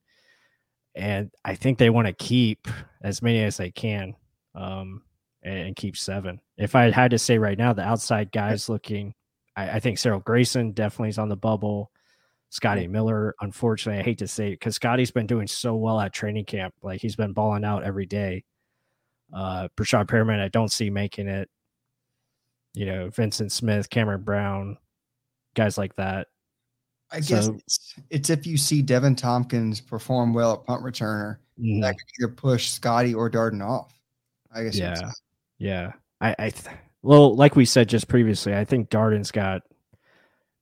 And 0.96 1.32
I 1.44 1.56
think 1.56 1.78
they 1.78 1.90
want 1.90 2.08
to 2.08 2.14
keep 2.14 2.68
as 3.04 3.22
many 3.22 3.44
as 3.44 3.58
they 3.58 3.72
can, 3.72 4.16
um, 4.56 5.02
and, 5.42 5.58
and, 5.58 5.76
keep 5.76 5.98
seven. 5.98 6.40
If 6.56 6.76
I 6.76 6.92
had 6.92 7.12
to 7.12 7.20
say 7.20 7.40
right 7.40 7.58
now, 7.58 7.74
the 7.74 7.82
outside 7.82 8.32
guys 8.32 8.70
looking, 8.70 9.16
I, 9.56 9.72
I 9.72 9.80
think 9.80 9.98
Cyril 9.98 10.20
Grayson 10.20 10.72
definitely 10.72 11.10
is 11.10 11.18
on 11.18 11.30
the 11.30 11.36
bubble. 11.36 11.92
Scotty 12.52 12.88
Miller, 12.88 13.34
unfortunately, 13.42 14.00
I 14.00 14.04
hate 14.04 14.20
to 14.20 14.28
say 14.28 14.50
it 14.50 14.60
because 14.60 14.76
Scotty's 14.76 15.10
been 15.10 15.26
doing 15.26 15.48
so 15.48 15.76
well 15.76 16.00
at 16.00 16.14
training 16.14 16.46
camp. 16.46 16.76
Like 16.84 17.02
he's 17.02 17.16
been 17.16 17.34
balling 17.34 17.66
out 17.66 17.84
every 17.84 18.06
day. 18.06 18.44
Uh, 19.34 19.70
Breshad 19.76 20.06
Perriman, 20.06 20.40
I 20.40 20.50
don't 20.50 20.72
see 20.72 20.92
making 20.92 21.28
it. 21.28 21.50
You 22.76 22.86
know, 22.86 23.08
Vyncint 23.08 23.52
Smith, 23.52 23.90
Cameron 23.90 24.22
Brown, 24.22 24.78
guys 25.54 25.78
like 25.78 25.96
that. 25.96 26.28
I 27.12 27.20
guess 27.20 27.46
so, 27.46 27.58
it's 28.10 28.30
if 28.30 28.48
you 28.48 28.58
see 28.58 28.82
Deven 28.82 29.16
Thompkins 29.16 29.80
perform 29.80 30.34
well 30.34 30.54
at 30.54 30.66
punt 30.66 30.84
returner, 30.84 31.38
mm-hmm. 31.60 31.82
that 31.82 31.96
could 31.96 32.08
either 32.24 32.34
push 32.34 32.70
Scotty 32.70 33.14
or 33.14 33.30
Darden 33.30 33.64
off. 33.64 33.94
I 34.54 34.64
guess. 34.64 34.76
Yeah, 34.76 35.12
yeah. 35.60 35.92
I, 36.22 36.36
I 36.40 36.50
th- 36.50 36.76
well, 37.04 37.36
like 37.36 37.56
we 37.56 37.66
said 37.66 37.90
just 37.90 38.08
previously, 38.08 38.56
I 38.56 38.66
think 38.66 38.90
Darden's 38.90 39.32
got 39.32 39.62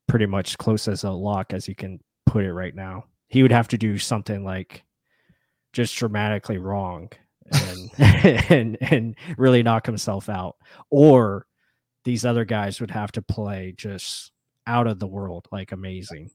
pretty 0.08 0.26
much 0.26 0.58
close 0.58 0.88
as 0.88 1.04
a 1.04 1.12
lock 1.12 1.54
as 1.54 1.68
you 1.68 1.76
can 1.76 2.00
put 2.26 2.44
it 2.44 2.54
right 2.54 2.76
now. 2.76 3.06
He 3.28 3.44
would 3.44 3.52
have 3.52 3.70
to 3.70 3.78
do 3.78 3.98
something 3.98 4.44
like 4.44 4.84
just 5.72 5.96
dramatically 5.96 6.58
wrong 6.58 7.10
and 7.54 7.92
and 7.98 8.78
and 8.82 9.16
really 9.38 9.64
knock 9.64 9.86
himself 9.86 10.28
out, 10.28 10.58
or 10.90 11.46
these 12.04 12.26
other 12.26 12.44
guys 12.44 12.82
would 12.82 12.92
have 12.92 13.12
to 13.14 13.22
play 13.22 13.74
just 13.78 14.32
out 14.68 14.88
of 14.88 15.00
the 15.00 15.08
world, 15.08 15.48
like 15.52 15.72
amazing. 15.72 16.30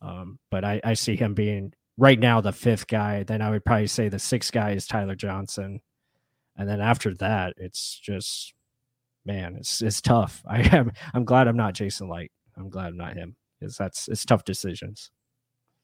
Um, 0.00 0.38
but 0.50 0.64
I, 0.64 0.80
I 0.84 0.94
see 0.94 1.16
him 1.16 1.34
being 1.34 1.72
right 1.96 2.18
now 2.18 2.40
the 2.40 2.52
fifth 2.52 2.86
guy. 2.86 3.24
Then 3.24 3.42
I 3.42 3.50
would 3.50 3.64
probably 3.64 3.86
say 3.88 4.08
the 4.08 4.18
sixth 4.18 4.52
guy 4.52 4.72
is 4.72 4.86
Tyler 4.86 5.16
Johnson, 5.16 5.80
and 6.56 6.68
then 6.68 6.80
after 6.80 7.14
that, 7.14 7.54
it's 7.56 7.98
just 7.98 8.54
man, 9.24 9.56
it's 9.56 9.82
it's 9.82 10.00
tough. 10.00 10.42
I 10.48 10.60
am 10.76 10.92
I'm 11.14 11.24
glad 11.24 11.48
I'm 11.48 11.56
not 11.56 11.74
Jason 11.74 12.08
Licht. 12.08 12.32
I'm 12.56 12.70
glad 12.70 12.88
I'm 12.88 12.96
not 12.96 13.16
him 13.16 13.36
because 13.58 13.76
that's 13.76 14.08
it's 14.08 14.24
tough 14.24 14.44
decisions. 14.44 15.10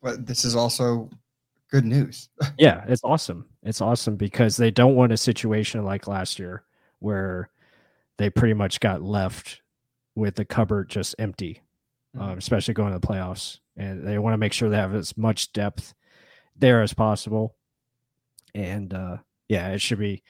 But 0.02 0.26
this 0.26 0.44
is 0.44 0.54
also 0.54 1.08
good 1.70 1.84
news. 1.84 2.28
yeah, 2.58 2.84
it's 2.88 3.02
awesome. 3.04 3.46
It's 3.62 3.80
awesome 3.80 4.16
because 4.16 4.56
they 4.56 4.70
don't 4.70 4.96
want 4.96 5.12
a 5.12 5.16
situation 5.16 5.84
like 5.84 6.06
last 6.06 6.38
year 6.38 6.64
where 6.98 7.50
they 8.18 8.30
pretty 8.30 8.54
much 8.54 8.80
got 8.80 9.02
left 9.02 9.60
with 10.14 10.36
the 10.36 10.44
cupboard 10.44 10.88
just 10.88 11.14
empty, 11.18 11.62
mm-hmm. 12.14 12.22
um, 12.22 12.38
especially 12.38 12.74
going 12.74 12.92
to 12.92 12.98
the 12.98 13.06
playoffs. 13.06 13.58
And 13.76 14.06
they 14.06 14.18
want 14.18 14.34
to 14.34 14.38
make 14.38 14.52
sure 14.52 14.68
they 14.68 14.76
have 14.76 14.94
as 14.94 15.16
much 15.16 15.52
depth 15.52 15.94
there 16.56 16.82
as 16.82 16.94
possible. 16.94 17.56
And 18.54 18.94
uh, 18.94 19.18
yeah, 19.48 19.68
it 19.70 19.80
should 19.80 19.98
be. 19.98 20.22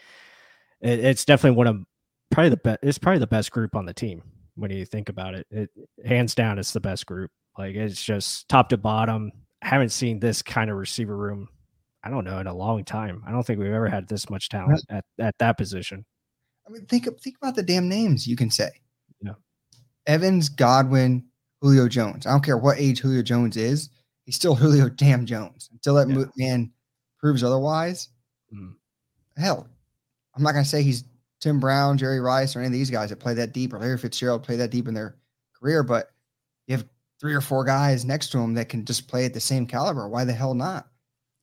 It, 0.80 1.00
it's 1.00 1.24
definitely 1.24 1.56
one 1.56 1.66
of 1.66 1.82
probably 2.30 2.50
the 2.50 2.56
best. 2.56 2.78
It's 2.82 2.98
probably 2.98 3.18
the 3.18 3.26
best 3.26 3.50
group 3.50 3.76
on 3.76 3.86
the 3.86 3.94
team 3.94 4.22
when 4.54 4.70
you 4.70 4.84
think 4.84 5.08
about 5.08 5.34
it. 5.34 5.46
It 5.50 5.70
hands 6.04 6.34
down, 6.34 6.58
it's 6.58 6.72
the 6.72 6.80
best 6.80 7.06
group. 7.06 7.30
Like 7.58 7.74
it's 7.74 8.02
just 8.02 8.48
top 8.48 8.70
to 8.70 8.76
bottom. 8.76 9.30
I 9.62 9.68
haven't 9.68 9.90
seen 9.90 10.20
this 10.20 10.42
kind 10.42 10.70
of 10.70 10.76
receiver 10.76 11.16
room. 11.16 11.48
I 12.02 12.10
don't 12.10 12.24
know 12.24 12.38
in 12.38 12.46
a 12.46 12.54
long 12.54 12.84
time. 12.84 13.22
I 13.26 13.30
don't 13.30 13.46
think 13.46 13.58
we've 13.58 13.72
ever 13.72 13.88
had 13.88 14.08
this 14.08 14.28
much 14.28 14.48
talent 14.50 14.82
at, 14.90 15.04
at 15.18 15.34
that 15.38 15.56
position. 15.56 16.04
I 16.66 16.70
mean, 16.70 16.86
think 16.86 17.04
think 17.20 17.36
about 17.40 17.54
the 17.54 17.62
damn 17.62 17.88
names 17.88 18.26
you 18.26 18.36
can 18.36 18.50
say. 18.50 18.70
Yeah. 19.22 19.32
Evans, 20.06 20.48
Godwin, 20.48 21.24
Julio 21.64 21.88
Jones. 21.88 22.26
I 22.26 22.30
don't 22.30 22.44
care 22.44 22.58
what 22.58 22.78
age 22.78 23.00
Julio 23.00 23.22
Jones 23.22 23.56
is. 23.56 23.88
He's 24.26 24.36
still 24.36 24.54
Julio 24.54 24.90
damn 24.90 25.24
Jones. 25.24 25.70
Until 25.72 25.94
that 25.94 26.10
yeah. 26.10 26.24
man 26.36 26.70
proves 27.18 27.42
otherwise, 27.42 28.10
mm. 28.54 28.74
hell, 29.38 29.66
I'm 30.36 30.42
not 30.42 30.52
gonna 30.52 30.66
say 30.66 30.82
he's 30.82 31.04
Tim 31.40 31.58
Brown, 31.58 31.96
Jerry 31.96 32.20
Rice, 32.20 32.54
or 32.54 32.58
any 32.58 32.66
of 32.66 32.72
these 32.74 32.90
guys 32.90 33.08
that 33.08 33.18
play 33.18 33.32
that 33.32 33.54
deep, 33.54 33.72
or 33.72 33.78
Larry 33.78 33.96
Fitzgerald 33.96 34.42
play 34.42 34.56
that 34.56 34.70
deep 34.70 34.88
in 34.88 34.94
their 34.94 35.16
career, 35.58 35.82
but 35.82 36.10
you 36.66 36.76
have 36.76 36.84
three 37.18 37.32
or 37.32 37.40
four 37.40 37.64
guys 37.64 38.04
next 38.04 38.28
to 38.32 38.38
him 38.38 38.52
that 38.54 38.68
can 38.68 38.84
just 38.84 39.08
play 39.08 39.24
at 39.24 39.32
the 39.32 39.40
same 39.40 39.66
caliber. 39.66 40.06
Why 40.06 40.24
the 40.24 40.34
hell 40.34 40.52
not? 40.52 40.86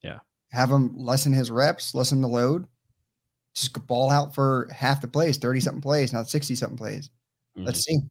Yeah. 0.04 0.20
Have 0.52 0.70
him 0.70 0.96
lessen 0.96 1.34
his 1.34 1.50
reps, 1.50 1.96
lessen 1.96 2.22
the 2.22 2.28
load, 2.28 2.68
just 3.56 3.74
ball 3.88 4.12
out 4.12 4.36
for 4.36 4.70
half 4.72 5.02
the 5.02 5.08
plays, 5.08 5.38
30 5.38 5.62
something 5.62 5.82
plays, 5.82 6.14
not 6.14 6.30
60 6.30 6.54
something 6.54 6.78
plays. 6.78 7.10
Mm-hmm. 7.58 7.66
Let's 7.66 7.84
see. 7.84 8.02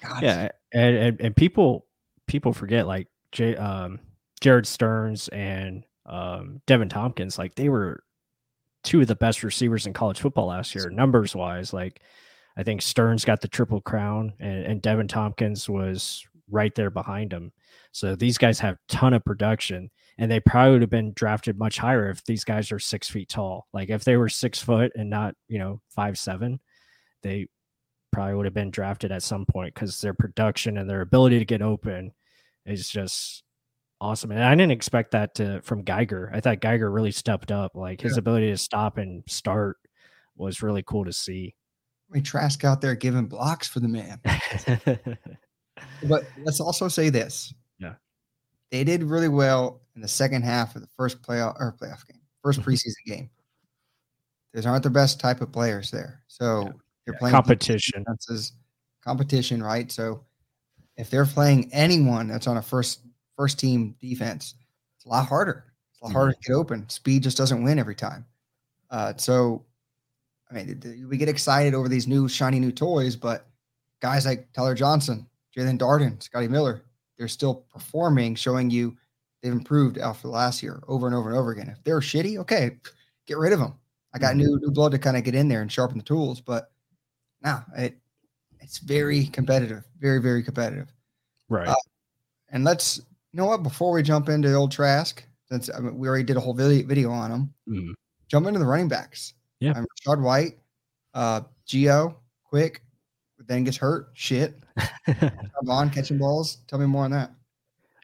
God. 0.00 0.22
Yeah. 0.22 0.48
And, 0.72 0.96
and, 0.96 1.20
and 1.20 1.36
people, 1.36 1.86
people 2.26 2.52
forget 2.52 2.86
like 2.86 3.08
J, 3.32 3.56
um, 3.56 4.00
Jerreth 4.40 4.66
Sterns 4.66 5.28
and 5.28 5.84
um, 6.06 6.60
Deven 6.66 6.90
Thompkins, 6.90 7.38
like 7.38 7.54
they 7.54 7.68
were 7.68 8.02
two 8.84 9.00
of 9.00 9.06
the 9.06 9.16
best 9.16 9.42
receivers 9.42 9.86
in 9.86 9.92
college 9.92 10.20
football 10.20 10.46
last 10.46 10.74
year, 10.74 10.90
numbers 10.90 11.34
wise. 11.34 11.72
Like 11.72 12.00
I 12.56 12.62
think 12.62 12.82
Stearns 12.82 13.24
got 13.24 13.40
the 13.40 13.48
triple 13.48 13.80
crown 13.80 14.32
and, 14.40 14.64
and 14.64 14.82
Deven 14.82 15.08
Thompkins 15.08 15.68
was 15.68 16.24
right 16.50 16.74
there 16.74 16.90
behind 16.90 17.32
him. 17.32 17.52
So 17.92 18.14
these 18.14 18.38
guys 18.38 18.58
have 18.60 18.78
ton 18.88 19.14
of 19.14 19.24
production 19.24 19.90
and 20.18 20.30
they 20.30 20.40
probably 20.40 20.72
would 20.72 20.82
have 20.82 20.90
been 20.90 21.12
drafted 21.14 21.58
much 21.58 21.78
higher 21.78 22.10
if 22.10 22.24
these 22.24 22.44
guys 22.44 22.72
are 22.72 22.78
six 22.78 23.08
feet 23.08 23.28
tall. 23.28 23.68
Like 23.72 23.90
if 23.90 24.04
they 24.04 24.16
were 24.16 24.28
six 24.28 24.60
foot 24.60 24.92
and 24.96 25.10
not, 25.10 25.34
you 25.48 25.58
know, 25.58 25.80
five 25.90 26.18
seven, 26.18 26.60
they 27.22 27.48
probably 28.18 28.34
would 28.34 28.46
have 28.46 28.54
been 28.54 28.72
drafted 28.72 29.12
at 29.12 29.22
some 29.22 29.46
point 29.46 29.72
because 29.72 30.00
their 30.00 30.12
production 30.12 30.76
and 30.76 30.90
their 30.90 31.02
ability 31.02 31.38
to 31.38 31.44
get 31.44 31.62
open 31.62 32.10
is 32.66 32.88
just 32.88 33.44
awesome. 34.00 34.32
And 34.32 34.42
I 34.42 34.56
didn't 34.56 34.72
expect 34.72 35.12
that 35.12 35.36
to 35.36 35.62
from 35.62 35.84
Geiger. 35.84 36.28
I 36.34 36.40
thought 36.40 36.58
Geiger 36.58 36.90
really 36.90 37.12
stepped 37.12 37.52
up. 37.52 37.76
Like 37.76 38.00
his 38.00 38.16
yeah. 38.16 38.18
ability 38.18 38.50
to 38.50 38.58
stop 38.58 38.98
and 38.98 39.22
start 39.28 39.76
was 40.34 40.62
really 40.62 40.82
cool 40.82 41.04
to 41.04 41.12
see. 41.12 41.54
I 42.10 42.14
mean, 42.14 42.24
Trask 42.24 42.64
out 42.64 42.80
there 42.80 42.96
giving 42.96 43.26
blocks 43.26 43.68
for 43.68 43.78
the 43.78 43.86
man. 43.86 44.20
but 46.08 46.24
let's 46.42 46.58
also 46.58 46.88
say 46.88 47.08
this 47.08 47.54
Yeah. 47.78 47.94
they 48.72 48.82
did 48.82 49.04
really 49.04 49.28
well 49.28 49.82
in 49.94 50.02
the 50.02 50.08
second 50.08 50.42
half 50.42 50.74
of 50.74 50.82
the 50.82 50.88
first 50.96 51.22
playoff 51.22 51.54
or 51.60 51.76
playoff 51.80 52.04
game, 52.08 52.20
first 52.42 52.62
mm-hmm. 52.62 52.70
preseason 52.70 53.06
game. 53.06 53.30
Those 54.54 54.66
aren't 54.66 54.82
the 54.82 54.90
best 54.90 55.20
type 55.20 55.40
of 55.40 55.52
players 55.52 55.92
there. 55.92 56.24
So 56.26 56.64
yeah. 56.64 56.72
They're 57.08 57.18
playing 57.18 57.32
competition. 57.32 58.04
Competition, 59.02 59.62
right? 59.62 59.90
So 59.90 60.24
if 60.96 61.08
they're 61.08 61.24
playing 61.24 61.70
anyone 61.72 62.28
that's 62.28 62.46
on 62.46 62.58
a 62.58 62.62
first 62.62 63.00
first 63.36 63.58
team 63.58 63.94
defense, 64.00 64.54
it's 64.96 65.06
a 65.06 65.08
lot 65.08 65.26
harder. 65.26 65.64
It's 65.92 66.02
a 66.02 66.04
lot 66.04 66.12
harder 66.12 66.32
mm-hmm. 66.32 66.42
to 66.42 66.48
get 66.48 66.54
open. 66.54 66.88
Speed 66.90 67.22
just 67.22 67.38
doesn't 67.38 67.62
win 67.62 67.78
every 67.78 67.94
time. 67.94 68.26
Uh, 68.90 69.14
so, 69.16 69.64
I 70.50 70.54
mean, 70.54 71.06
we 71.08 71.16
get 71.16 71.28
excited 71.28 71.74
over 71.74 71.88
these 71.88 72.06
new 72.06 72.28
shiny 72.28 72.60
new 72.60 72.72
toys, 72.72 73.16
but 73.16 73.46
guys 74.00 74.26
like 74.26 74.52
Tyler 74.52 74.74
Johnson, 74.74 75.26
Jaelon 75.56 75.78
Darden, 75.78 76.22
Scotty 76.22 76.48
Miller, 76.48 76.82
they're 77.16 77.28
still 77.28 77.54
performing, 77.72 78.34
showing 78.34 78.70
you 78.70 78.96
they've 79.42 79.52
improved 79.52 79.96
after 79.96 80.28
last 80.28 80.62
year 80.62 80.82
over 80.88 81.06
and 81.06 81.16
over 81.16 81.30
and 81.30 81.38
over 81.38 81.52
again. 81.52 81.68
If 81.68 81.82
they're 81.84 82.00
shitty, 82.00 82.38
okay, 82.38 82.76
get 83.26 83.38
rid 83.38 83.52
of 83.54 83.60
them. 83.60 83.74
I 84.12 84.18
got 84.18 84.30
mm-hmm. 84.30 84.38
new 84.40 84.60
new 84.60 84.70
blood 84.70 84.92
to 84.92 84.98
kind 84.98 85.16
of 85.16 85.24
get 85.24 85.34
in 85.34 85.48
there 85.48 85.62
and 85.62 85.72
sharpen 85.72 85.96
the 85.96 86.04
tools, 86.04 86.40
but 86.40 86.70
now 87.42 87.64
it 87.76 87.96
it's 88.60 88.78
very 88.78 89.26
competitive, 89.26 89.84
very 89.98 90.20
very 90.20 90.42
competitive. 90.42 90.92
Right. 91.48 91.68
Uh, 91.68 91.74
and 92.50 92.64
let's 92.64 92.98
you 93.32 93.38
know 93.38 93.46
what 93.46 93.62
before 93.62 93.92
we 93.92 94.02
jump 94.02 94.28
into 94.28 94.52
old 94.54 94.72
Trask, 94.72 95.22
since 95.50 95.70
I 95.74 95.80
mean, 95.80 95.98
we 95.98 96.08
already 96.08 96.24
did 96.24 96.36
a 96.36 96.40
whole 96.40 96.54
video 96.54 96.86
video 96.86 97.10
on 97.10 97.30
them, 97.30 97.54
mm. 97.68 97.92
jump 98.28 98.46
into 98.46 98.58
the 98.58 98.66
running 98.66 98.88
backs. 98.88 99.34
Yeah. 99.60 99.72
Um, 99.72 99.86
Rachaad 100.06 100.22
White, 100.22 100.58
uh, 101.14 101.42
Gio, 101.66 102.16
quick, 102.44 102.82
then 103.46 103.64
gets 103.64 103.76
hurt. 103.76 104.08
Shit. 104.14 104.58
Come 105.06 105.68
on, 105.68 105.90
catching 105.90 106.18
balls. 106.18 106.58
Tell 106.68 106.78
me 106.78 106.86
more 106.86 107.04
on 107.04 107.10
that. 107.12 107.32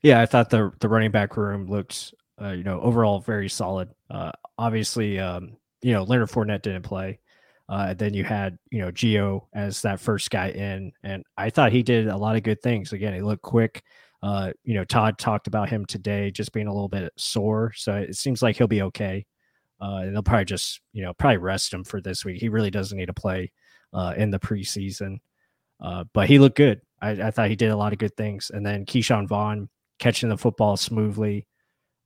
Yeah, 0.02 0.20
I 0.20 0.26
thought 0.26 0.50
the 0.50 0.72
the 0.80 0.88
running 0.88 1.10
back 1.10 1.36
room 1.36 1.66
looked, 1.66 2.14
uh, 2.40 2.50
you 2.50 2.64
know, 2.64 2.80
overall 2.80 3.20
very 3.20 3.48
solid. 3.48 3.88
Uh, 4.10 4.32
obviously, 4.58 5.18
um, 5.18 5.56
you 5.82 5.92
know, 5.92 6.02
Leonard 6.02 6.30
Fournette 6.30 6.62
didn't 6.62 6.82
play. 6.82 7.20
Uh, 7.68 7.94
then 7.94 8.12
you 8.12 8.24
had, 8.24 8.58
you 8.70 8.80
know, 8.80 8.90
Gio 8.90 9.46
as 9.54 9.82
that 9.82 10.00
first 10.00 10.30
guy 10.30 10.50
in, 10.50 10.92
and 11.02 11.24
I 11.36 11.50
thought 11.50 11.72
he 11.72 11.82
did 11.82 12.08
a 12.08 12.16
lot 12.16 12.36
of 12.36 12.42
good 12.42 12.60
things. 12.60 12.92
Again, 12.92 13.14
he 13.14 13.22
looked 13.22 13.42
quick. 13.42 13.82
Uh, 14.22 14.52
you 14.64 14.74
know, 14.74 14.84
Todd 14.84 15.18
talked 15.18 15.46
about 15.46 15.68
him 15.68 15.84
today 15.86 16.30
just 16.30 16.52
being 16.52 16.66
a 16.66 16.72
little 16.72 16.88
bit 16.88 17.12
sore, 17.16 17.72
so 17.74 17.94
it 17.94 18.16
seems 18.16 18.42
like 18.42 18.56
he'll 18.56 18.66
be 18.66 18.82
okay. 18.82 19.24
Uh, 19.80 20.02
and 20.02 20.14
they'll 20.14 20.22
probably 20.22 20.44
just, 20.44 20.80
you 20.92 21.02
know, 21.02 21.12
probably 21.14 21.36
rest 21.38 21.72
him 21.72 21.84
for 21.84 22.00
this 22.00 22.24
week. 22.24 22.40
He 22.40 22.48
really 22.48 22.70
doesn't 22.70 22.96
need 22.96 23.06
to 23.06 23.14
play 23.14 23.50
uh, 23.92 24.14
in 24.16 24.30
the 24.30 24.38
preseason. 24.38 25.18
Uh, 25.80 26.04
but 26.12 26.28
he 26.28 26.38
looked 26.38 26.56
good. 26.56 26.80
I, 27.02 27.10
I, 27.10 27.30
thought 27.30 27.50
he 27.50 27.56
did 27.56 27.70
a 27.70 27.76
lot 27.76 27.92
of 27.92 27.98
good 27.98 28.16
things. 28.16 28.50
And 28.54 28.64
then 28.64 28.86
Ke'Shawn 28.86 29.28
Vaughn 29.28 29.68
catching 29.98 30.28
the 30.28 30.38
football 30.38 30.76
smoothly, 30.76 31.46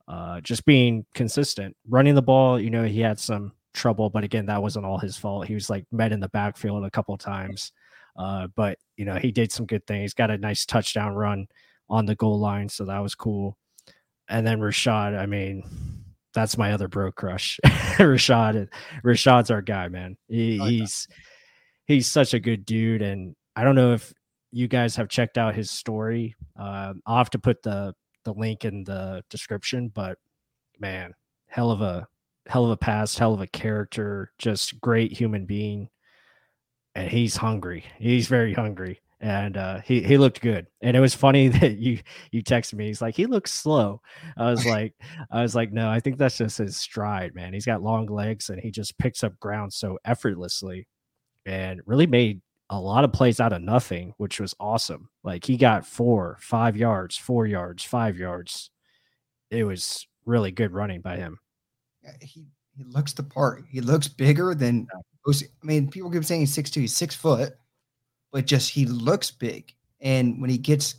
uh, 0.09 0.41
just 0.41 0.65
being 0.65 1.05
consistent, 1.15 1.77
running 1.87 2.15
the 2.15 2.23
ball. 2.23 2.59
You 2.59 2.71
know, 2.71 2.85
he 2.85 3.01
had 3.01 3.21
some 3.21 3.53
trouble, 3.75 4.11
but 4.11 4.25
again, 4.25 4.47
that 4.47 4.63
wasn't 4.63 4.87
all 4.87 4.99
his 4.99 5.17
fault. 5.17 5.47
He 5.47 5.55
was 5.55 5.71
like 5.71 5.85
met 5.93 6.13
in 6.13 6.21
the 6.21 6.29
backfield 6.29 6.85
a 6.85 6.91
couple 6.91 7.17
times. 7.17 7.73
Uh, 8.17 8.49
but 8.57 8.79
you 8.97 9.05
know, 9.05 9.17
he 9.17 9.31
did 9.31 9.53
some 9.53 9.67
good 9.67 9.87
things. 9.87 10.15
Got 10.15 10.31
a 10.31 10.39
nice 10.39 10.67
touchdown 10.67 11.15
run 11.15 11.47
on 11.89 12.07
the 12.07 12.17
goal 12.17 12.39
line, 12.39 12.69
so 12.69 12.85
that 12.85 12.99
was 12.99 13.15
cool. 13.15 13.57
And 14.29 14.47
then 14.47 14.59
Rachaad, 14.59 15.19
I 15.19 15.27
mean, 15.27 15.63
that's 16.35 16.59
my 16.59 16.73
other 16.73 16.89
bro 16.89 17.13
crush. 17.13 17.59
Rachaad, 17.65 18.69
Rachaad's 19.05 19.51
our 19.51 19.63
guy, 19.63 19.89
man. 19.89 20.17
He, 20.29 20.59
oh, 20.61 20.67
he's 20.67 21.09
he's 21.87 22.11
such 22.11 22.35
a 22.35 22.41
good 22.41 22.67
dude, 22.67 23.03
and 23.03 23.35
I 23.57 23.65
don't 23.65 23.77
know 23.77 23.93
if 23.93 24.13
you 24.51 24.69
guys 24.69 24.97
have 24.97 25.09
checked 25.09 25.39
out 25.39 25.55
his 25.55 25.71
story. 25.71 26.35
Uh, 26.59 26.95
I'll 27.07 27.19
have 27.19 27.31
to 27.31 27.39
put 27.39 27.63
the 27.63 27.95
the 28.25 28.35
link 28.35 28.65
in 28.65 28.85
the 28.85 29.23
description, 29.31 29.91
but 29.95 30.19
man, 30.79 31.15
hell 31.47 31.71
of 31.71 31.81
a 31.81 32.07
hell 32.49 32.65
of 32.65 32.71
a 32.73 32.77
past, 32.77 33.19
hell 33.19 33.35
of 33.35 33.41
a 33.41 33.47
character, 33.47 34.33
just 34.39 34.81
great 34.81 35.13
human 35.13 35.47
being. 35.47 35.89
And 36.95 37.11
he's 37.11 37.37
hungry. 37.37 37.85
He's 37.99 38.27
very 38.29 38.53
hungry. 38.55 39.01
and 39.21 39.57
uh, 39.57 39.81
he 39.85 40.03
he 40.03 40.17
looked 40.19 40.41
good. 40.41 40.67
And 40.83 40.97
it 40.97 41.01
was 41.01 41.15
funny 41.15 41.49
that 41.61 41.79
you 41.79 42.01
you 42.33 42.43
texted 42.43 42.75
me. 42.75 42.87
He's 42.87 43.03
like, 43.03 43.17
he 43.17 43.27
looks 43.27 43.53
slow. 43.53 44.01
I 44.37 44.51
was 44.51 44.65
like, 44.75 44.95
I 45.31 45.43
was 45.43 45.55
like, 45.55 45.73
no, 45.73 45.89
I 45.91 46.01
think 46.01 46.19
that's 46.19 46.39
just 46.39 46.59
his 46.59 46.77
stride, 46.77 47.35
man. 47.35 47.53
He's 47.53 47.67
got 47.67 47.83
long 47.83 48.07
legs 48.07 48.51
and 48.51 48.61
he 48.61 48.71
just 48.71 48.99
picks 48.99 49.25
up 49.25 49.39
ground 49.41 49.73
so 49.73 49.99
effortlessly, 50.05 50.89
and 51.47 51.81
really 51.87 52.07
made 52.07 52.41
a 52.71 52.81
lot 52.81 53.05
of 53.05 53.13
plays 53.13 53.41
out 53.41 53.53
of 53.53 53.63
nothing, 53.63 54.15
which 54.19 54.41
was 54.41 54.55
awesome. 54.61 55.09
Like 55.25 55.45
he 55.45 55.57
got 55.57 55.87
four, 55.87 56.37
five 56.41 56.77
yards, 56.77 57.17
four 57.17 57.47
yards, 57.47 57.83
five 57.85 58.19
yards. 58.19 58.71
It 59.51 59.65
was 59.65 60.07
really 60.27 60.51
good 60.53 60.73
running 60.73 61.01
by 61.01 61.17
him. 61.17 61.39
Yeah, 62.09 62.27
he 62.27 62.47
he 62.77 62.85
looks 62.85 63.13
the 63.13 63.23
part. 63.23 63.65
He 63.69 63.81
looks 63.81 64.09
bigger 64.09 64.55
than. 64.55 64.87
I 65.27 65.33
mean, 65.63 65.91
people 65.91 66.11
keep 66.11 66.25
saying 66.25 66.41
he's 66.41 66.55
six 66.55 66.71
two. 66.71 66.81
He's 66.81 66.97
six 66.97 67.15
foot 67.15 67.55
but 68.33 68.47
just 68.47 68.71
he 68.71 68.87
looks 68.87 69.31
big. 69.31 69.73
And 70.01 70.41
when 70.41 70.51
he 70.51 70.59
gets 70.59 70.97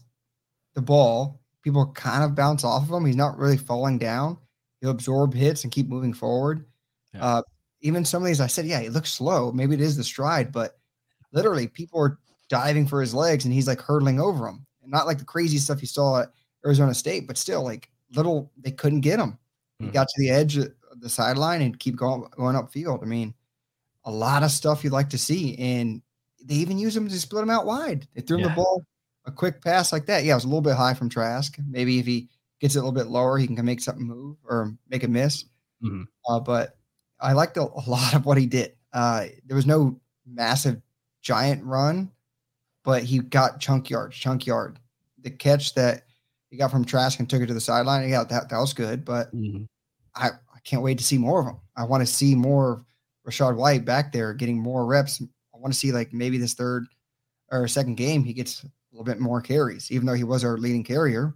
the 0.76 0.82
ball, 0.82 1.42
people 1.64 1.92
kind 1.94 2.24
of 2.24 2.36
bounce 2.36 2.64
off 2.64 2.84
of 2.84 2.94
him. 2.94 3.06
He's 3.06 3.16
not 3.16 3.38
really 3.38 3.58
falling 3.58 3.98
down. 3.98 4.38
He'll 4.82 4.92
absorb 4.92 5.34
hits 5.34 5.64
and 5.64 5.72
keep 5.72 5.88
moving 5.88 6.14
forward. 6.14 6.66
Yeah. 7.14 7.26
Uh, 7.26 7.42
even 7.82 8.04
some 8.06 8.22
of 8.22 8.28
these, 8.28 8.42
I 8.42 8.48
said, 8.48 8.66
yeah, 8.66 8.80
he 8.80 8.90
looks 8.90 9.14
slow. 9.14 9.52
Maybe 9.52 9.74
it 9.74 9.82
is 9.82 9.96
the 9.96 10.04
stride, 10.04 10.52
but 10.52 10.78
literally 11.32 11.68
people 11.68 12.02
are 12.02 12.20
diving 12.50 12.88
for 12.88 13.00
his 13.02 13.14
legs 13.14 13.46
and 13.46 13.54
he's 13.54 13.68
like 13.68 13.82
hurtling 13.82 14.20
over 14.20 14.46
them. 14.46 14.66
And 14.82 14.92
not 14.92 15.08
like 15.08 15.18
the 15.18 15.26
crazy 15.26 15.58
stuff 15.58 15.82
you 15.82 15.88
saw 15.88 16.22
at 16.22 16.32
Arizona 16.66 16.94
State, 16.94 17.28
but 17.28 17.38
still 17.38 17.64
like 17.64 17.90
little, 18.16 18.52
they 18.58 18.72
couldn't 18.72 19.02
get 19.02 19.20
him. 19.20 19.38
He 19.80 19.86
mm. 19.86 19.94
got 19.94 20.08
to 20.08 20.22
the 20.22 20.30
edge 20.30 20.58
of 20.58 20.74
the 21.00 21.10
sideline 21.10 21.62
and 21.62 21.80
keep 21.80 21.96
going, 21.96 22.24
going 22.36 22.56
upfield. 22.56 23.04
I 23.04 23.06
mean, 23.06 23.34
a 24.06 24.12
lot 24.12 24.44
of 24.44 24.52
stuff 24.52 24.84
you'd 24.84 24.94
like 24.94 25.10
to 25.10 25.18
see. 25.18 25.56
And 25.58 26.02
they 26.44 26.56
even 26.56 26.78
use 26.78 26.96
him 26.96 27.08
to 27.08 27.20
split 27.20 27.44
him 27.44 27.50
out 27.50 27.66
wide. 27.66 28.08
They 28.16 28.22
threw 28.22 28.38
him 28.38 28.44
yeah. 28.44 28.50
the 28.50 28.56
ball, 28.56 28.86
a 29.26 29.32
quick 29.32 29.62
pass 29.62 29.92
like 29.92 30.06
that. 30.08 30.24
Yeah, 30.24 30.34
it 30.34 30.36
was 30.36 30.46
a 30.46 30.48
little 30.48 30.62
bit 30.62 30.76
high 30.76 30.94
from 30.94 31.10
Trask. 31.10 31.58
Maybe 31.70 32.00
if 32.00 32.06
he 32.06 32.30
gets 32.60 32.76
it 32.76 32.80
a 32.80 32.82
little 32.82 32.94
bit 32.94 33.08
lower, 33.08 33.38
he 33.38 33.48
can 33.48 33.66
make 33.66 33.82
something 33.82 34.06
move 34.06 34.38
or 34.44 34.74
make 34.90 35.04
a 35.04 35.08
miss. 35.08 35.46
Mm-hmm. 35.84 36.04
Uh, 36.28 36.40
but 36.40 36.78
I 37.20 37.34
liked 37.34 37.58
a, 37.58 37.62
a, 37.62 37.84
lot 37.88 38.14
of 38.14 38.26
what 38.26 38.38
he 38.38 38.46
did. 38.46 38.74
Uh, 38.94 39.26
there 39.46 39.56
was 39.56 39.66
no 39.66 40.00
massive 40.26 40.82
giant 41.22 41.64
run, 41.64 42.12
but 42.84 43.04
he 43.04 43.20
got 43.20 43.60
chunk 43.60 43.90
yards, 43.90 44.16
chunk 44.16 44.46
yard. 44.46 44.80
The 45.22 45.30
catch 45.30 45.74
that 45.76 46.04
he 46.50 46.58
got 46.58 46.72
from 46.72 46.86
Trask 46.86 47.20
and 47.20 47.30
took 47.30 47.42
it 47.42 47.48
to 47.48 47.54
the 47.54 47.62
sideline, 47.62 48.10
yeah, 48.10 48.24
that, 48.24 48.50
that 48.50 48.58
was 48.58 48.74
good. 48.74 49.06
But 49.06 49.34
mm-hmm. 49.36 49.64
I 50.16 50.32
can't 50.70 50.84
wait 50.84 50.98
to 51.00 51.04
see 51.04 51.18
more 51.18 51.40
of 51.40 51.48
him. 51.48 51.58
I 51.76 51.84
want 51.86 52.02
to 52.02 52.08
see 52.08 52.36
more 52.36 52.86
Rachaad 53.28 53.56
White 53.56 53.86
back 53.86 54.12
there 54.12 54.34
getting 54.34 54.60
more 54.60 54.86
reps, 54.86 55.22
I 55.22 55.58
want 55.58 55.74
to 55.74 55.80
see 55.80 55.92
like 55.92 56.14
maybe 56.14 56.38
this 56.38 56.54
third 56.54 56.88
or 57.52 57.68
second 57.68 57.96
game 57.96 58.24
he 58.24 58.34
gets 58.34 58.64
a 58.64 58.68
little 58.92 59.06
bit 59.06 59.20
more 59.20 59.42
carries, 59.42 59.92
even 59.92 60.06
though 60.06 60.14
he 60.14 60.24
was 60.24 60.44
our 60.44 60.58
leading 60.58 60.84
carrier. 60.84 61.34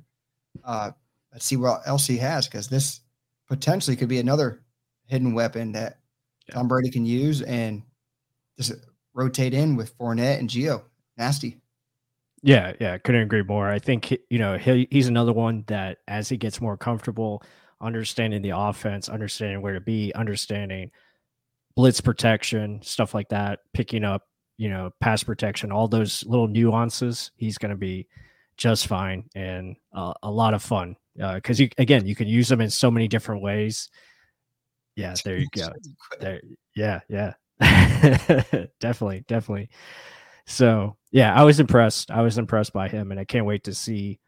Uh, 0.63 0.91
let's 1.31 1.45
see 1.45 1.57
what 1.57 1.81
else 1.85 2.07
he 2.07 2.17
has 2.17 2.47
because 2.47 2.67
this 2.67 3.01
potentially 3.47 3.95
could 3.95 4.07
be 4.07 4.19
another 4.19 4.61
hidden 5.07 5.33
weapon 5.33 5.71
that 5.73 5.99
yeah. 6.47 6.55
Tom 6.55 6.67
Brady 6.67 6.89
can 6.89 7.05
use 7.05 7.41
and 7.41 7.83
just 8.57 8.73
rotate 9.13 9.53
in 9.53 9.75
with 9.75 9.97
Fournette 9.97 10.39
and 10.39 10.49
Gio. 10.49 10.83
Nasty. 11.17 11.59
Yeah, 12.43 12.73
yeah, 12.79 12.97
couldn't 12.97 13.21
agree 13.21 13.43
more. 13.43 13.69
I 13.69 13.79
think 13.79 14.11
you 14.29 14.39
know 14.39 14.57
he, 14.57 14.87
he's 14.91 15.07
another 15.07 15.33
one 15.33 15.63
that 15.67 15.99
as 16.07 16.29
he 16.29 16.37
gets 16.37 16.59
more 16.59 16.75
comfortable, 16.75 17.41
understanding 17.83 18.41
the 18.41 18.57
offense, 18.57 19.09
understanding 19.09 19.61
where 19.61 19.73
to 19.73 19.81
be, 19.81 20.13
understanding 20.13 20.91
blitz 21.75 22.01
protection, 22.01 22.81
stuff 22.81 23.13
like 23.13 23.29
that, 23.29 23.59
picking 23.73 24.03
up, 24.03 24.23
you 24.57 24.69
know, 24.69 24.91
pass 24.99 25.23
protection, 25.23 25.71
all 25.71 25.87
those 25.87 26.23
little 26.25 26.47
nuances, 26.47 27.31
he's 27.35 27.57
going 27.57 27.71
to 27.71 27.77
be 27.77 28.07
just 28.57 28.87
fine 28.87 29.25
and 29.35 29.75
uh, 29.93 30.13
a 30.23 30.31
lot 30.31 30.53
of 30.53 30.61
fun. 30.61 30.95
Because 31.15 31.59
uh, 31.59 31.63
you 31.63 31.69
again, 31.77 32.07
you 32.07 32.15
can 32.15 32.27
use 32.27 32.47
them 32.47 32.61
in 32.61 32.69
so 32.69 32.89
many 32.89 33.07
different 33.07 33.41
ways. 33.41 33.89
Yeah, 34.95 35.15
there 35.23 35.37
you 35.37 35.47
go. 35.55 35.69
There, 36.19 36.41
yeah, 36.75 37.01
yeah, 37.07 37.33
definitely, 38.79 39.23
definitely. 39.27 39.69
So 40.45 40.97
yeah, 41.11 41.33
I 41.35 41.43
was 41.43 41.59
impressed. 41.59 42.09
I 42.09 42.21
was 42.21 42.37
impressed 42.39 42.73
by 42.73 42.87
him, 42.87 43.11
and 43.11 43.19
I 43.19 43.25
can't 43.25 43.45
wait 43.45 43.63
to 43.65 43.75
see 43.75 44.19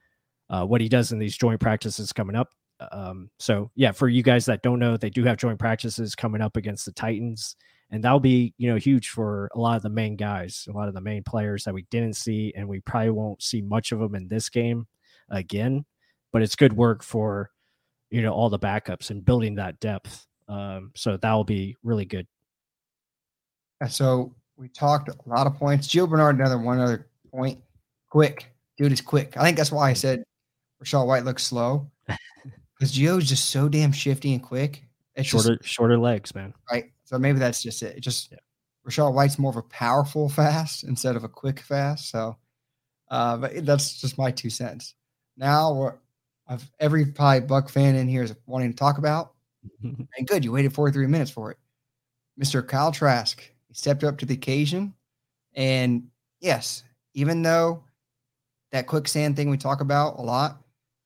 uh, 0.50 0.66
what 0.66 0.82
he 0.82 0.90
does 0.90 1.12
in 1.12 1.18
these 1.18 1.38
joint 1.38 1.60
practices 1.60 2.14
coming 2.14 2.36
up. 2.36 2.50
Um, 2.92 3.30
so 3.40 3.72
yeah, 3.76 3.92
for 3.92 4.08
you 4.08 4.24
guys 4.24 4.46
that 4.46 4.64
don't 4.64 4.80
know, 4.80 4.98
they 4.98 5.10
do 5.10 5.24
have 5.24 5.38
joint 5.38 5.60
practices 5.60 6.16
coming 6.16 6.42
up 6.42 6.58
against 6.58 6.86
the 6.86 6.92
Titans, 6.92 7.56
and 7.92 8.04
that'll 8.04 8.20
be 8.20 8.54
you 8.58 8.70
know 8.70 8.76
huge 8.76 9.10
for 9.10 9.50
a 9.56 9.60
lot 9.60 9.78
of 9.78 9.84
the 9.84 9.90
main 9.90 10.16
guys, 10.16 10.68
a 10.70 10.74
lot 10.74 10.88
of 10.88 10.94
the 10.94 11.02
main 11.02 11.24
players 11.24 11.64
that 11.64 11.74
we 11.74 11.84
didn't 11.90 12.16
see, 12.16 12.54
and 12.56 12.68
we 12.68 12.82
probably 12.82 13.12
won't 13.12 13.42
see 13.42 13.62
much 13.62 13.92
of 13.92 14.00
them 14.00 14.16
in 14.16 14.28
this 14.28 14.50
game 14.50 14.88
again. 15.30 15.86
But 16.32 16.42
it's 16.42 16.56
good 16.56 16.74
work 16.74 17.04
for 17.04 17.52
you 18.10 18.22
know 18.22 18.34
all 18.34 18.50
the 18.50 18.60
backups 18.60 19.10
and 19.10 19.24
building 19.24 19.56
that 19.56 19.80
depth. 19.80 20.28
Um, 20.48 20.92
so 20.96 21.18
that 21.18 21.34
will 21.34 21.44
be 21.44 21.76
really 21.84 22.06
good. 22.06 22.28
So 23.90 24.34
we 24.58 24.70
talked 24.70 25.10
a 25.10 25.16
lot 25.26 25.48
of 25.48 25.56
points. 25.56 25.88
Gio 25.88 26.10
Bernard, 26.10 26.38
another 26.38 26.58
one 26.58 26.80
other 26.80 27.08
point. 27.32 27.60
Quick, 28.10 28.48
dude 28.78 28.92
is 28.92 29.02
quick. 29.02 29.36
I 29.38 29.44
think 29.44 29.58
that's 29.58 29.72
why 29.72 29.90
I 29.90 29.94
said 29.94 30.24
Rachaad 30.84 31.08
White 31.08 31.26
looks 31.26 31.44
slow 31.44 31.90
because 32.78 32.94
Gio's 32.94 33.28
just 33.28 33.50
so 33.50 33.70
damn 33.70 33.92
shifty 33.92 34.34
and 34.34 34.44
quick. 34.44 34.84
It's 35.16 35.30
shorter, 35.30 35.58
just, 35.58 35.70
shorter 35.70 35.98
legs, 35.98 36.36
man. 36.36 36.54
Right. 36.70 36.92
So 37.06 37.18
maybe 37.18 37.40
that's 37.40 37.64
just 37.64 37.82
it. 37.84 37.98
it 37.98 38.02
just 38.02 38.32
yeah. 38.32 38.40
Rachaad 38.88 39.14
White's 39.14 39.40
more 39.40 39.50
of 39.50 39.58
a 39.58 39.64
powerful 39.64 40.30
fast 40.30 40.84
instead 40.84 41.16
of 41.16 41.24
a 41.24 41.30
quick 41.30 41.60
fast. 41.60 42.10
So, 42.10 42.38
uh, 43.10 43.38
but 43.38 43.66
that's 43.66 44.00
just 44.00 44.18
my 44.18 44.32
two 44.32 44.50
cents. 44.50 44.94
Now, 45.38 45.94
I've 46.48 46.70
every 46.80 47.06
probably 47.06 47.42
Buck 47.42 47.70
fan 47.70 47.96
in 47.96 48.08
here 48.08 48.24
is 48.24 48.36
wanting 48.46 48.72
to 48.72 48.78
talk 48.78 48.98
about. 48.98 49.34
and 49.84 50.28
good, 50.28 50.44
you 50.46 50.52
waited 50.52 50.74
43 50.74 51.08
minutes 51.08 51.32
for 51.32 51.52
it. 51.52 51.58
Mr. 52.40 52.66
Kyle 52.66 52.92
Trask, 52.92 53.42
he 53.68 53.74
stepped 53.74 54.04
up 54.04 54.18
to 54.20 54.26
the 54.26 54.36
occasion. 54.36 54.94
And 55.56 56.10
yes, 56.40 56.84
even 57.14 57.42
though 57.42 57.84
that 58.72 58.88
quicksand 58.88 59.36
thing 59.36 59.50
we 59.50 59.58
talk 59.58 59.82
about 59.82 60.20
a 60.20 60.22
lot, 60.22 60.62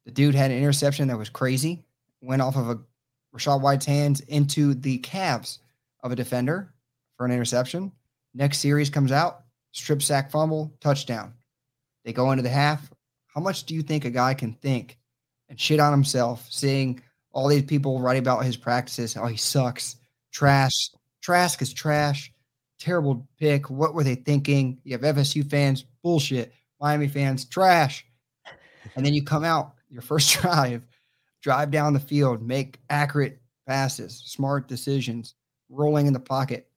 the 0.06 0.12
dude 0.12 0.36
had 0.36 0.52
an 0.52 0.58
interception 0.58 1.08
that 1.08 1.18
was 1.18 1.30
crazy, 1.30 1.84
went 2.22 2.41
off 2.41 2.56
of 2.56 2.70
a 2.70 2.80
Rachaad 3.36 3.62
White's 3.62 3.86
hands 3.86 4.22
into 4.22 4.74
the 4.74 4.97
calves 5.00 5.60
of 6.04 6.12
a 6.12 6.16
defender 6.16 6.74
for 7.18 7.26
an 7.26 7.32
interception. 7.32 7.91
Next 8.34 8.60
series 8.60 8.89
comes 8.89 9.12
out, 9.12 9.43
strip 9.72 10.02
sack 10.02 10.32
fumble, 10.32 10.74
touchdown. 10.80 11.34
They 12.04 12.14
go 12.14 12.32
into 12.32 12.43
the 12.43 12.50
half. 12.50 12.89
How 13.28 13.41
much 13.41 13.66
do 13.66 13.76
you 13.76 13.82
think 13.82 14.06
a 14.06 14.10
guy 14.10 14.34
can 14.34 14.54
think 14.54 14.97
and 15.50 15.60
shit 15.60 15.80
on 15.80 15.91
himself, 15.91 16.47
seeing 16.50 17.02
all 17.32 17.47
these 17.47 17.64
people 17.64 18.00
writing 18.00 18.22
about 18.22 18.45
his 18.45 18.58
practices? 18.58 19.16
Oh, 19.18 19.28
he 19.28 19.38
sucks. 19.38 19.97
Trash. 20.32 20.91
Trask 21.22 21.62
is 21.62 21.74
trash. 21.74 22.32
Terrible 22.80 23.28
pick. 23.38 23.70
What 23.70 23.93
were 23.93 24.04
they 24.04 24.16
thinking? 24.16 24.80
You 24.84 24.97
have 24.97 25.16
FSU 25.16 25.47
fans, 25.47 25.84
bullshit. 26.02 26.54
Miami 26.80 27.08
fans, 27.08 27.45
trash. 27.45 28.06
And 28.95 29.06
then 29.06 29.14
you 29.14 29.24
come 29.24 29.43
out 29.43 29.74
your 29.90 30.02
first 30.02 30.34
drive, 30.42 30.86
drive 31.42 31.72
down 31.72 31.94
the 31.94 32.00
field, 32.00 32.42
make 32.42 32.80
accurate 32.90 33.42
passes, 33.68 34.24
smart 34.26 34.68
decisions, 34.68 35.36
rolling 35.70 36.08
in 36.08 36.14
the 36.14 36.20
pocket, 36.20 36.68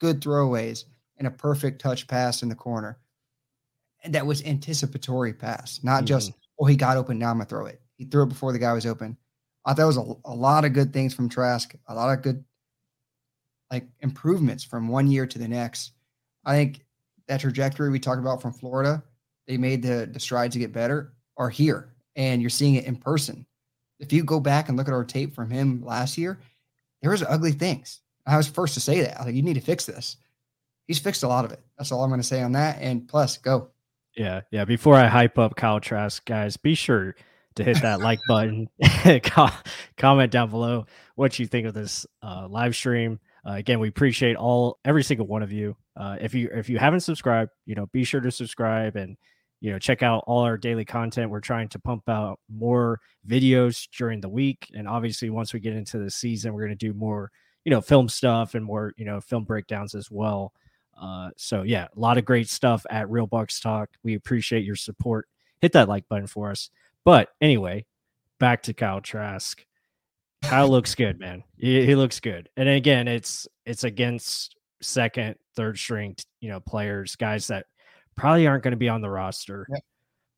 good 0.00 0.20
throwaways, 0.20 0.84
and 1.18 1.26
a 1.26 1.30
perfect 1.30 1.80
touch 1.80 2.06
pass 2.06 2.42
in 2.42 2.48
the 2.48 2.54
corner. 2.54 2.98
And 4.04 4.14
that 4.14 4.26
was 4.26 4.44
anticipatory 4.44 5.32
pass, 5.32 5.80
not 5.82 5.98
mm-hmm. 5.98 6.06
just, 6.06 6.32
oh, 6.60 6.64
he 6.66 6.76
got 6.76 6.96
open, 6.96 7.18
now 7.18 7.30
I'm 7.30 7.36
going 7.36 7.46
to 7.46 7.50
throw 7.50 7.66
it. 7.66 7.80
He 7.96 8.04
threw 8.04 8.22
it 8.22 8.28
before 8.28 8.52
the 8.52 8.58
guy 8.58 8.72
was 8.72 8.86
open. 8.86 9.16
I 9.64 9.70
thought 9.70 9.76
that 9.78 9.86
was 9.86 9.96
a, 9.96 10.14
a 10.24 10.34
lot 10.34 10.64
of 10.64 10.72
good 10.72 10.92
things 10.92 11.12
from 11.12 11.28
Trask, 11.28 11.74
a 11.88 11.94
lot 11.94 12.16
of 12.16 12.22
good 12.22 12.44
like 13.70 13.86
improvements 14.00 14.64
from 14.64 14.88
one 14.88 15.08
year 15.08 15.26
to 15.26 15.38
the 15.38 15.48
next. 15.48 15.92
I 16.44 16.54
think 16.54 16.86
that 17.26 17.40
trajectory 17.40 17.90
we 17.90 17.98
talked 17.98 18.20
about 18.20 18.40
from 18.40 18.52
Florida, 18.52 19.02
they 19.46 19.58
made 19.58 19.82
the, 19.82 20.08
the 20.10 20.20
strides 20.20 20.54
to 20.54 20.58
get 20.58 20.72
better 20.72 21.12
are 21.36 21.50
here 21.50 21.92
and 22.18 22.42
you're 22.42 22.50
seeing 22.50 22.74
it 22.74 22.84
in 22.84 22.96
person. 22.96 23.46
If 24.00 24.12
you 24.12 24.24
go 24.24 24.40
back 24.40 24.68
and 24.68 24.76
look 24.76 24.88
at 24.88 24.94
our 24.94 25.04
tape 25.04 25.34
from 25.34 25.50
him 25.50 25.82
last 25.82 26.18
year, 26.18 26.38
there 27.00 27.12
was 27.12 27.22
ugly 27.22 27.52
things. 27.52 28.00
I 28.26 28.36
was 28.36 28.48
first 28.48 28.74
to 28.74 28.80
say 28.80 29.00
that. 29.00 29.16
I 29.16 29.20
was 29.20 29.26
like, 29.26 29.34
you 29.36 29.42
need 29.42 29.54
to 29.54 29.60
fix 29.60 29.86
this. 29.86 30.16
He's 30.86 30.98
fixed 30.98 31.22
a 31.22 31.28
lot 31.28 31.44
of 31.44 31.52
it. 31.52 31.60
That's 31.78 31.92
all 31.92 32.02
I'm 32.02 32.10
going 32.10 32.20
to 32.20 32.26
say 32.26 32.42
on 32.42 32.52
that. 32.52 32.78
And 32.80 33.08
plus, 33.08 33.38
go. 33.38 33.70
Yeah, 34.16 34.42
yeah. 34.50 34.64
Before 34.64 34.96
I 34.96 35.06
hype 35.06 35.38
up 35.38 35.56
Kyle 35.56 35.80
Trask, 35.80 36.24
guys, 36.24 36.56
be 36.56 36.74
sure 36.74 37.14
to 37.54 37.64
hit 37.64 37.80
that 37.82 38.00
like 38.00 38.18
button. 38.28 38.68
comment 39.96 40.32
down 40.32 40.50
below 40.50 40.86
what 41.14 41.38
you 41.38 41.46
think 41.46 41.66
of 41.66 41.74
this 41.74 42.04
uh, 42.22 42.48
live 42.50 42.74
stream. 42.74 43.20
Uh, 43.46 43.52
again, 43.52 43.78
we 43.78 43.88
appreciate 43.88 44.36
all 44.36 44.78
every 44.84 45.04
single 45.04 45.26
one 45.26 45.42
of 45.42 45.52
you. 45.52 45.76
Uh, 45.96 46.16
if 46.20 46.34
you 46.34 46.50
if 46.52 46.68
you 46.68 46.78
haven't 46.78 47.00
subscribed, 47.00 47.52
you 47.64 47.74
know, 47.74 47.86
be 47.86 48.04
sure 48.04 48.20
to 48.20 48.30
subscribe 48.30 48.96
and 48.96 49.16
you 49.60 49.70
know 49.72 49.78
check 49.78 50.02
out 50.02 50.24
all 50.26 50.42
our 50.42 50.56
daily 50.56 50.84
content 50.84 51.30
we're 51.30 51.40
trying 51.40 51.68
to 51.68 51.78
pump 51.78 52.08
out 52.08 52.38
more 52.48 53.00
videos 53.26 53.88
during 53.96 54.20
the 54.20 54.28
week 54.28 54.70
and 54.74 54.86
obviously 54.88 55.30
once 55.30 55.52
we 55.52 55.60
get 55.60 55.74
into 55.74 55.98
the 55.98 56.10
season 56.10 56.52
we're 56.52 56.64
going 56.64 56.76
to 56.78 56.86
do 56.86 56.94
more 56.94 57.30
you 57.64 57.70
know 57.70 57.80
film 57.80 58.08
stuff 58.08 58.54
and 58.54 58.64
more 58.64 58.92
you 58.96 59.04
know 59.04 59.20
film 59.20 59.44
breakdowns 59.44 59.94
as 59.94 60.10
well 60.10 60.52
Uh, 61.00 61.30
so 61.36 61.62
yeah, 61.62 61.86
a 61.96 62.00
lot 62.00 62.18
of 62.18 62.24
great 62.24 62.48
stuff 62.48 62.84
at 62.90 63.08
Real 63.08 63.28
Bucs 63.28 63.62
Talk. 63.62 63.90
We 64.02 64.14
appreciate 64.14 64.64
your 64.64 64.76
support. 64.76 65.28
Hit 65.60 65.72
that 65.72 65.88
like 65.88 66.08
button 66.08 66.26
for 66.26 66.50
us. 66.50 66.70
But 67.04 67.28
anyway, 67.40 67.86
back 68.40 68.62
to 68.64 68.74
Kyle 68.74 69.00
Trask. 69.00 69.64
Kyle 70.42 70.68
looks 70.68 70.94
good, 70.94 71.18
man. 71.18 71.44
He, 71.56 71.84
he, 71.86 71.94
looks 71.94 72.20
good. 72.20 72.48
And 72.56 72.68
again, 72.68 73.08
it's 73.08 73.46
it's 73.64 73.84
against 73.84 74.56
second, 74.82 75.36
third 75.54 75.78
string, 75.78 76.16
you 76.40 76.48
know, 76.48 76.60
players, 76.60 77.16
guys 77.16 77.46
that 77.48 77.66
probably 78.18 78.46
aren't 78.46 78.64
going 78.64 78.72
to 78.72 78.76
be 78.76 78.88
on 78.88 79.00
the 79.00 79.10
roster. 79.10 79.66
Yep. 79.70 79.80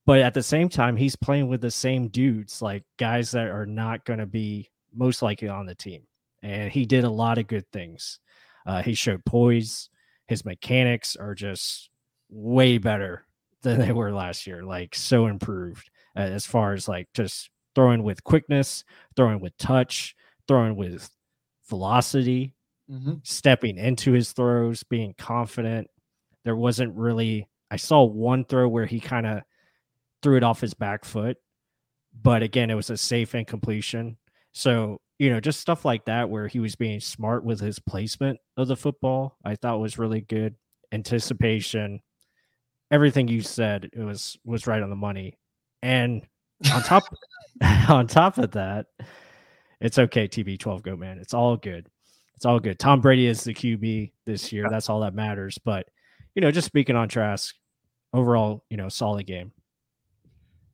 But 0.07 0.21
at 0.21 0.35
the 0.35 0.43
same 0.43 0.69
time, 0.69 0.97
he's 0.97 1.17
playing 1.17 1.49
with 1.49 1.61
the 1.61 1.71
same 1.71 2.09
dudes, 2.09 2.63
like 2.63 2.85
guys 2.99 3.31
that 3.33 3.49
are 3.49 3.67
not 3.67 4.05
going 4.05 4.19
to 4.19 4.27
be 4.27 4.71
most 4.95 5.23
likely 5.23 5.49
on 5.49 5.67
the 5.67 5.75
team. 5.75 6.03
And 6.43 6.73
he 6.73 6.87
did 6.87 7.05
a 7.05 7.11
lot 7.11 7.39
of 7.39 7.47
good 7.47 7.67
things. 7.73 8.19
Uh, 8.67 8.83
he 8.83 8.95
showed 8.95 9.25
poise. 9.25 9.91
His 10.27 10.45
mechanics 10.45 11.17
are 11.17 11.35
just 11.35 11.91
way 12.31 12.79
better 12.79 13.25
than 13.63 13.79
they 13.79 13.93
were 13.93 14.13
last 14.13 14.47
year, 14.47 14.65
like 14.65 14.95
so 14.95 15.27
improved 15.27 15.91
uh, 16.17 16.21
as 16.21 16.47
far 16.47 16.73
as 16.73 16.89
like 16.89 17.09
just 17.15 17.51
throwing 17.75 18.03
with 18.03 18.25
quickness, 18.25 18.85
throwing 19.17 19.41
with 19.41 19.57
touch, 19.59 20.17
throwing 20.49 20.77
with 20.77 21.11
velocity, 21.69 22.55
mm-hmm. 22.91 23.15
stepping 23.23 23.77
into 23.77 24.13
his 24.13 24.33
throws, 24.33 24.83
being 24.83 25.15
confident. 25.19 25.89
There 26.45 26.57
wasn't 26.57 26.97
really, 26.97 27.50
I 27.71 27.77
saw 27.77 28.05
one 28.05 28.45
throw 28.45 28.69
where 28.69 28.87
he 28.87 29.01
kind 29.01 29.27
of 29.27 29.43
threw 30.23 30.37
it 30.37 30.43
off 30.43 30.61
his 30.61 30.75
back 30.75 31.05
foot, 31.05 31.37
but 32.23 32.43
again, 32.43 32.71
it 32.71 32.75
was 32.75 32.91
a 32.91 32.97
safe 32.97 33.35
incompletion. 33.35 34.17
So, 34.53 35.01
you 35.19 35.31
know, 35.31 35.41
just 35.41 35.61
stuff 35.61 35.85
like 35.85 36.05
that 36.07 36.29
where 36.29 36.49
he 36.49 36.61
was 36.61 36.77
being 36.77 37.01
smart 37.01 37.45
with 37.45 37.61
his 37.61 37.79
placement 37.79 38.39
of 38.57 38.69
the 38.69 38.77
football, 38.77 39.37
I 39.45 39.55
thought 39.55 39.81
was 39.81 39.99
really 39.99 40.23
good. 40.23 40.57
Anticipation, 40.93 42.01
everything 42.91 43.29
you 43.29 43.43
said, 43.43 43.91
it 43.93 44.01
was 44.01 44.37
was 44.45 44.67
right 44.67 44.83
on 44.83 44.91
the 44.91 44.97
money. 44.97 45.39
And 45.83 46.27
on 46.73 46.83
top 46.83 47.05
on 47.89 48.07
top 48.07 48.39
of 48.39 48.53
that, 48.53 48.87
it's 49.81 49.99
okay, 49.99 50.29
TB12 50.29 50.83
go 50.83 50.97
man. 50.97 51.19
It's 51.19 51.35
all 51.35 51.57
good. 51.57 51.87
It's 52.35 52.47
all 52.47 52.59
good. 52.59 52.79
Tom 52.79 53.01
Brady 53.01 53.27
is 53.27 53.45
the 53.45 53.55
QB 53.55 54.13
this 54.25 54.53
year. 54.53 54.67
That's 54.71 54.89
all 54.89 55.01
that 55.01 55.15
matters. 55.15 55.59
But 55.63 55.87
you 56.35 56.43
know, 56.43 56.51
just 56.51 56.67
speaking 56.67 56.97
on 56.97 57.09
Trask, 57.09 57.55
overall, 58.13 58.65
you 58.71 58.77
know, 58.77 58.89
solid 58.89 59.27
game. 59.27 59.53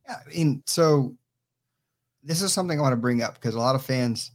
Yeah, 0.09 0.16
I 0.24 0.34
mean, 0.34 0.62
so 0.66 1.16
this 2.22 2.43
is 2.43 2.53
something 2.53 2.78
I 2.78 2.82
want 2.82 2.93
to 2.93 2.97
bring 2.97 3.22
up 3.22 3.34
because 3.34 3.55
a 3.55 3.61
lot 3.61 3.74
of 3.74 3.84
fans 3.84 4.32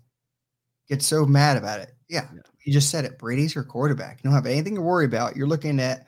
get 0.87 1.01
so 1.01 1.25
mad 1.25 1.57
about 1.57 1.79
it. 1.79 1.93
Yeah, 2.09 2.27
yeah. 2.33 2.41
you 2.65 2.73
just 2.73 2.89
said 2.89 3.05
it. 3.05 3.17
Brady's 3.17 3.55
your 3.55 3.63
quarterback. 3.63 4.19
You 4.19 4.29
don't 4.29 4.35
have 4.35 4.45
anything 4.45 4.75
to 4.75 4.81
worry 4.81 5.05
about. 5.05 5.35
You're 5.35 5.47
looking 5.47 5.79
at 5.79 6.07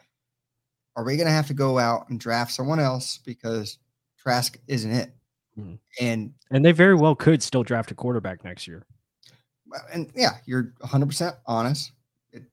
are 0.96 1.04
we 1.04 1.18
going 1.18 1.28
to 1.28 1.34
have 1.34 1.48
to 1.48 1.54
go 1.54 1.80
out 1.80 2.08
and 2.10 2.20
draft 2.20 2.52
someone 2.52 2.80
else 2.80 3.20
because 3.26 3.80
Trask 4.18 4.58
isn't 4.68 4.92
it? 4.92 5.12
Mm. 5.58 5.80
And 6.00 6.34
and 6.52 6.64
they 6.64 6.72
very 6.72 6.96
well 6.96 7.16
could 7.16 7.44
still 7.44 7.64
draft 7.64 7.92
a 7.92 7.96
quarterback 7.96 8.44
next 8.44 8.68
year. 8.68 8.86
And 9.92 10.12
yeah, 10.16 10.38
you're 10.46 10.74
100% 10.84 11.36
honest. 11.46 11.92
It, 12.32 12.44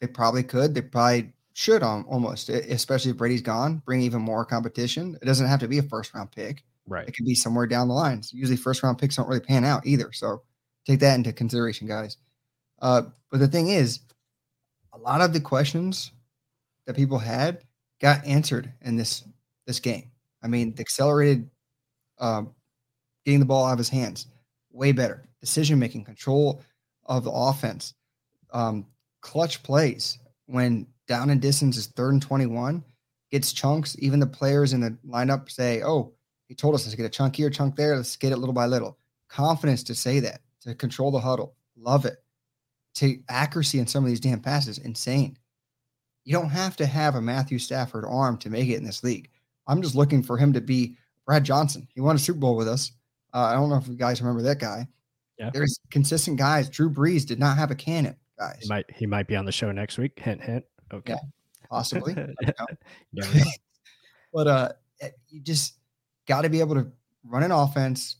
they 0.00 0.06
probably 0.06 0.42
could. 0.42 0.74
They 0.74 0.82
probably 0.82 1.32
should 1.56 1.82
on 1.82 2.04
almost, 2.04 2.50
especially 2.50 3.12
if 3.12 3.16
Brady's 3.16 3.40
gone, 3.40 3.78
bring 3.86 4.02
even 4.02 4.20
more 4.20 4.44
competition. 4.44 5.16
It 5.22 5.24
doesn't 5.24 5.46
have 5.46 5.60
to 5.60 5.68
be 5.68 5.78
a 5.78 5.82
first 5.82 6.12
round 6.12 6.30
pick. 6.30 6.62
Right. 6.86 7.08
It 7.08 7.16
could 7.16 7.24
be 7.24 7.34
somewhere 7.34 7.66
down 7.66 7.88
the 7.88 7.94
line. 7.94 8.22
So 8.22 8.36
usually 8.36 8.58
first 8.58 8.82
round 8.82 8.98
picks 8.98 9.16
don't 9.16 9.26
really 9.26 9.40
pan 9.40 9.64
out 9.64 9.86
either. 9.86 10.12
So 10.12 10.42
take 10.86 11.00
that 11.00 11.14
into 11.14 11.32
consideration, 11.32 11.88
guys. 11.88 12.18
Uh, 12.82 13.04
but 13.30 13.40
the 13.40 13.48
thing 13.48 13.68
is, 13.68 14.00
a 14.92 14.98
lot 14.98 15.22
of 15.22 15.32
the 15.32 15.40
questions 15.40 16.12
that 16.86 16.94
people 16.94 17.18
had 17.18 17.62
got 18.02 18.22
answered 18.26 18.70
in 18.82 18.96
this 18.96 19.24
this 19.66 19.80
game. 19.80 20.10
I 20.42 20.48
mean, 20.48 20.74
the 20.74 20.82
accelerated 20.82 21.48
um, 22.18 22.54
getting 23.24 23.40
the 23.40 23.46
ball 23.46 23.64
out 23.64 23.72
of 23.72 23.78
his 23.78 23.88
hands, 23.88 24.26
way 24.72 24.92
better. 24.92 25.26
Decision 25.40 25.78
making, 25.78 26.04
control 26.04 26.60
of 27.06 27.24
the 27.24 27.30
offense, 27.30 27.94
um, 28.52 28.86
clutch 29.22 29.62
plays 29.62 30.18
when 30.44 30.86
down 31.06 31.30
and 31.30 31.40
distance 31.40 31.76
is 31.76 31.86
third 31.86 32.12
and 32.12 32.22
21, 32.22 32.84
gets 33.30 33.52
chunks. 33.52 33.96
Even 33.98 34.20
the 34.20 34.26
players 34.26 34.72
in 34.72 34.80
the 34.80 34.96
lineup 35.06 35.50
say, 35.50 35.82
Oh, 35.82 36.12
he 36.48 36.54
told 36.54 36.74
us 36.74 36.88
to 36.88 36.96
get 36.96 37.06
a 37.06 37.10
chunk 37.10 37.36
here, 37.36 37.50
chunk 37.50 37.76
there. 37.76 37.96
Let's 37.96 38.16
get 38.16 38.32
it 38.32 38.38
little 38.38 38.54
by 38.54 38.66
little. 38.66 38.98
Confidence 39.28 39.82
to 39.84 39.94
say 39.94 40.20
that, 40.20 40.40
to 40.62 40.74
control 40.74 41.10
the 41.10 41.20
huddle. 41.20 41.54
Love 41.76 42.04
it. 42.04 42.22
To 42.96 43.18
accuracy 43.28 43.78
in 43.78 43.86
some 43.86 44.04
of 44.04 44.08
these 44.08 44.20
damn 44.20 44.40
passes, 44.40 44.78
insane. 44.78 45.36
You 46.24 46.32
don't 46.32 46.50
have 46.50 46.76
to 46.76 46.86
have 46.86 47.14
a 47.14 47.20
Matthew 47.20 47.58
Stafford 47.58 48.04
arm 48.04 48.38
to 48.38 48.50
make 48.50 48.68
it 48.68 48.76
in 48.76 48.84
this 48.84 49.04
league. 49.04 49.30
I'm 49.66 49.82
just 49.82 49.94
looking 49.94 50.22
for 50.22 50.36
him 50.36 50.52
to 50.52 50.60
be 50.60 50.96
Brad 51.24 51.44
Johnson. 51.44 51.86
He 51.94 52.00
won 52.00 52.16
a 52.16 52.18
Super 52.18 52.38
Bowl 52.38 52.56
with 52.56 52.68
us. 52.68 52.92
Uh, 53.34 53.44
I 53.44 53.54
don't 53.54 53.68
know 53.68 53.76
if 53.76 53.88
you 53.88 53.94
guys 53.94 54.20
remember 54.20 54.42
that 54.42 54.58
guy. 54.58 54.86
Yeah. 55.38 55.50
There's 55.52 55.78
consistent 55.90 56.38
guys. 56.38 56.68
Drew 56.70 56.88
Brees 56.88 57.26
did 57.26 57.38
not 57.38 57.58
have 57.58 57.70
a 57.70 57.74
cannon, 57.74 58.16
guys. 58.38 58.60
He 58.62 58.68
might 58.68 58.90
he 58.90 59.06
might 59.06 59.26
be 59.26 59.36
on 59.36 59.44
the 59.44 59.52
show 59.52 59.70
next 59.70 59.98
week. 59.98 60.18
Hint 60.18 60.40
hint. 60.40 60.64
Okay. 60.92 61.12
Yeah, 61.12 61.18
possibly. 61.68 62.14
but 64.32 64.46
uh 64.46 64.68
eh, 65.00 65.10
you 65.28 65.40
just 65.40 65.74
got 66.26 66.42
to 66.42 66.48
be 66.48 66.60
able 66.60 66.74
to 66.74 66.90
run 67.24 67.42
an 67.42 67.52
offense, 67.52 68.16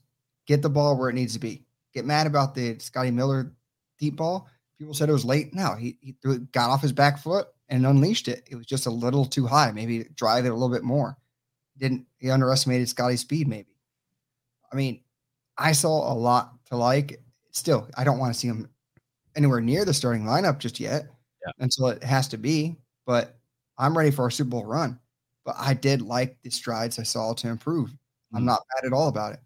get 0.46 0.62
the 0.62 0.70
ball 0.70 0.96
where 0.96 1.08
it 1.08 1.14
needs 1.14 1.34
to 1.34 1.40
be. 1.40 1.64
Get 1.94 2.04
mad 2.04 2.26
about 2.26 2.54
the 2.54 2.78
Scotty 2.78 3.10
Miller 3.10 3.52
deep 3.98 4.16
ball. 4.16 4.48
People 4.78 4.94
said 4.94 5.08
it 5.08 5.12
was 5.12 5.24
late. 5.24 5.54
No, 5.54 5.74
he, 5.74 5.98
he 6.00 6.14
threw 6.20 6.34
it, 6.34 6.52
got 6.52 6.70
off 6.70 6.82
his 6.82 6.92
back 6.92 7.18
foot 7.18 7.48
and 7.68 7.86
unleashed 7.86 8.28
it. 8.28 8.46
It 8.50 8.56
was 8.56 8.66
just 8.66 8.86
a 8.86 8.90
little 8.90 9.24
too 9.24 9.46
high. 9.46 9.72
Maybe 9.72 10.04
drive 10.14 10.44
it 10.44 10.50
a 10.50 10.54
little 10.54 10.68
bit 10.68 10.84
more. 10.84 11.16
Didn't 11.78 12.06
he 12.18 12.30
underestimated 12.30 12.88
Scotty's 12.88 13.20
speed? 13.20 13.48
Maybe. 13.48 13.76
I 14.72 14.76
mean, 14.76 15.02
I 15.56 15.72
saw 15.72 16.12
a 16.12 16.14
lot 16.14 16.52
to 16.66 16.76
like. 16.76 17.20
Still, 17.52 17.88
I 17.96 18.04
don't 18.04 18.18
want 18.18 18.34
to 18.34 18.38
see 18.38 18.48
him 18.48 18.68
anywhere 19.34 19.62
near 19.62 19.86
the 19.86 19.94
starting 19.94 20.24
lineup 20.24 20.58
just 20.58 20.78
yet 20.78 21.06
yeah. 21.46 21.52
until 21.60 21.88
it 21.88 22.02
has 22.02 22.28
to 22.28 22.38
be. 22.38 22.76
But 23.06 23.36
I'm 23.78 23.96
ready 23.96 24.10
for 24.10 24.26
a 24.26 24.32
Super 24.32 24.50
Bowl 24.50 24.64
run. 24.64 24.98
But 25.44 25.54
I 25.58 25.74
did 25.74 26.02
like 26.02 26.36
the 26.42 26.50
strides 26.50 26.98
I 26.98 27.04
saw 27.04 27.32
to 27.34 27.48
improve. 27.48 27.94
I'm 28.32 28.40
mm-hmm. 28.40 28.46
not 28.46 28.62
mad 28.74 28.88
at 28.88 28.92
all 28.92 29.08
about 29.08 29.34
it. 29.34 29.40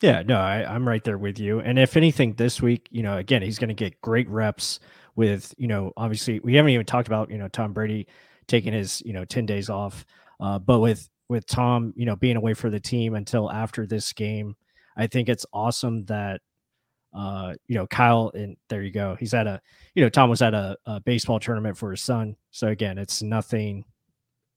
Yeah, 0.00 0.22
no, 0.22 0.38
I, 0.38 0.64
I'm 0.64 0.86
right 0.86 1.02
there 1.02 1.18
with 1.18 1.40
you. 1.40 1.58
And 1.58 1.76
if 1.76 1.96
anything, 1.96 2.34
this 2.34 2.62
week, 2.62 2.86
you 2.92 3.02
know, 3.02 3.16
again, 3.16 3.42
he's 3.42 3.58
going 3.58 3.68
to 3.68 3.74
get 3.74 4.00
great 4.00 4.28
reps 4.28 4.78
with, 5.16 5.52
you 5.58 5.66
know, 5.66 5.92
obviously 5.96 6.38
we 6.38 6.54
haven't 6.54 6.70
even 6.70 6.86
talked 6.86 7.08
about, 7.08 7.30
you 7.30 7.38
know, 7.38 7.48
Tom 7.48 7.72
Brady 7.72 8.06
taking 8.46 8.72
his, 8.72 9.02
you 9.04 9.12
know, 9.12 9.24
10 9.24 9.44
days 9.44 9.68
off. 9.68 10.06
Uh, 10.40 10.58
but 10.58 10.78
with 10.78 11.08
with 11.28 11.46
Tom, 11.46 11.92
you 11.96 12.06
know, 12.06 12.16
being 12.16 12.36
away 12.36 12.54
for 12.54 12.70
the 12.70 12.80
team 12.80 13.14
until 13.14 13.50
after 13.50 13.86
this 13.86 14.12
game, 14.12 14.54
I 14.96 15.08
think 15.08 15.28
it's 15.28 15.44
awesome 15.52 16.04
that 16.06 16.40
uh, 17.14 17.54
you 17.66 17.74
know, 17.74 17.86
Kyle, 17.86 18.30
and 18.34 18.56
there 18.68 18.82
you 18.82 18.90
go. 18.90 19.16
He's 19.18 19.34
at 19.34 19.46
a, 19.46 19.60
you 19.94 20.02
know, 20.02 20.08
Tom 20.08 20.30
was 20.30 20.42
at 20.42 20.54
a, 20.54 20.76
a 20.86 21.00
baseball 21.00 21.40
tournament 21.40 21.76
for 21.76 21.90
his 21.90 22.02
son. 22.02 22.36
So 22.50 22.68
again, 22.68 22.98
it's 22.98 23.22
nothing, 23.22 23.84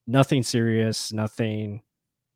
nothing 0.08 0.44
serious, 0.44 1.14
nothing. 1.14 1.82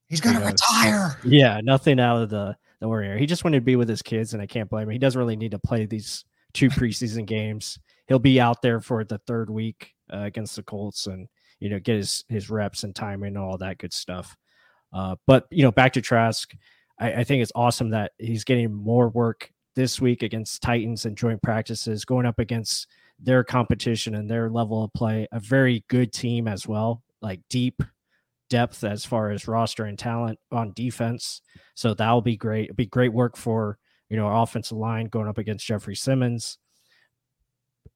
He's 0.08 0.22
gonna 0.22 0.40
know, 0.40 0.48
retire. 0.48 1.20
Yeah, 1.26 1.60
nothing 1.64 2.00
out 2.00 2.22
of 2.22 2.30
the 2.30 2.56
the 2.80 2.88
ordinary. 2.88 3.20
He 3.20 3.26
just 3.26 3.44
wanted 3.44 3.58
to 3.58 3.66
be 3.66 3.76
with 3.76 3.90
his 3.90 4.02
kids, 4.02 4.34
and 4.34 4.42
I 4.42 4.48
can't 4.48 4.70
blame 4.70 4.84
him. 4.84 4.92
He 4.92 5.00
doesn't 5.00 5.20
really 5.20 5.36
need 5.36 5.52
to 5.52 5.60
play 5.60 5.86
these 5.86 6.26
two 6.54 6.70
preseason 6.70 7.26
games. 7.26 7.80
He'll 8.08 8.20
be 8.20 8.40
out 8.40 8.62
there 8.62 8.80
for 8.80 9.04
the 9.04 9.18
third 9.20 9.50
week 9.50 9.94
uh, 10.14 10.20
against 10.20 10.56
the 10.56 10.64
Colts, 10.64 11.08
and 11.08 11.28
you 11.60 11.70
know, 11.70 11.80
get 11.80 11.98
his 11.98 12.24
his 12.30 12.50
reps 12.50 12.84
and 12.84 12.96
timing 12.96 13.30
and 13.30 13.38
all 13.38 13.58
that 13.58 13.78
good 13.78 13.94
stuff. 13.94 14.38
Uh, 14.94 15.16
but 15.28 15.46
you 15.52 15.64
know, 15.64 15.72
back 15.72 15.94
to 15.94 16.02
Trask, 16.02 16.54
I, 17.00 17.14
I 17.14 17.24
think 17.24 17.42
it's 17.42 17.52
awesome 17.56 17.90
that 17.90 18.14
he's 18.18 18.44
getting 18.44 18.74
more 18.74 19.10
work 19.10 19.52
this 19.76 20.00
week 20.02 20.24
against 20.24 20.62
Titans 20.62 21.06
and 21.06 21.18
joint 21.18 21.42
practices, 21.42 22.06
going 22.06 22.26
up 22.26 22.40
against 22.40 22.88
their 23.20 23.44
competition 23.44 24.16
and 24.16 24.30
their 24.30 24.50
level 24.50 24.84
of 24.84 24.94
play, 24.94 25.28
a 25.32 25.40
very 25.40 25.84
good 25.88 26.12
team 26.12 26.48
as 26.48 26.68
well, 26.68 27.04
like 27.22 27.42
deep 27.50 27.82
depth 28.50 28.84
as 28.84 29.06
far 29.06 29.32
as 29.32 29.48
roster 29.48 29.86
and 29.86 29.98
talent 29.98 30.40
on 30.52 30.74
defense. 30.74 31.42
So 31.74 31.94
that'll 31.94 32.22
be 32.22 32.38
great. 32.38 32.66
It'll 32.66 32.76
be 32.76 32.86
great 32.86 33.14
work 33.14 33.38
for 33.38 33.78
you 34.10 34.18
know 34.18 34.28
our 34.28 34.44
offensive 34.44 34.78
line 34.78 35.08
going 35.08 35.28
up 35.28 35.38
against 35.38 35.66
Jeffrey 35.66 35.96
Simmons. 35.96 36.58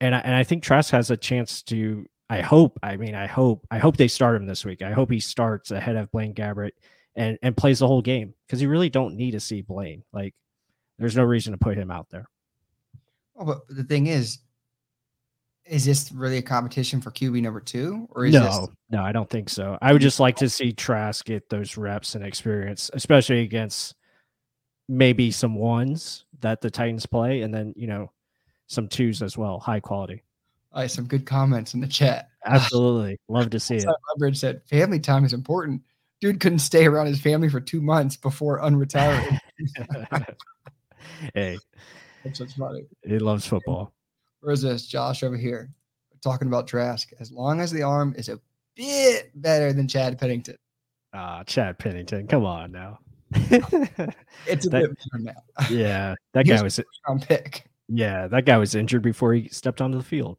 And 0.00 0.14
I, 0.14 0.18
and 0.20 0.34
I 0.34 0.44
think 0.44 0.62
Trask 0.62 0.90
has 0.90 1.10
a 1.10 1.16
chance 1.16 1.62
to. 1.64 2.06
I 2.28 2.42
hope. 2.42 2.78
I 2.82 2.96
mean, 2.96 3.14
I 3.14 3.26
hope. 3.26 3.66
I 3.70 3.78
hope 3.78 3.96
they 3.96 4.08
start 4.08 4.36
him 4.36 4.46
this 4.46 4.64
week. 4.64 4.82
I 4.82 4.92
hope 4.92 5.10
he 5.10 5.20
starts 5.20 5.72
ahead 5.72 5.96
of 5.96 6.10
Blaine 6.12 6.34
Gabbert 6.34 6.70
and 7.16 7.38
and 7.42 7.56
plays 7.56 7.80
the 7.80 7.86
whole 7.86 8.02
game 8.02 8.34
because 8.46 8.62
you 8.62 8.68
really 8.68 8.90
don't 8.90 9.16
need 9.16 9.32
to 9.32 9.40
see 9.40 9.62
Blaine. 9.62 10.04
Like 10.12 10.34
there's 11.00 11.16
no 11.16 11.24
reason 11.24 11.52
to 11.52 11.58
put 11.58 11.76
him 11.76 11.90
out 11.90 12.10
there. 12.10 12.26
Well, 13.34 13.46
but 13.46 13.74
the 13.74 13.84
thing 13.84 14.06
is, 14.06 14.38
is 15.64 15.84
this 15.84 16.12
really 16.12 16.36
a 16.36 16.42
competition 16.42 17.00
for 17.00 17.10
QB 17.10 17.40
number 17.42 17.60
two? 17.60 18.06
Or 18.10 18.26
is 18.26 18.34
no, 18.34 18.44
this... 18.44 18.68
no, 18.90 19.02
I 19.02 19.12
don't 19.12 19.28
think 19.28 19.48
so. 19.48 19.78
I 19.80 19.92
would 19.92 20.02
just 20.02 20.20
like 20.20 20.36
to 20.36 20.50
see 20.50 20.72
Trask 20.72 21.24
get 21.24 21.48
those 21.48 21.76
reps 21.76 22.14
and 22.14 22.24
experience, 22.24 22.90
especially 22.92 23.40
against 23.40 23.94
maybe 24.88 25.30
some 25.30 25.54
ones 25.54 26.26
that 26.40 26.60
the 26.60 26.70
Titans 26.70 27.06
play, 27.06 27.40
and 27.40 27.54
then 27.54 27.72
you 27.76 27.86
know 27.86 28.12
some 28.66 28.86
twos 28.86 29.22
as 29.22 29.38
well, 29.38 29.58
high 29.58 29.80
quality. 29.80 30.22
All 30.72 30.82
right, 30.82 30.90
some 30.90 31.06
good 31.06 31.24
comments 31.24 31.72
in 31.72 31.80
the 31.80 31.88
chat. 31.88 32.28
Absolutely. 32.44 33.18
Love 33.28 33.50
to 33.50 33.60
see 33.60 33.76
it. 33.76 33.86
Leverage 34.14 34.38
said 34.38 34.62
family 34.68 35.00
time 35.00 35.24
is 35.24 35.32
important. 35.32 35.82
Dude 36.20 36.40
couldn't 36.40 36.58
stay 36.58 36.86
around 36.86 37.06
his 37.06 37.20
family 37.20 37.48
for 37.48 37.60
two 37.60 37.80
months 37.80 38.16
before 38.16 38.60
unretiring. 38.60 39.38
hey, 41.34 41.58
That's 42.24 42.40
what's 42.40 42.54
funny. 42.54 42.86
he 43.06 43.18
loves 43.18 43.46
football. 43.46 43.92
Where's 44.40 44.62
this? 44.62 44.86
Josh 44.86 45.22
over 45.22 45.36
here 45.36 45.70
talking 46.22 46.48
about 46.48 46.66
Trask. 46.66 47.10
As 47.20 47.30
long 47.32 47.60
as 47.60 47.70
the 47.70 47.82
arm 47.82 48.14
is 48.16 48.28
a 48.28 48.38
bit 48.76 49.30
better 49.34 49.72
than 49.72 49.86
Chad 49.88 50.18
Pennington. 50.18 50.56
Ah, 51.12 51.42
Chad 51.44 51.78
Pennington. 51.78 52.26
Come 52.26 52.44
on 52.44 52.72
now. 52.72 52.98
It's 54.46 54.66
a 54.66 54.70
That- 54.70 54.80
bit 54.88 54.98
better 55.12 55.22
now. 55.24 55.66
yeah, 55.70 56.14
that 56.32 56.46
guy 56.46 56.62
was 56.62 56.80
Round 57.06 57.22
pick. 57.22 57.68
yeah, 57.88 58.26
that 58.28 58.44
guy 58.46 58.56
was 58.56 58.74
injured 58.74 59.02
before 59.02 59.34
he 59.34 59.48
stepped 59.48 59.80
onto 59.80 59.98
the 59.98 60.04
field. 60.04 60.38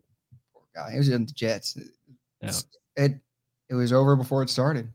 Poor 0.53 0.63
guy. 0.75 0.91
He 0.91 0.97
was 0.97 1.09
in 1.09 1.25
the 1.25 1.31
Jets. 1.33 1.77
Yeah. 2.41 2.51
It 2.95 3.19
it 3.69 3.75
was 3.75 3.93
over 3.93 4.15
before 4.15 4.41
it 4.43 4.49
started. 4.49 4.89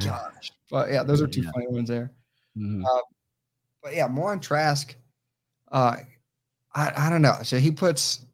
Gosh. 0.00 0.52
But 0.70 0.90
yeah, 0.90 1.02
those 1.04 1.22
are 1.22 1.26
two 1.26 1.42
Yeah. 1.42 1.50
funny 1.52 1.66
ones 1.68 1.88
there. 1.88 2.10
Mhm. 2.58 2.82
But 3.84 3.94
yeah, 3.94 4.08
more 4.08 4.32
on 4.32 4.40
Trask. 4.40 4.96
Uh, 5.70 5.96
I, 6.74 6.92
I 6.96 7.10
don't 7.10 7.22
know. 7.22 7.36
So 7.42 7.58
he 7.58 7.70
puts 7.70 8.24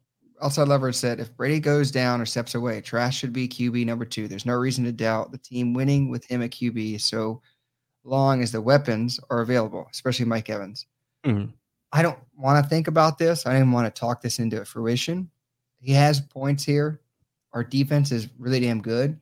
outside 0.41 0.69
leverage 0.69 0.95
said 0.95 1.19
if 1.19 1.35
Brady 1.35 1.59
goes 1.59 1.91
down 1.91 2.21
or 2.21 2.25
steps 2.25 2.55
away, 2.55 2.79
Trask 2.81 3.19
should 3.19 3.33
be 3.33 3.47
QB 3.47 3.85
number 3.85 4.05
two. 4.05 4.27
There's 4.27 4.45
no 4.45 4.55
reason 4.55 4.85
to 4.85 4.91
doubt 4.91 5.31
the 5.31 5.37
team 5.37 5.73
winning 5.73 6.09
with 6.09 6.25
him 6.25 6.41
at 6.41 6.51
QB. 6.51 7.01
So 7.01 7.41
long 8.03 8.41
as 8.41 8.51
the 8.51 8.61
weapons 8.61 9.19
are 9.29 9.41
available, 9.41 9.87
especially 9.91 10.25
Mike 10.25 10.49
Evans. 10.49 10.87
Mhm. 11.25 11.53
I 11.91 12.01
don't 12.01 12.17
want 12.37 12.63
to 12.63 12.69
think 12.69 12.87
about 12.87 13.17
this. 13.17 13.45
I 13.45 13.53
didn't 13.53 13.73
want 13.73 13.93
to 13.93 13.99
talk 13.99 14.21
this 14.21 14.39
into 14.39 14.61
a 14.61 14.65
fruition. 14.65 15.29
He 15.79 15.91
has 15.91 16.21
points 16.21 16.63
here. 16.63 17.01
Our 17.51 17.63
defense 17.63 18.13
is 18.13 18.29
really 18.39 18.61
damn 18.61 18.81
good. 18.81 19.19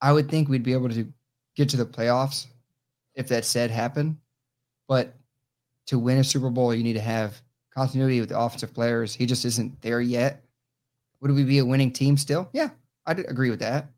I 0.00 0.12
would 0.12 0.30
think 0.30 0.48
we'd 0.48 0.62
be 0.62 0.72
able 0.72 0.88
to 0.88 1.12
get 1.54 1.68
to 1.68 1.76
the 1.76 1.84
playoffs 1.84 2.46
if 3.14 3.28
that 3.28 3.44
said 3.44 3.70
happen. 3.70 4.18
But 4.88 5.14
to 5.88 5.98
win 5.98 6.18
a 6.18 6.24
Super 6.24 6.50
Bowl, 6.50 6.74
you 6.74 6.84
need 6.84 6.94
to 6.94 7.00
have 7.00 7.40
continuity 7.74 8.20
with 8.20 8.28
the 8.28 8.38
offensive 8.38 8.74
players. 8.74 9.14
He 9.14 9.26
just 9.26 9.44
isn't 9.44 9.80
there 9.82 10.00
yet. 10.00 10.44
Would 11.20 11.32
we 11.32 11.44
be 11.44 11.58
a 11.58 11.64
winning 11.64 11.90
team 11.90 12.16
still? 12.16 12.48
Yeah, 12.52 12.70
I 13.06 13.14
would 13.14 13.28
agree 13.28 13.50
with 13.50 13.60
that. 13.60 13.90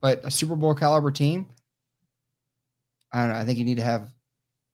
But 0.00 0.24
a 0.24 0.30
Super 0.30 0.54
Bowl 0.54 0.74
caliber 0.74 1.10
team, 1.10 1.46
I 3.12 3.20
don't 3.20 3.30
know. 3.30 3.36
I 3.36 3.44
think 3.44 3.58
you 3.58 3.64
need 3.64 3.78
to 3.78 3.84
have 3.84 4.12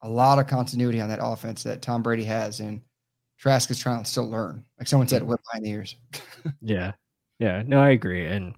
a 0.03 0.09
lot 0.09 0.39
of 0.39 0.49
continuity 0.49 1.01
on 1.01 1.09
that 1.09 1.21
offense 1.23 1.63
that 1.63 1.83
Tom 1.83 2.03
Brady 2.03 2.25
has, 2.25 2.61
and 2.61 2.81
Trask 3.39 3.71
is 3.71 3.79
trying 3.79 4.03
to 4.03 4.11
still 4.11 4.29
learn. 4.29 4.65
Like 4.79 4.89
someone 4.89 5.09
said, 5.09 5.23
whip 5.23 5.41
behind 5.45 5.65
the 5.65 5.71
ears. 5.71 5.97
Yeah. 6.61 6.93
Yeah. 7.39 7.63
No, 7.67 7.81
I 7.81 7.91
agree. 7.91 8.27
And 8.27 8.55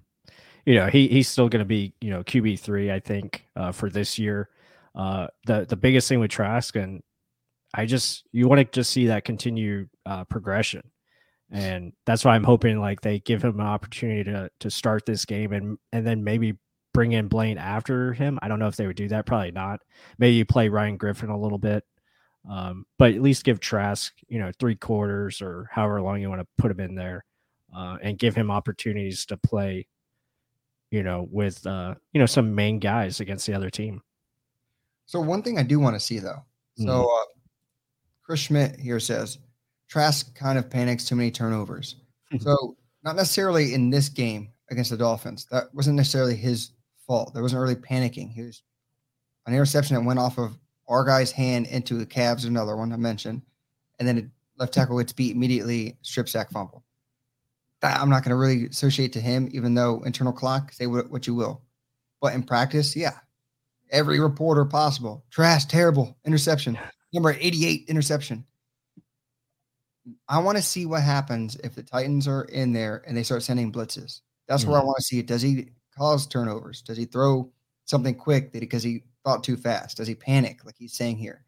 you 0.65 0.75
know, 0.75 0.87
he 0.87 1.07
he's 1.07 1.27
still 1.27 1.49
gonna 1.49 1.65
be, 1.65 1.93
you 2.01 2.09
know, 2.09 2.23
QB 2.23 2.59
three, 2.59 2.91
I 2.91 2.99
think, 2.99 3.45
uh, 3.55 3.71
for 3.71 3.89
this 3.89 4.17
year. 4.17 4.49
Uh 4.95 5.27
the 5.45 5.65
the 5.65 5.75
biggest 5.75 6.07
thing 6.07 6.19
with 6.19 6.31
Trask 6.31 6.75
and 6.75 7.01
I 7.73 7.85
just 7.85 8.23
you 8.31 8.47
want 8.47 8.59
to 8.59 8.65
just 8.65 8.91
see 8.91 9.07
that 9.07 9.25
continued 9.25 9.89
uh 10.05 10.23
progression. 10.25 10.83
And 11.51 11.93
that's 12.05 12.25
why 12.25 12.33
I'm 12.35 12.43
hoping 12.43 12.79
like 12.79 13.01
they 13.01 13.19
give 13.19 13.43
him 13.43 13.59
an 13.59 13.65
opportunity 13.65 14.23
to 14.25 14.49
to 14.59 14.71
start 14.71 15.05
this 15.05 15.25
game 15.25 15.53
and 15.53 15.77
and 15.91 16.05
then 16.05 16.23
maybe 16.23 16.57
bring 16.93 17.11
in 17.13 17.27
Blaine 17.27 17.57
after 17.57 18.13
him. 18.13 18.37
I 18.41 18.47
don't 18.47 18.59
know 18.59 18.67
if 18.67 18.75
they 18.75 18.87
would 18.87 18.95
do 18.95 19.07
that, 19.09 19.25
probably 19.25 19.51
not. 19.51 19.79
Maybe 20.19 20.35
you 20.35 20.45
play 20.45 20.69
Ryan 20.69 20.97
Griffin 20.97 21.29
a 21.29 21.39
little 21.39 21.57
bit. 21.57 21.83
Um, 22.49 22.85
but 22.99 23.13
at 23.13 23.21
least 23.21 23.45
give 23.45 23.59
Trask, 23.59 24.13
you 24.27 24.37
know, 24.37 24.51
three 24.59 24.75
quarters 24.75 25.41
or 25.41 25.69
however 25.71 26.01
long 26.01 26.21
you 26.21 26.29
want 26.29 26.41
to 26.41 26.47
put 26.57 26.71
him 26.71 26.79
in 26.81 26.93
there 26.93 27.23
uh, 27.75 27.97
and 28.01 28.19
give 28.19 28.35
him 28.35 28.51
opportunities 28.51 29.25
to 29.27 29.37
play, 29.37 29.87
you 30.91 31.03
know, 31.03 31.27
with 31.31 31.65
uh, 31.65 31.95
you 32.11 32.19
know 32.19 32.25
some 32.25 32.53
main 32.53 32.79
guys 32.79 33.19
against 33.19 33.47
the 33.47 33.53
other 33.53 33.69
team. 33.69 34.01
So 35.05 35.19
one 35.21 35.41
thing 35.41 35.57
I 35.57 35.63
do 35.63 35.79
want 35.79 35.95
to 35.95 35.99
see 35.99 36.19
though. 36.19 36.43
So 36.77 36.85
Mhm. 36.85 37.05
uh, 37.05 37.25
Chris 38.23 38.39
Schmidt 38.39 38.79
here 38.79 38.99
says 38.99 39.37
Trask 39.87 40.33
kind 40.35 40.57
of 40.57 40.69
panics 40.69 41.05
too 41.05 41.15
many 41.15 41.29
turnovers. 41.29 41.97
so 42.39 42.75
not 43.03 43.15
necessarily 43.15 43.73
in 43.73 43.89
this 43.89 44.09
game 44.09 44.49
against 44.71 44.91
the 44.91 44.97
Dolphins. 44.97 45.45
That 45.51 45.65
wasn't 45.73 45.97
necessarily 45.97 46.35
his 46.35 46.71
fault. 47.05 47.33
There 47.33 47.43
wasn't 47.43 47.61
really 47.61 47.75
panicking. 47.75 48.31
He 48.31 48.41
was 48.41 48.63
an 49.45 49.53
interception 49.53 49.95
that 49.95 50.05
went 50.05 50.19
off 50.19 50.37
of 50.37 50.57
our 50.87 51.05
guy's 51.05 51.31
hand 51.31 51.67
into 51.67 51.95
the 51.95 52.05
calves. 52.05 52.45
Another 52.45 52.75
one 52.75 52.91
I 52.91 52.97
mentioned, 52.97 53.41
and 53.99 54.07
then 54.07 54.17
it, 54.17 54.25
left 54.57 54.73
tackle 54.73 54.97
gets 54.97 55.13
beat 55.13 55.35
immediately. 55.35 55.97
Strip 56.01 56.29
sack 56.29 56.49
fumble. 56.49 56.83
That 57.81 57.99
I'm 57.99 58.09
not 58.09 58.23
going 58.23 58.29
to 58.29 58.37
really 58.37 58.65
associate 58.67 59.11
to 59.13 59.21
him, 59.21 59.49
even 59.51 59.73
though 59.73 60.01
internal 60.05 60.33
clock 60.33 60.71
say 60.71 60.87
what, 60.87 61.11
what 61.11 61.27
you 61.27 61.35
will. 61.35 61.61
But 62.21 62.33
in 62.33 62.43
practice, 62.43 62.95
yeah, 62.95 63.17
every 63.91 64.19
reporter 64.19 64.63
possible. 64.63 65.25
Trash, 65.29 65.65
terrible 65.65 66.17
interception. 66.25 66.79
Number 67.13 67.37
88 67.39 67.85
interception. 67.87 68.45
I 70.27 70.39
want 70.39 70.57
to 70.57 70.63
see 70.63 70.85
what 70.85 71.03
happens 71.03 71.55
if 71.63 71.75
the 71.75 71.83
Titans 71.83 72.27
are 72.27 72.43
in 72.45 72.73
there 72.73 73.03
and 73.07 73.15
they 73.15 73.23
start 73.23 73.43
sending 73.43 73.71
blitzes. 73.71 74.21
That's 74.47 74.65
where 74.65 74.75
I 74.75 74.79
mm-hmm. 74.79 74.87
want 74.87 74.97
to 74.97 75.03
see 75.03 75.19
it. 75.19 75.27
Does 75.27 75.41
he 75.41 75.69
cause 75.97 76.27
turnovers? 76.27 76.81
Does 76.81 76.97
he 76.97 77.05
throw 77.05 77.49
something 77.85 78.15
quick 78.15 78.51
that 78.51 78.59
because 78.59 78.83
he 78.83 79.03
thought 79.23 79.43
too 79.43 79.55
fast? 79.55 79.97
Does 79.97 80.07
he 80.07 80.15
panic 80.15 80.65
like 80.65 80.75
he's 80.77 80.93
saying 80.93 81.17
here? 81.17 81.45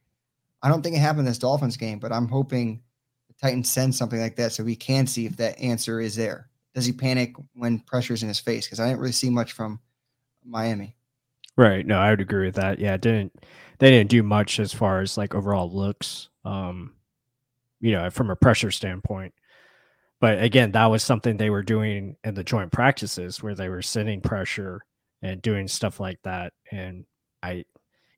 I 0.61 0.69
don't 0.69 0.81
think 0.81 0.95
it 0.95 0.99
happened 0.99 1.21
in 1.21 1.25
this 1.25 1.37
Dolphins 1.37 1.77
game, 1.77 1.99
but 1.99 2.13
I'm 2.13 2.27
hoping 2.27 2.81
the 3.27 3.33
Titans 3.41 3.69
send 3.69 3.93
something 3.93 4.19
like 4.19 4.37
that 4.37 4.53
so 4.53 4.63
we 4.63 4.75
can 4.75 5.07
see 5.07 5.25
if 5.25 5.35
that 5.37 5.59
answer 5.59 5.99
is 5.99 6.15
there. 6.15 6.49
Does 6.73 6.85
he 6.85 6.91
panic 6.91 7.35
when 7.53 7.79
pressure's 7.79 8.21
in 8.23 8.29
his 8.29 8.39
face? 8.39 8.65
Because 8.65 8.79
I 8.79 8.87
didn't 8.87 8.99
really 8.99 9.11
see 9.11 9.29
much 9.29 9.53
from 9.53 9.79
Miami. 10.45 10.95
Right. 11.57 11.85
No, 11.85 11.97
I 11.99 12.09
would 12.09 12.21
agree 12.21 12.45
with 12.45 12.55
that. 12.55 12.79
Yeah, 12.79 12.97
didn't 12.97 13.33
they 13.79 13.91
didn't 13.91 14.09
do 14.09 14.23
much 14.23 14.59
as 14.59 14.73
far 14.73 15.01
as 15.01 15.17
like 15.17 15.33
overall 15.35 15.71
looks, 15.71 16.29
um, 16.43 16.93
you 17.81 17.93
know, 17.93 18.09
from 18.11 18.31
a 18.31 18.35
pressure 18.37 18.71
standpoint. 18.71 19.33
But 20.21 20.43
again, 20.43 20.71
that 20.73 20.87
was 20.87 21.03
something 21.03 21.37
they 21.37 21.51
were 21.51 21.63
doing 21.63 22.17
in 22.25 22.35
the 22.35 22.45
joint 22.45 22.71
practices 22.73 23.43
where 23.43 23.55
they 23.55 23.69
were 23.69 23.83
sending 23.83 24.21
pressure 24.21 24.81
and 25.23 25.41
doing 25.41 25.67
stuff 25.67 25.99
like 25.99 26.19
that. 26.23 26.53
And 26.71 27.05
I, 27.43 27.65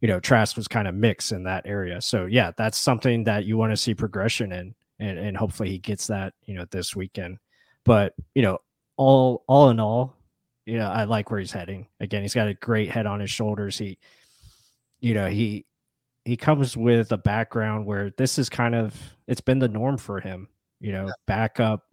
you 0.01 0.09
know, 0.09 0.19
Trask 0.21 0.57
was 0.57 0.67
kind 0.67 0.87
of 0.87 0.95
mixed 0.95 1.31
in 1.33 1.43
that 1.45 1.67
area. 1.67 2.01
So 2.01 2.27
yeah, 2.27 2.51
that's 2.57 2.79
something 2.79 3.25
that 3.25 3.45
you 3.45 3.57
want 3.57 3.73
to 3.73 3.77
see 3.77 3.95
progression 3.95 4.51
in, 4.53 4.75
and 4.99 5.19
and 5.19 5.37
hopefully 5.37 5.69
he 5.71 5.79
gets 5.79 6.07
that, 6.09 6.33
you 6.45 6.55
know, 6.55 6.65
this 6.71 6.95
weekend. 6.97 7.39
But 7.85 8.15
you 8.35 8.43
know, 8.43 8.59
all 8.97 9.45
all 9.47 9.69
in 9.71 9.79
all, 9.81 10.16
you 10.67 10.77
know, 10.77 10.89
I 10.89 11.05
like 11.05 11.31
where 11.31 11.39
he's 11.39 11.53
heading. 11.53 11.87
Again, 12.01 12.21
he's 12.23 12.33
got 12.33 12.49
a 12.49 12.53
great 12.53 12.91
head 12.91 13.05
on 13.05 13.21
his 13.21 13.31
shoulders. 13.31 13.77
He, 13.77 13.97
you 14.99 15.13
know, 15.13 15.29
he 15.29 15.65
he 16.25 16.35
comes 16.35 16.75
with 16.75 17.13
a 17.13 17.17
background 17.17 17.85
where 17.85 18.09
this 18.17 18.37
is 18.37 18.49
kind 18.49 18.75
of 18.75 18.93
it's 19.27 19.39
been 19.39 19.59
the 19.59 19.69
norm 19.69 19.97
for 19.97 20.19
him. 20.19 20.49
You 20.81 20.91
know, 20.91 21.09
backup 21.25 21.85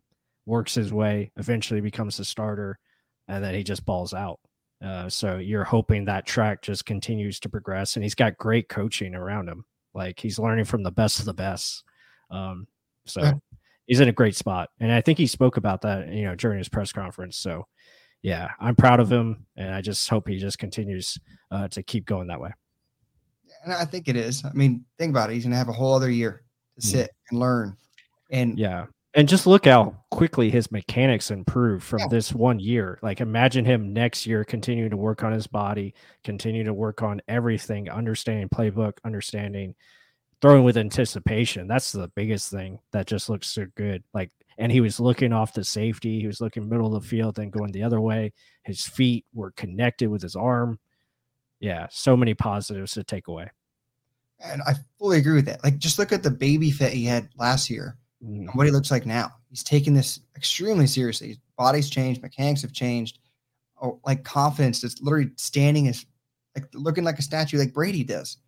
works 0.44 0.74
his 0.74 0.92
way, 0.92 1.30
eventually 1.36 1.80
becomes 1.80 2.16
the 2.16 2.24
starter, 2.24 2.80
and 3.28 3.44
then 3.44 3.54
he 3.54 3.62
just 3.62 3.86
balls 3.86 4.12
out. 4.12 4.40
Uh, 4.84 5.08
so 5.08 5.38
you're 5.38 5.62
hoping 5.64 6.04
that 6.04 6.26
track 6.26 6.60
just 6.60 6.84
continues 6.84 7.38
to 7.40 7.48
progress, 7.48 7.94
and 7.94 8.02
he's 8.02 8.16
got 8.16 8.36
great 8.38 8.68
coaching 8.68 9.14
around 9.14 9.48
him. 9.48 9.64
Like 9.94 10.18
he's 10.18 10.40
learning 10.40 10.64
from 10.64 10.82
the 10.82 10.90
best 10.90 11.20
of 11.20 11.26
the 11.26 11.32
best. 11.32 11.84
Um, 12.28 12.66
so 13.06 13.22
Yeah. 13.22 13.32
he's 13.86 14.00
in 14.00 14.08
a 14.08 14.12
great 14.12 14.34
spot, 14.34 14.70
and 14.80 14.90
I 14.90 15.00
think 15.00 15.16
he 15.16 15.28
spoke 15.28 15.56
about 15.58 15.82
that, 15.82 16.12
you 16.12 16.24
know, 16.24 16.34
during 16.34 16.58
his 16.58 16.68
press 16.68 16.90
conference. 16.92 17.36
So 17.36 17.68
yeah, 18.24 18.48
I'm 18.58 18.74
proud 18.74 19.00
of 19.00 19.12
him, 19.12 19.44
and 19.54 19.72
I 19.72 19.82
just 19.82 20.08
hope 20.08 20.26
he 20.26 20.38
just 20.38 20.58
continues 20.58 21.18
uh, 21.50 21.68
to 21.68 21.82
keep 21.82 22.06
going 22.06 22.26
that 22.28 22.40
way. 22.40 22.50
And 23.62 23.72
I 23.72 23.84
think 23.84 24.08
it 24.08 24.16
is. 24.16 24.42
I 24.44 24.52
mean, 24.54 24.84
think 24.98 25.10
about 25.10 25.30
it. 25.30 25.34
He's 25.34 25.44
going 25.44 25.52
to 25.52 25.58
have 25.58 25.68
a 25.68 25.72
whole 25.72 25.94
other 25.94 26.10
year 26.10 26.42
to 26.76 26.80
Mhm. 26.80 26.90
sit 26.90 27.10
and 27.30 27.38
learn. 27.38 27.76
And 28.30 28.58
Yeah. 28.58 28.86
And 29.16 29.28
just 29.28 29.46
look 29.46 29.66
how 29.66 29.94
quickly 30.10 30.50
his 30.50 30.72
mechanics 30.72 31.30
improve 31.30 31.84
from 31.84 32.00
Yeah. 32.00 32.08
this 32.08 32.32
one 32.32 32.58
year. 32.58 32.98
Like 33.02 33.20
imagine 33.20 33.64
him 33.64 33.92
next 33.92 34.26
year 34.26 34.42
continuing 34.42 34.90
to 34.90 34.96
work 34.96 35.22
on 35.22 35.32
his 35.32 35.46
body, 35.46 35.94
continue 36.24 36.64
to 36.64 36.74
work 36.74 37.00
on 37.02 37.20
everything, 37.28 37.88
understanding 37.88 38.48
playbook, 38.48 38.94
understanding 39.04 39.76
throwing 40.40 40.64
with 40.64 40.76
anticipation. 40.76 41.68
That's 41.68 41.92
the 41.92 42.08
biggest 42.08 42.50
thing 42.50 42.80
that 42.90 43.06
just 43.06 43.28
looks 43.28 43.46
so 43.46 43.66
good. 43.76 44.02
Like 44.12 44.32
and 44.58 44.70
he 44.70 44.80
was 44.80 45.00
looking 45.00 45.32
off 45.32 45.54
the 45.54 45.64
safety, 45.64 46.20
he 46.20 46.26
was 46.26 46.40
looking 46.40 46.68
middle 46.68 46.94
of 46.94 47.02
the 47.02 47.08
field, 47.08 47.36
then 47.36 47.50
going 47.50 47.72
the 47.72 47.82
other 47.82 48.00
way. 48.00 48.32
His 48.62 48.84
feet 48.86 49.24
were 49.32 49.52
connected 49.52 50.08
with 50.08 50.22
his 50.22 50.36
arm. 50.36 50.78
Yeah, 51.60 51.86
so 51.90 52.16
many 52.16 52.34
positives 52.34 52.92
to 52.92 53.04
take 53.04 53.28
away. 53.28 53.50
and 54.44 54.62
I 54.62 54.74
fully 54.98 55.18
agree 55.18 55.34
with 55.34 55.46
that. 55.46 55.64
Like, 55.64 55.78
just 55.78 55.98
look 55.98 56.12
at 56.12 56.22
the 56.22 56.30
baby 56.30 56.70
fit 56.70 56.92
he 56.92 57.04
had 57.04 57.28
last 57.36 57.70
year 57.70 57.96
Mm, 58.24 58.40
and 58.40 58.50
what 58.54 58.66
he 58.66 58.72
looks 58.72 58.90
like 58.90 59.06
now. 59.06 59.32
He's 59.50 59.62
taking 59.62 59.94
this 59.94 60.20
extremely 60.36 60.86
seriously. 60.86 61.28
His 61.28 61.38
body's 61.56 61.90
changed, 61.90 62.22
mechanics 62.22 62.62
have 62.62 62.72
changed. 62.72 63.18
Oh, 63.82 64.00
like 64.06 64.24
confidence, 64.24 64.80
just 64.80 65.02
literally 65.02 65.30
standing 65.36 65.86
is 65.86 66.06
like 66.56 66.66
looking 66.72 67.04
like 67.04 67.18
a 67.18 67.22
statue, 67.22 67.58
like 67.58 67.74
Brady 67.74 68.04
does, 68.04 68.38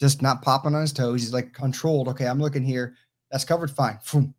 just 0.00 0.22
not 0.22 0.42
popping 0.42 0.74
on 0.74 0.82
his 0.82 0.92
toes. 0.92 1.22
He's 1.22 1.32
like 1.32 1.52
controlled. 1.52 2.08
Okay, 2.08 2.26
I'm 2.26 2.40
looking 2.40 2.62
here. 2.62 2.94
That's 3.30 3.44
covered. 3.44 3.70
Fine. 3.70 3.98
Boom. 4.12 4.34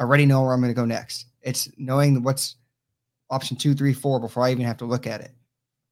Already 0.00 0.26
know 0.26 0.42
where 0.42 0.52
I'm 0.52 0.60
going 0.60 0.72
to 0.72 0.80
go 0.80 0.84
next. 0.84 1.26
It's 1.42 1.68
knowing 1.76 2.22
what's 2.22 2.56
option 3.30 3.56
two, 3.56 3.74
three, 3.74 3.92
four 3.92 4.20
before 4.20 4.44
I 4.44 4.50
even 4.50 4.64
have 4.64 4.78
to 4.78 4.84
look 4.84 5.06
at 5.06 5.20
it. 5.20 5.32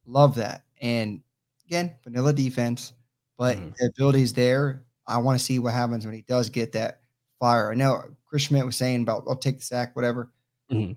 Love 0.07 0.35
that. 0.37 0.65
And 0.81 1.21
again, 1.67 1.95
vanilla 2.05 2.33
defense, 2.33 2.93
but 3.37 3.57
mm. 3.57 3.75
the 3.77 3.87
ability 3.87 4.23
is 4.23 4.33
there. 4.33 4.85
I 5.07 5.19
want 5.19 5.39
to 5.39 5.45
see 5.45 5.59
what 5.59 5.73
happens 5.73 6.05
when 6.05 6.15
he 6.15 6.23
does 6.23 6.51
get 6.51 6.73
that 6.73 7.01
fire. 7.39 7.71
I 7.71 7.75
know 7.75 8.03
Chris 8.27 8.43
Schmidt 8.43 8.67
was 8.67 8.77
saying 8.77 9.03
about 9.03 9.25
I'll 9.29 9.37
take 9.37 9.59
the 9.59 9.65
sack, 9.65 9.95
whatever. 9.95 10.31
Mm-hmm. 10.71 10.93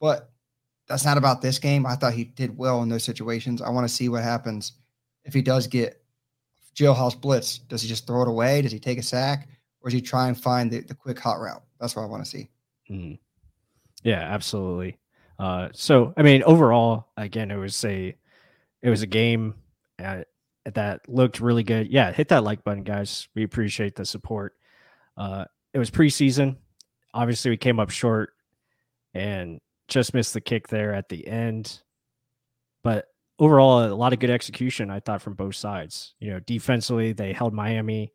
But 0.00 0.30
that's 0.88 1.04
not 1.04 1.18
about 1.18 1.42
this 1.42 1.58
game. 1.58 1.86
I 1.86 1.94
thought 1.94 2.12
he 2.12 2.24
did 2.24 2.56
well 2.56 2.82
in 2.82 2.88
those 2.88 3.04
situations. 3.04 3.62
I 3.62 3.70
want 3.70 3.86
to 3.88 3.94
see 3.94 4.08
what 4.08 4.22
happens 4.22 4.72
if 5.24 5.32
he 5.32 5.42
does 5.42 5.66
get 5.66 6.02
jailhouse 6.74 7.20
blitz. 7.20 7.58
Does 7.58 7.82
he 7.82 7.88
just 7.88 8.06
throw 8.06 8.22
it 8.22 8.28
away? 8.28 8.62
Does 8.62 8.72
he 8.72 8.80
take 8.80 8.98
a 8.98 9.02
sack? 9.02 9.48
Or 9.80 9.90
does 9.90 9.94
he 9.94 10.00
try 10.00 10.28
and 10.28 10.40
find 10.40 10.70
the, 10.70 10.80
the 10.80 10.94
quick 10.94 11.18
hot 11.18 11.40
route? 11.40 11.62
That's 11.80 11.96
what 11.96 12.02
I 12.02 12.06
want 12.06 12.24
to 12.24 12.30
see. 12.30 12.48
Mm-hmm. 12.92 13.14
Yeah, 14.02 14.20
absolutely. 14.20 14.98
Uh, 15.38 15.68
so 15.72 16.12
I 16.16 16.22
mean, 16.22 16.42
overall, 16.44 17.08
again, 17.16 17.50
it 17.50 17.56
was 17.56 17.84
a 17.84 18.14
it 18.82 18.90
was 18.90 19.02
a 19.02 19.06
game 19.06 19.54
uh, 20.02 20.22
that 20.64 21.08
looked 21.08 21.40
really 21.40 21.62
good. 21.62 21.88
Yeah, 21.88 22.12
hit 22.12 22.28
that 22.28 22.44
like 22.44 22.64
button, 22.64 22.84
guys. 22.84 23.28
We 23.34 23.44
appreciate 23.44 23.96
the 23.96 24.04
support. 24.04 24.54
Uh, 25.16 25.44
it 25.72 25.78
was 25.78 25.90
preseason. 25.90 26.56
Obviously, 27.14 27.50
we 27.50 27.56
came 27.56 27.80
up 27.80 27.90
short 27.90 28.34
and 29.14 29.60
just 29.88 30.14
missed 30.14 30.34
the 30.34 30.40
kick 30.40 30.68
there 30.68 30.94
at 30.94 31.08
the 31.08 31.26
end. 31.26 31.82
But 32.82 33.06
overall, 33.38 33.84
a 33.84 33.94
lot 33.94 34.12
of 34.12 34.18
good 34.18 34.30
execution, 34.30 34.90
I 34.90 35.00
thought, 35.00 35.22
from 35.22 35.34
both 35.34 35.54
sides. 35.54 36.14
You 36.20 36.32
know, 36.32 36.40
defensively, 36.40 37.12
they 37.12 37.32
held 37.32 37.52
Miami 37.52 38.12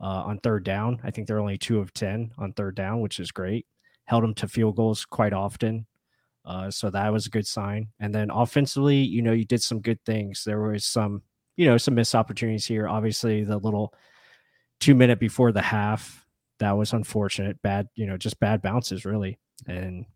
uh, 0.00 0.24
on 0.24 0.38
third 0.38 0.64
down. 0.64 1.00
I 1.04 1.10
think 1.10 1.26
they're 1.26 1.40
only 1.40 1.58
two 1.58 1.78
of 1.78 1.92
10 1.92 2.32
on 2.38 2.52
third 2.52 2.74
down, 2.74 3.00
which 3.00 3.20
is 3.20 3.30
great. 3.30 3.66
Held 4.10 4.24
them 4.24 4.34
to 4.34 4.48
field 4.48 4.74
goals 4.74 5.04
quite 5.04 5.32
often. 5.32 5.86
Uh, 6.44 6.68
so 6.68 6.90
that 6.90 7.12
was 7.12 7.26
a 7.26 7.30
good 7.30 7.46
sign. 7.46 7.86
And 8.00 8.12
then 8.12 8.28
offensively, 8.28 8.96
you 8.96 9.22
know, 9.22 9.30
you 9.30 9.44
did 9.44 9.62
some 9.62 9.80
good 9.80 10.04
things. 10.04 10.42
There 10.42 10.60
was 10.60 10.84
some, 10.84 11.22
you 11.56 11.66
know, 11.66 11.78
some 11.78 11.94
missed 11.94 12.16
opportunities 12.16 12.66
here. 12.66 12.88
Obviously, 12.88 13.44
the 13.44 13.56
little 13.56 13.94
two 14.80 14.96
minute 14.96 15.20
before 15.20 15.52
the 15.52 15.62
half, 15.62 16.26
that 16.58 16.72
was 16.72 16.92
unfortunate. 16.92 17.62
Bad, 17.62 17.86
you 17.94 18.04
know, 18.04 18.16
just 18.16 18.40
bad 18.40 18.62
bounces, 18.62 19.04
really. 19.04 19.38
And, 19.68 20.06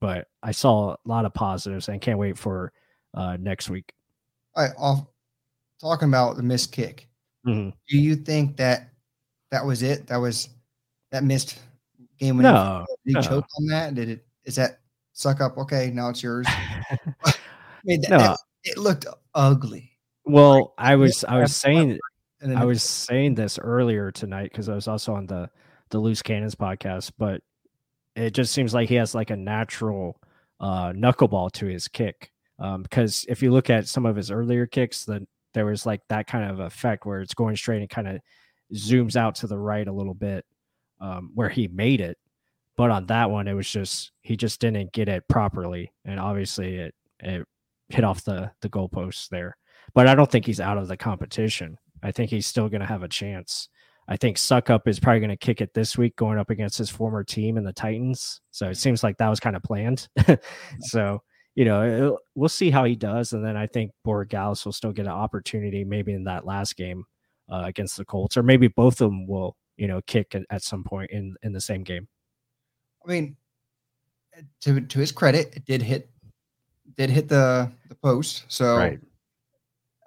but 0.00 0.26
I 0.42 0.50
saw 0.50 0.94
a 0.94 0.98
lot 1.04 1.24
of 1.24 1.32
positives 1.32 1.88
and 1.88 2.00
can't 2.00 2.18
wait 2.18 2.36
for 2.36 2.72
uh, 3.14 3.36
next 3.38 3.70
week. 3.70 3.92
All 4.56 4.64
right. 4.64 4.74
Off, 4.76 5.06
talking 5.80 6.08
about 6.08 6.36
the 6.36 6.42
missed 6.42 6.72
kick. 6.72 7.06
Mm-hmm. 7.46 7.70
Do 7.88 7.98
you 7.98 8.16
think 8.16 8.56
that 8.56 8.88
that 9.52 9.64
was 9.64 9.84
it? 9.84 10.08
That 10.08 10.16
was 10.16 10.48
that 11.12 11.22
missed 11.22 11.60
game 12.18 12.36
when 12.36 12.44
no, 12.44 12.84
did 12.88 13.10
he 13.10 13.12
no. 13.14 13.22
choke 13.22 13.46
on 13.58 13.66
that? 13.66 13.94
Did 13.94 14.08
it? 14.08 14.26
Is 14.44 14.56
that 14.56 14.80
suck 15.12 15.40
up. 15.40 15.56
Okay, 15.58 15.90
now 15.92 16.10
it's 16.10 16.22
yours. 16.22 16.46
I 17.24 17.34
mean, 17.84 18.00
that, 18.02 18.10
no. 18.10 18.18
that, 18.18 18.38
it 18.64 18.78
looked 18.78 19.06
ugly. 19.34 19.92
Well, 20.24 20.74
I 20.78 20.96
was 20.96 21.24
I 21.24 21.38
was 21.38 21.54
saying 21.54 21.98
I 22.56 22.64
was 22.64 22.82
saying 22.82 23.34
this 23.34 23.58
earlier 23.58 24.10
tonight 24.10 24.50
because 24.52 24.68
I 24.68 24.74
was 24.74 24.88
also 24.88 25.14
on 25.14 25.26
the 25.26 25.48
the 25.90 25.98
Loose 25.98 26.22
Cannons 26.22 26.54
podcast, 26.54 27.12
but 27.18 27.40
it 28.16 28.30
just 28.30 28.52
seems 28.52 28.74
like 28.74 28.88
he 28.88 28.94
has 28.96 29.14
like 29.14 29.30
a 29.30 29.36
natural 29.36 30.20
uh, 30.60 30.92
knuckleball 30.92 31.52
to 31.52 31.66
his 31.66 31.88
kick. 31.88 32.30
Um, 32.58 32.82
because 32.82 33.24
if 33.28 33.42
you 33.42 33.50
look 33.50 33.70
at 33.70 33.88
some 33.88 34.06
of 34.06 34.16
his 34.16 34.30
earlier 34.30 34.66
kicks, 34.66 35.04
then 35.04 35.26
there 35.52 35.66
was 35.66 35.86
like 35.86 36.00
that 36.08 36.26
kind 36.26 36.50
of 36.50 36.60
effect 36.60 37.04
where 37.04 37.20
it's 37.20 37.34
going 37.34 37.56
straight 37.56 37.80
and 37.80 37.90
kind 37.90 38.08
of 38.08 38.20
zooms 38.72 39.16
out 39.16 39.34
to 39.36 39.46
the 39.46 39.58
right 39.58 39.86
a 39.86 39.92
little 39.92 40.14
bit, 40.14 40.44
um, 41.04 41.30
where 41.34 41.48
he 41.48 41.68
made 41.68 42.00
it. 42.00 42.16
But 42.76 42.90
on 42.90 43.06
that 43.06 43.30
one, 43.30 43.46
it 43.46 43.54
was 43.54 43.68
just 43.68 44.12
he 44.22 44.36
just 44.36 44.60
didn't 44.60 44.92
get 44.92 45.08
it 45.08 45.28
properly, 45.28 45.92
and 46.04 46.18
obviously 46.18 46.76
it 46.76 46.94
it 47.20 47.46
hit 47.88 48.04
off 48.04 48.24
the 48.24 48.50
the 48.62 48.68
goalposts 48.68 49.28
there. 49.28 49.56
But 49.94 50.08
I 50.08 50.14
don't 50.14 50.30
think 50.30 50.46
he's 50.46 50.60
out 50.60 50.78
of 50.78 50.88
the 50.88 50.96
competition. 50.96 51.76
I 52.02 52.10
think 52.10 52.30
he's 52.30 52.46
still 52.46 52.68
going 52.68 52.80
to 52.80 52.86
have 52.86 53.02
a 53.02 53.08
chance. 53.08 53.68
I 54.08 54.16
think 54.16 54.36
Succop 54.36 54.86
is 54.86 55.00
probably 55.00 55.20
going 55.20 55.30
to 55.30 55.36
kick 55.36 55.60
it 55.60 55.72
this 55.72 55.96
week, 55.96 56.16
going 56.16 56.38
up 56.38 56.50
against 56.50 56.76
his 56.76 56.90
former 56.90 57.22
team 57.22 57.56
in 57.56 57.64
the 57.64 57.72
Titans. 57.72 58.40
So 58.50 58.68
it 58.68 58.76
seems 58.76 59.02
like 59.02 59.16
that 59.18 59.30
was 59.30 59.40
kind 59.40 59.56
of 59.56 59.62
planned. 59.62 60.08
so 60.80 61.22
you 61.54 61.64
know, 61.64 62.18
we'll 62.34 62.48
see 62.48 62.70
how 62.70 62.84
he 62.84 62.96
does, 62.96 63.32
and 63.32 63.44
then 63.44 63.56
I 63.56 63.68
think 63.68 63.92
Borregales 64.04 64.64
will 64.64 64.72
still 64.72 64.92
get 64.92 65.06
an 65.06 65.12
opportunity, 65.12 65.84
maybe 65.84 66.12
in 66.12 66.24
that 66.24 66.44
last 66.44 66.76
game 66.76 67.04
uh, 67.48 67.62
against 67.66 67.96
the 67.96 68.04
Colts, 68.04 68.36
or 68.36 68.42
maybe 68.42 68.66
both 68.66 69.00
of 69.00 69.10
them 69.10 69.28
will, 69.28 69.56
you 69.76 69.86
know, 69.86 70.00
kick 70.06 70.34
at, 70.34 70.42
at 70.50 70.62
some 70.62 70.84
point 70.84 71.10
in 71.10 71.36
in 71.42 71.52
the 71.52 71.60
same 71.60 71.82
game. 71.82 72.08
I 73.04 73.10
mean, 73.10 73.36
to 74.62 74.80
to 74.80 74.98
his 74.98 75.12
credit, 75.12 75.52
it 75.54 75.64
did 75.64 75.82
hit 75.82 76.10
did 76.96 77.10
hit 77.10 77.28
the 77.28 77.70
the 77.88 77.94
post. 77.94 78.44
So 78.48 78.76
right. 78.76 79.00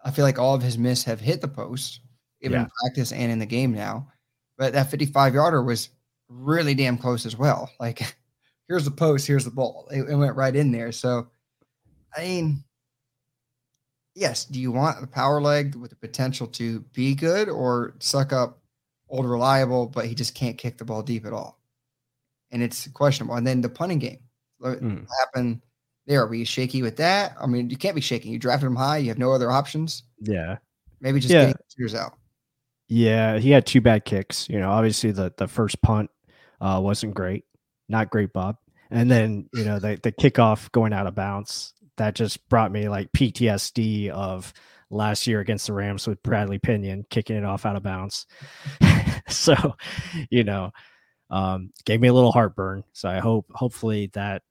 I 0.03 0.11
feel 0.11 0.25
like 0.25 0.39
all 0.39 0.55
of 0.55 0.61
his 0.61 0.77
miss 0.77 1.03
have 1.03 1.19
hit 1.19 1.41
the 1.41 1.47
post, 1.47 2.01
even 2.41 2.59
yeah. 2.59 2.63
in 2.63 2.69
practice 2.81 3.11
and 3.11 3.31
in 3.31 3.39
the 3.39 3.45
game 3.45 3.73
now. 3.73 4.07
But 4.57 4.73
that 4.73 4.89
55 4.89 5.33
yarder 5.33 5.61
was 5.61 5.89
really 6.29 6.73
damn 6.73 6.97
close 6.97 7.25
as 7.25 7.35
well. 7.35 7.69
Like, 7.79 8.15
here's 8.67 8.85
the 8.85 8.91
post, 8.91 9.27
here's 9.27 9.45
the 9.45 9.51
ball. 9.51 9.87
It, 9.91 10.09
it 10.09 10.15
went 10.15 10.35
right 10.35 10.55
in 10.55 10.71
there. 10.71 10.91
So, 10.91 11.27
I 12.15 12.21
mean, 12.21 12.63
yes. 14.15 14.45
Do 14.45 14.59
you 14.59 14.71
want 14.71 15.01
the 15.01 15.07
power 15.07 15.41
leg 15.41 15.75
with 15.75 15.89
the 15.89 15.97
potential 15.97 16.47
to 16.47 16.79
be 16.93 17.13
good 17.13 17.49
or 17.49 17.93
Succop 17.99 18.55
old 19.09 19.25
reliable, 19.25 19.87
but 19.87 20.05
he 20.05 20.15
just 20.15 20.35
can't 20.35 20.57
kick 20.57 20.77
the 20.77 20.85
ball 20.85 21.01
deep 21.01 21.25
at 21.25 21.33
all? 21.33 21.57
and 22.51 22.63
it's 22.63 22.87
questionable. 22.89 23.35
And 23.35 23.45
then 23.45 23.61
the 23.61 23.69
punting 23.69 23.99
game 23.99 24.19
mm. 24.61 25.05
happened 25.19 25.61
there. 26.05 26.23
Are 26.23 26.27
we 26.27 26.43
shaky 26.45 26.81
with 26.81 26.97
that? 26.97 27.35
I 27.39 27.47
mean, 27.47 27.69
you 27.69 27.77
can't 27.77 27.95
be 27.95 28.01
shaking. 28.01 28.31
You 28.31 28.39
drafted 28.39 28.67
him 28.67 28.75
high. 28.75 28.97
You 28.97 29.09
have 29.09 29.17
no 29.17 29.31
other 29.31 29.51
options. 29.51 30.03
Yeah. 30.21 30.57
Maybe 30.99 31.19
just 31.19 31.33
yeah. 31.33 31.53
tears 31.77 31.93
out. 31.93 32.13
Yeah, 32.89 33.37
he 33.37 33.51
had 33.51 33.65
two 33.65 33.81
bad 33.81 34.05
kicks. 34.05 34.47
You 34.49 34.59
know, 34.59 34.71
obviously 34.71 35.11
the 35.11 35.33
the 35.37 35.47
first 35.47 35.81
punt 35.81 36.09
uh, 36.61 36.79
wasn't 36.81 37.15
great, 37.15 37.43
not 37.89 38.09
great, 38.09 38.31
Bob. 38.31 38.55
And 38.89 39.11
then 39.11 39.49
you 39.53 39.65
know 39.65 39.77
the 39.77 39.99
the 40.01 40.13
kickoff 40.13 40.71
going 40.71 40.93
out 40.93 41.05
of 41.05 41.13
bounds 41.13 41.73
that 41.97 42.15
just 42.15 42.47
brought 42.47 42.71
me 42.71 42.87
like 42.87 43.11
PTSD 43.11 44.09
of 44.09 44.53
last 44.89 45.27
year 45.27 45.41
against 45.41 45.67
the 45.67 45.73
Rams 45.73 46.07
with 46.07 46.23
Bradley 46.23 46.59
Pinion 46.59 47.05
kicking 47.09 47.35
it 47.35 47.43
off 47.43 47.65
out 47.65 47.75
of 47.75 47.83
bounds. 47.83 48.25
so, 49.29 49.75
you 50.29 50.43
know, 50.43 50.71
um, 51.29 51.71
gave 51.85 51.99
me 51.99 52.07
a 52.07 52.13
little 52.13 52.31
heartburn. 52.31 52.83
So 52.93 53.09
I 53.09 53.19
hope 53.19 53.45
hopefully 53.53 54.09
that 54.13 54.43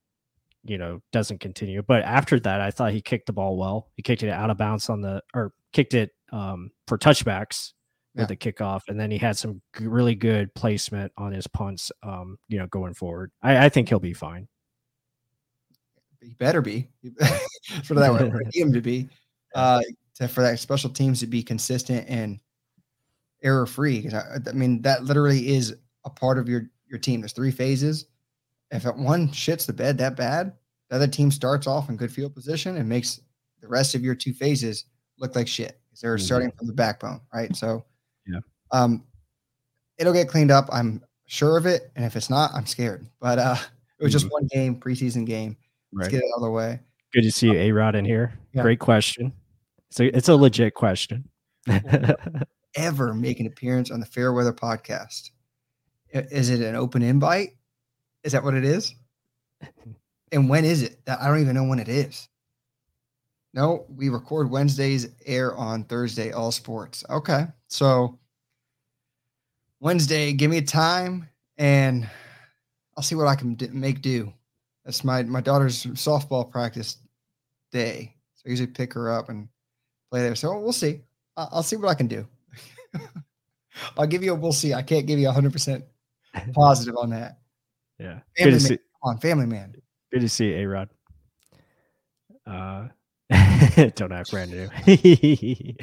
you 0.65 0.79
know 0.79 1.01
doesn't 1.13 1.41
continue. 1.41 1.83
But 1.83 2.03
after 2.03 2.39
that, 2.41 2.61
I 2.61 2.71
thought 2.71 2.93
he 2.93 3.01
kicked 3.01 3.27
the 3.27 3.33
ball 3.33 3.57
well. 3.57 3.91
He 3.95 4.03
kicked 4.03 4.23
it 4.23 4.31
out 4.31 4.51
of 4.51 4.59
bounds 4.59 4.89
on 4.91 5.01
the 5.01 5.23
or 5.35 5.53
kicked 5.73 5.95
it 5.95 6.11
um, 6.33 6.71
for 6.87 6.99
touchbacks 6.99 7.73
yeah. 8.15 8.23
with 8.23 8.29
the 8.29 8.37
kickoff, 8.37 8.83
and 8.89 8.99
then 8.99 9.11
he 9.11 9.19
had 9.19 9.37
some 9.37 9.63
g- 9.77 9.87
really 9.87 10.15
good 10.15 10.55
placement 10.55 11.13
on 11.17 11.33
his 11.33 11.47
punts. 11.47 11.91
Um, 12.03 12.39
you 12.49 12.59
know, 12.59 12.67
going 12.67 12.95
forward, 12.95 13.31
I, 13.43 13.67
I 13.67 13.69
think 13.69 13.89
he'll 13.89 14.01
be 14.01 14.15
fine. 14.15 14.49
He 16.21 16.35
better 16.35 16.61
be 16.61 16.89
for 17.85 17.95
that 17.95 18.11
one 18.11 18.31
for 18.31 18.43
him 18.53 18.73
to 18.73 18.81
be. 18.81 19.09
Uh, 19.55 19.81
to, 20.15 20.29
for 20.29 20.43
that 20.43 20.59
special 20.59 20.91
teams 20.91 21.21
to 21.21 21.27
be 21.27 21.43
consistent 21.43 22.05
and 22.11 22.41
error 23.47 23.65
free. 23.65 24.01
Because 24.01 24.15
I, 24.15 24.51
I 24.51 24.53
mean, 24.53 24.83
that 24.83 25.05
literally 25.05 25.49
is 25.49 25.77
a 26.05 26.11
part 26.11 26.39
of 26.39 26.49
your 26.49 26.69
your 26.87 26.99
team. 26.99 27.21
There's 27.21 27.33
three 27.33 27.51
phases. 27.51 28.07
If 28.71 28.85
one 28.85 29.29
shits 29.29 29.67
the 29.67 29.73
bed 29.73 29.97
that 29.99 30.17
bad, 30.17 30.53
the 30.91 30.97
other 30.97 31.07
team 31.07 31.31
starts 31.31 31.67
off 31.67 31.89
in 31.89 31.97
good 31.97 32.13
field 32.13 32.35
position 32.35 32.77
and 32.77 32.89
makes 32.89 33.21
the 33.61 33.69
rest 33.69 33.95
of 33.95 34.03
your 34.03 34.15
two 34.15 34.33
phases 34.33 34.85
look 35.19 35.37
like 35.37 35.49
shit 35.49 35.81
because 35.89 36.01
they're 36.01 36.17
mm-hmm. 36.17 36.25
starting 36.25 36.53
from 36.53 36.67
the 36.67 36.73
backbone, 36.73 37.21
right? 37.33 37.55
So, 37.55 37.85
yeah, 38.27 38.41
um, 38.73 39.05
it'll 39.99 40.13
get 40.13 40.29
cleaned 40.29 40.51
up. 40.51 40.69
I'm 40.73 41.03
sure 41.27 41.57
of 41.57 41.67
it, 41.67 41.91
and 41.97 42.05
if 42.05 42.17
it's 42.17 42.29
not, 42.29 42.51
I'm 42.55 42.67
scared. 42.67 43.07
But 43.21 43.39
uh, 43.39 43.57
it 44.01 44.05
was 44.05 44.13
just 44.13 44.27
mm-hmm. 44.27 44.33
one 44.33 44.49
game, 44.53 44.81
preseason 44.81 45.25
game. 45.25 45.57
Let's 45.93 46.07
right. 46.07 46.13
get 46.13 46.25
it 46.25 46.31
out 46.35 46.39
of 46.39 46.43
the 46.43 46.51
way. 46.51 46.81
Good 47.13 47.23
to 47.23 47.33
see 47.33 47.47
you, 47.47 47.55
A 47.55 47.73
Rod, 47.73 47.95
in 47.95 48.05
here. 48.05 48.39
Yeah. 48.53 48.63
Great 48.63 48.81
question. 48.81 49.33
So 49.91 50.05
it's 50.05 50.29
a 50.29 50.37
legit 50.37 50.75
question. 50.75 51.29
ever 52.77 53.15
make 53.15 53.41
an 53.41 53.47
appearance 53.47 53.91
on 53.91 54.01
the 54.01 54.07
Fairweather 54.07 54.53
podcast? 54.53 55.31
Is 56.13 56.51
it 56.51 56.61
an 56.61 56.77
open 56.77 57.03
invite? 57.03 57.57
Is 58.23 58.33
that 58.33 58.45
what 58.45 58.55
it 58.55 58.65
is? 58.65 58.95
and 60.33 60.49
when 60.49 60.65
is 60.65 60.83
it? 60.83 60.99
I 61.07 61.27
don't 61.29 61.41
even 61.41 61.57
know 61.57 61.65
when 61.65 61.79
it 61.79 61.89
is. 61.89 62.29
No, 63.55 63.87
we 63.89 64.11
record 64.11 64.51
Wednesdays, 64.51 65.09
air 65.25 65.57
on 65.57 65.85
Thursday, 65.85 66.31
all 66.31 66.53
sports. 66.53 67.05
Okay. 67.09 67.47
So 67.69 68.19
Wednesday, 69.81 70.33
give 70.33 70.51
me 70.51 70.59
a 70.59 70.63
time 70.63 71.29
and 71.57 72.09
I'll 72.97 73.03
see 73.03 73.15
what 73.15 73.27
I 73.27 73.35
can 73.35 73.57
make 73.73 74.03
do. 74.03 74.33
That's 74.85 75.05
my 75.05 75.23
my 75.23 75.41
daughter's 75.41 75.85
softball 75.87 76.51
practice 76.51 76.99
day. 77.73 78.15
So 78.35 78.43
I 78.47 78.51
usually 78.51 78.69
pick 78.69 78.93
her 78.93 79.11
up 79.11 79.29
and 79.31 79.49
play 80.11 80.21
there. 80.21 80.35
So 80.35 80.59
we'll 80.59 80.73
see. 80.73 81.01
I'll, 81.37 81.49
I'll 81.53 81.63
see 81.63 81.77
what 81.77 81.89
I 81.89 81.95
can 81.95 82.07
do. 82.07 82.27
I'll 83.99 84.07
give 84.07 84.23
you 84.23 84.33
a 84.33 84.35
we'll 84.35 84.53
see. 84.53 84.75
I 84.75 84.83
can't 84.83 85.07
give 85.07 85.19
you 85.19 85.29
100% 85.29 85.83
positive 86.55 86.97
on 86.97 87.11
that. 87.11 87.39
Yeah. 87.99 88.21
Family 88.37 88.51
good 88.51 88.51
to 88.51 88.61
see. 88.61 88.77
Come 88.77 88.85
on, 89.05 89.19
family 89.21 89.47
man. 89.47 89.75
Good 90.13 90.21
to 90.21 90.29
see 90.29 90.49
you, 90.49 90.57
A 90.57 90.67
Rod. 90.67 90.91
Uh, 92.47 92.89
don't 93.95 94.13
act 94.13 94.31
brand 94.31 94.51
new. 94.51 94.69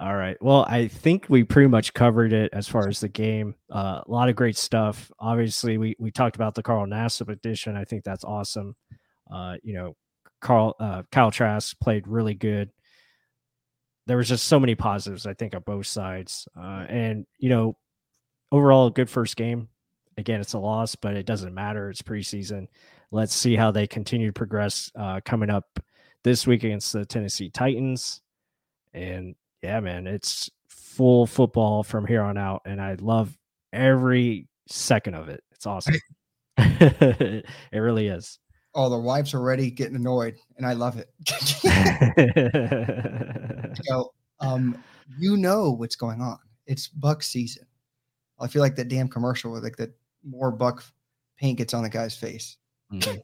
All 0.00 0.16
right. 0.16 0.38
Well, 0.40 0.64
I 0.66 0.88
think 0.88 1.26
we 1.28 1.44
pretty 1.44 1.68
much 1.68 1.92
covered 1.92 2.32
it 2.32 2.50
as 2.54 2.66
far 2.66 2.88
as 2.88 3.00
the 3.00 3.08
game. 3.08 3.54
Uh, 3.70 4.00
a 4.06 4.10
lot 4.10 4.30
of 4.30 4.34
great 4.34 4.56
stuff. 4.56 5.12
Obviously, 5.18 5.76
we 5.76 5.94
we 5.98 6.10
talked 6.10 6.36
about 6.36 6.54
the 6.54 6.62
Carl 6.62 6.86
Nassib 6.86 7.28
edition. 7.28 7.76
I 7.76 7.84
think 7.84 8.02
that's 8.02 8.24
awesome. 8.24 8.76
Uh, 9.30 9.56
you 9.62 9.74
know, 9.74 9.96
Carl 10.40 10.74
uh, 10.80 11.02
Kyle 11.12 11.30
Trask 11.30 11.78
played 11.80 12.08
really 12.08 12.34
good. 12.34 12.70
There 14.06 14.16
was 14.16 14.28
just 14.28 14.46
so 14.46 14.58
many 14.58 14.74
positives, 14.74 15.26
I 15.26 15.34
think, 15.34 15.54
on 15.54 15.62
both 15.62 15.86
sides. 15.86 16.48
Uh, 16.58 16.86
and 16.88 17.26
you 17.38 17.48
know, 17.48 17.76
overall, 18.52 18.88
a 18.88 18.90
good 18.90 19.10
first 19.10 19.36
game. 19.36 19.68
Again, 20.16 20.40
it's 20.40 20.54
a 20.54 20.58
loss, 20.58 20.96
but 20.96 21.14
it 21.14 21.26
doesn't 21.26 21.54
matter. 21.54 21.88
It's 21.88 22.02
preseason. 22.02 22.66
Let's 23.12 23.34
see 23.34 23.56
how 23.56 23.70
they 23.70 23.86
continue 23.86 24.28
to 24.28 24.32
progress 24.32 24.90
uh, 24.94 25.20
coming 25.24 25.50
up 25.50 25.80
this 26.24 26.46
week 26.46 26.64
against 26.64 26.92
the 26.92 27.04
Tennessee 27.04 27.50
Titans. 27.50 28.20
And 28.92 29.34
yeah, 29.62 29.80
man, 29.80 30.06
it's 30.06 30.50
full 30.68 31.26
football 31.26 31.82
from 31.82 32.06
here 32.06 32.22
on 32.22 32.36
out, 32.36 32.62
and 32.64 32.80
I 32.80 32.96
love 33.00 33.36
every 33.72 34.48
second 34.68 35.14
of 35.14 35.28
it. 35.28 35.42
It's 35.52 35.66
awesome. 35.66 35.94
it 36.58 37.44
really 37.72 38.08
is. 38.08 38.38
Oh, 38.74 38.88
the 38.88 38.98
wives 38.98 39.34
are 39.34 39.38
already 39.38 39.70
getting 39.70 39.96
annoyed, 39.96 40.36
and 40.56 40.66
I 40.66 40.74
love 40.74 40.96
it. 40.96 41.08
so, 43.84 44.12
um, 44.40 44.82
you 45.18 45.36
know 45.36 45.70
what's 45.70 45.96
going 45.96 46.20
on. 46.20 46.38
It's 46.66 46.88
Buck 46.88 47.22
season. 47.22 47.66
I 48.38 48.48
feel 48.48 48.62
like 48.62 48.76
that 48.76 48.88
damn 48.88 49.08
commercial 49.08 49.52
with 49.52 49.64
like 49.64 49.76
that 49.76 49.90
more 50.24 50.50
Buck 50.50 50.84
paint 51.36 51.58
gets 51.58 51.74
on 51.74 51.82
the 51.82 51.88
guy's 51.88 52.16
face. 52.16 52.56
Mm-hmm. 52.92 53.18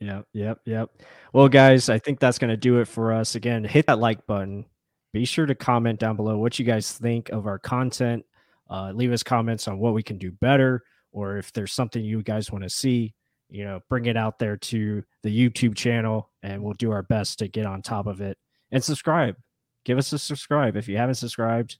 Yep, 0.00 0.26
yep, 0.32 0.60
yep. 0.64 0.90
Well, 1.32 1.48
guys, 1.48 1.88
I 1.88 1.98
think 1.98 2.20
that's 2.20 2.38
going 2.38 2.50
to 2.50 2.56
do 2.56 2.78
it 2.78 2.86
for 2.86 3.12
us. 3.12 3.34
Again, 3.34 3.64
hit 3.64 3.86
that 3.86 3.98
like 3.98 4.26
button. 4.26 4.64
Be 5.12 5.24
sure 5.24 5.46
to 5.46 5.54
comment 5.54 5.98
down 5.98 6.16
below 6.16 6.38
what 6.38 6.58
you 6.58 6.64
guys 6.64 6.92
think 6.92 7.30
of 7.30 7.46
our 7.46 7.58
content. 7.58 8.24
Uh, 8.70 8.92
leave 8.94 9.12
us 9.12 9.22
comments 9.22 9.66
on 9.66 9.78
what 9.78 9.94
we 9.94 10.02
can 10.02 10.18
do 10.18 10.30
better, 10.30 10.84
or 11.10 11.38
if 11.38 11.52
there's 11.52 11.72
something 11.72 12.04
you 12.04 12.22
guys 12.22 12.52
want 12.52 12.64
to 12.64 12.70
see. 12.70 13.14
You 13.50 13.64
know, 13.64 13.80
bring 13.88 14.04
it 14.04 14.16
out 14.16 14.38
there 14.38 14.58
to 14.58 15.02
the 15.22 15.50
YouTube 15.50 15.74
channel, 15.74 16.30
and 16.42 16.62
we'll 16.62 16.74
do 16.74 16.92
our 16.92 17.02
best 17.02 17.38
to 17.38 17.48
get 17.48 17.64
on 17.64 17.80
top 17.80 18.06
of 18.06 18.20
it. 18.20 18.36
And 18.70 18.82
subscribe. 18.82 19.36
Give 19.84 19.98
us 19.98 20.12
a 20.12 20.18
subscribe 20.18 20.76
if 20.76 20.88
you 20.88 20.96
haven't 20.96 21.14
subscribed. 21.14 21.78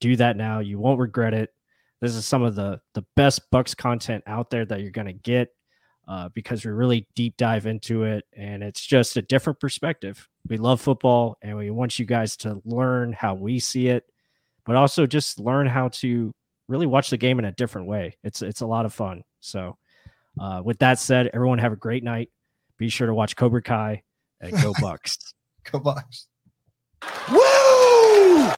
Do 0.00 0.16
that 0.16 0.36
now. 0.36 0.60
You 0.60 0.78
won't 0.78 1.00
regret 1.00 1.34
it. 1.34 1.50
This 2.00 2.14
is 2.14 2.26
some 2.26 2.42
of 2.42 2.54
the 2.54 2.80
the 2.94 3.04
best 3.16 3.50
Bucs 3.50 3.76
content 3.76 4.24
out 4.26 4.50
there 4.50 4.64
that 4.64 4.80
you're 4.80 4.90
going 4.90 5.06
to 5.06 5.12
get 5.12 5.48
uh, 6.08 6.28
because 6.30 6.64
we 6.64 6.70
really 6.70 7.06
deep 7.14 7.36
dive 7.36 7.66
into 7.66 8.04
it 8.04 8.24
and 8.36 8.62
it's 8.62 8.84
just 8.84 9.16
a 9.16 9.22
different 9.22 9.60
perspective. 9.60 10.28
We 10.48 10.56
love 10.56 10.80
football 10.80 11.36
and 11.42 11.56
we 11.56 11.70
want 11.70 11.98
you 11.98 12.04
guys 12.04 12.36
to 12.38 12.60
learn 12.64 13.12
how 13.12 13.34
we 13.34 13.58
see 13.58 13.88
it, 13.88 14.04
but 14.64 14.76
also 14.76 15.06
just 15.06 15.38
learn 15.38 15.66
how 15.66 15.88
to 15.88 16.32
really 16.68 16.86
watch 16.86 17.10
the 17.10 17.16
game 17.16 17.38
in 17.38 17.44
a 17.44 17.52
different 17.52 17.86
way. 17.86 18.16
It's 18.24 18.42
it's 18.42 18.60
a 18.60 18.66
lot 18.66 18.86
of 18.86 18.94
fun. 18.94 19.22
So, 19.40 19.76
uh, 20.40 20.62
with 20.64 20.78
that 20.78 20.98
said, 20.98 21.30
everyone 21.34 21.58
have 21.58 21.72
a 21.72 21.76
great 21.76 22.02
night. 22.02 22.30
Be 22.78 22.88
sure 22.88 23.06
to 23.06 23.14
watch 23.14 23.36
Cobra 23.36 23.62
Kai 23.62 24.02
and 24.40 24.52
go 24.62 24.72
Bucs. 24.74 25.16
Go 25.70 25.78
Bucs. 25.80 26.26
Woo! 27.30 28.52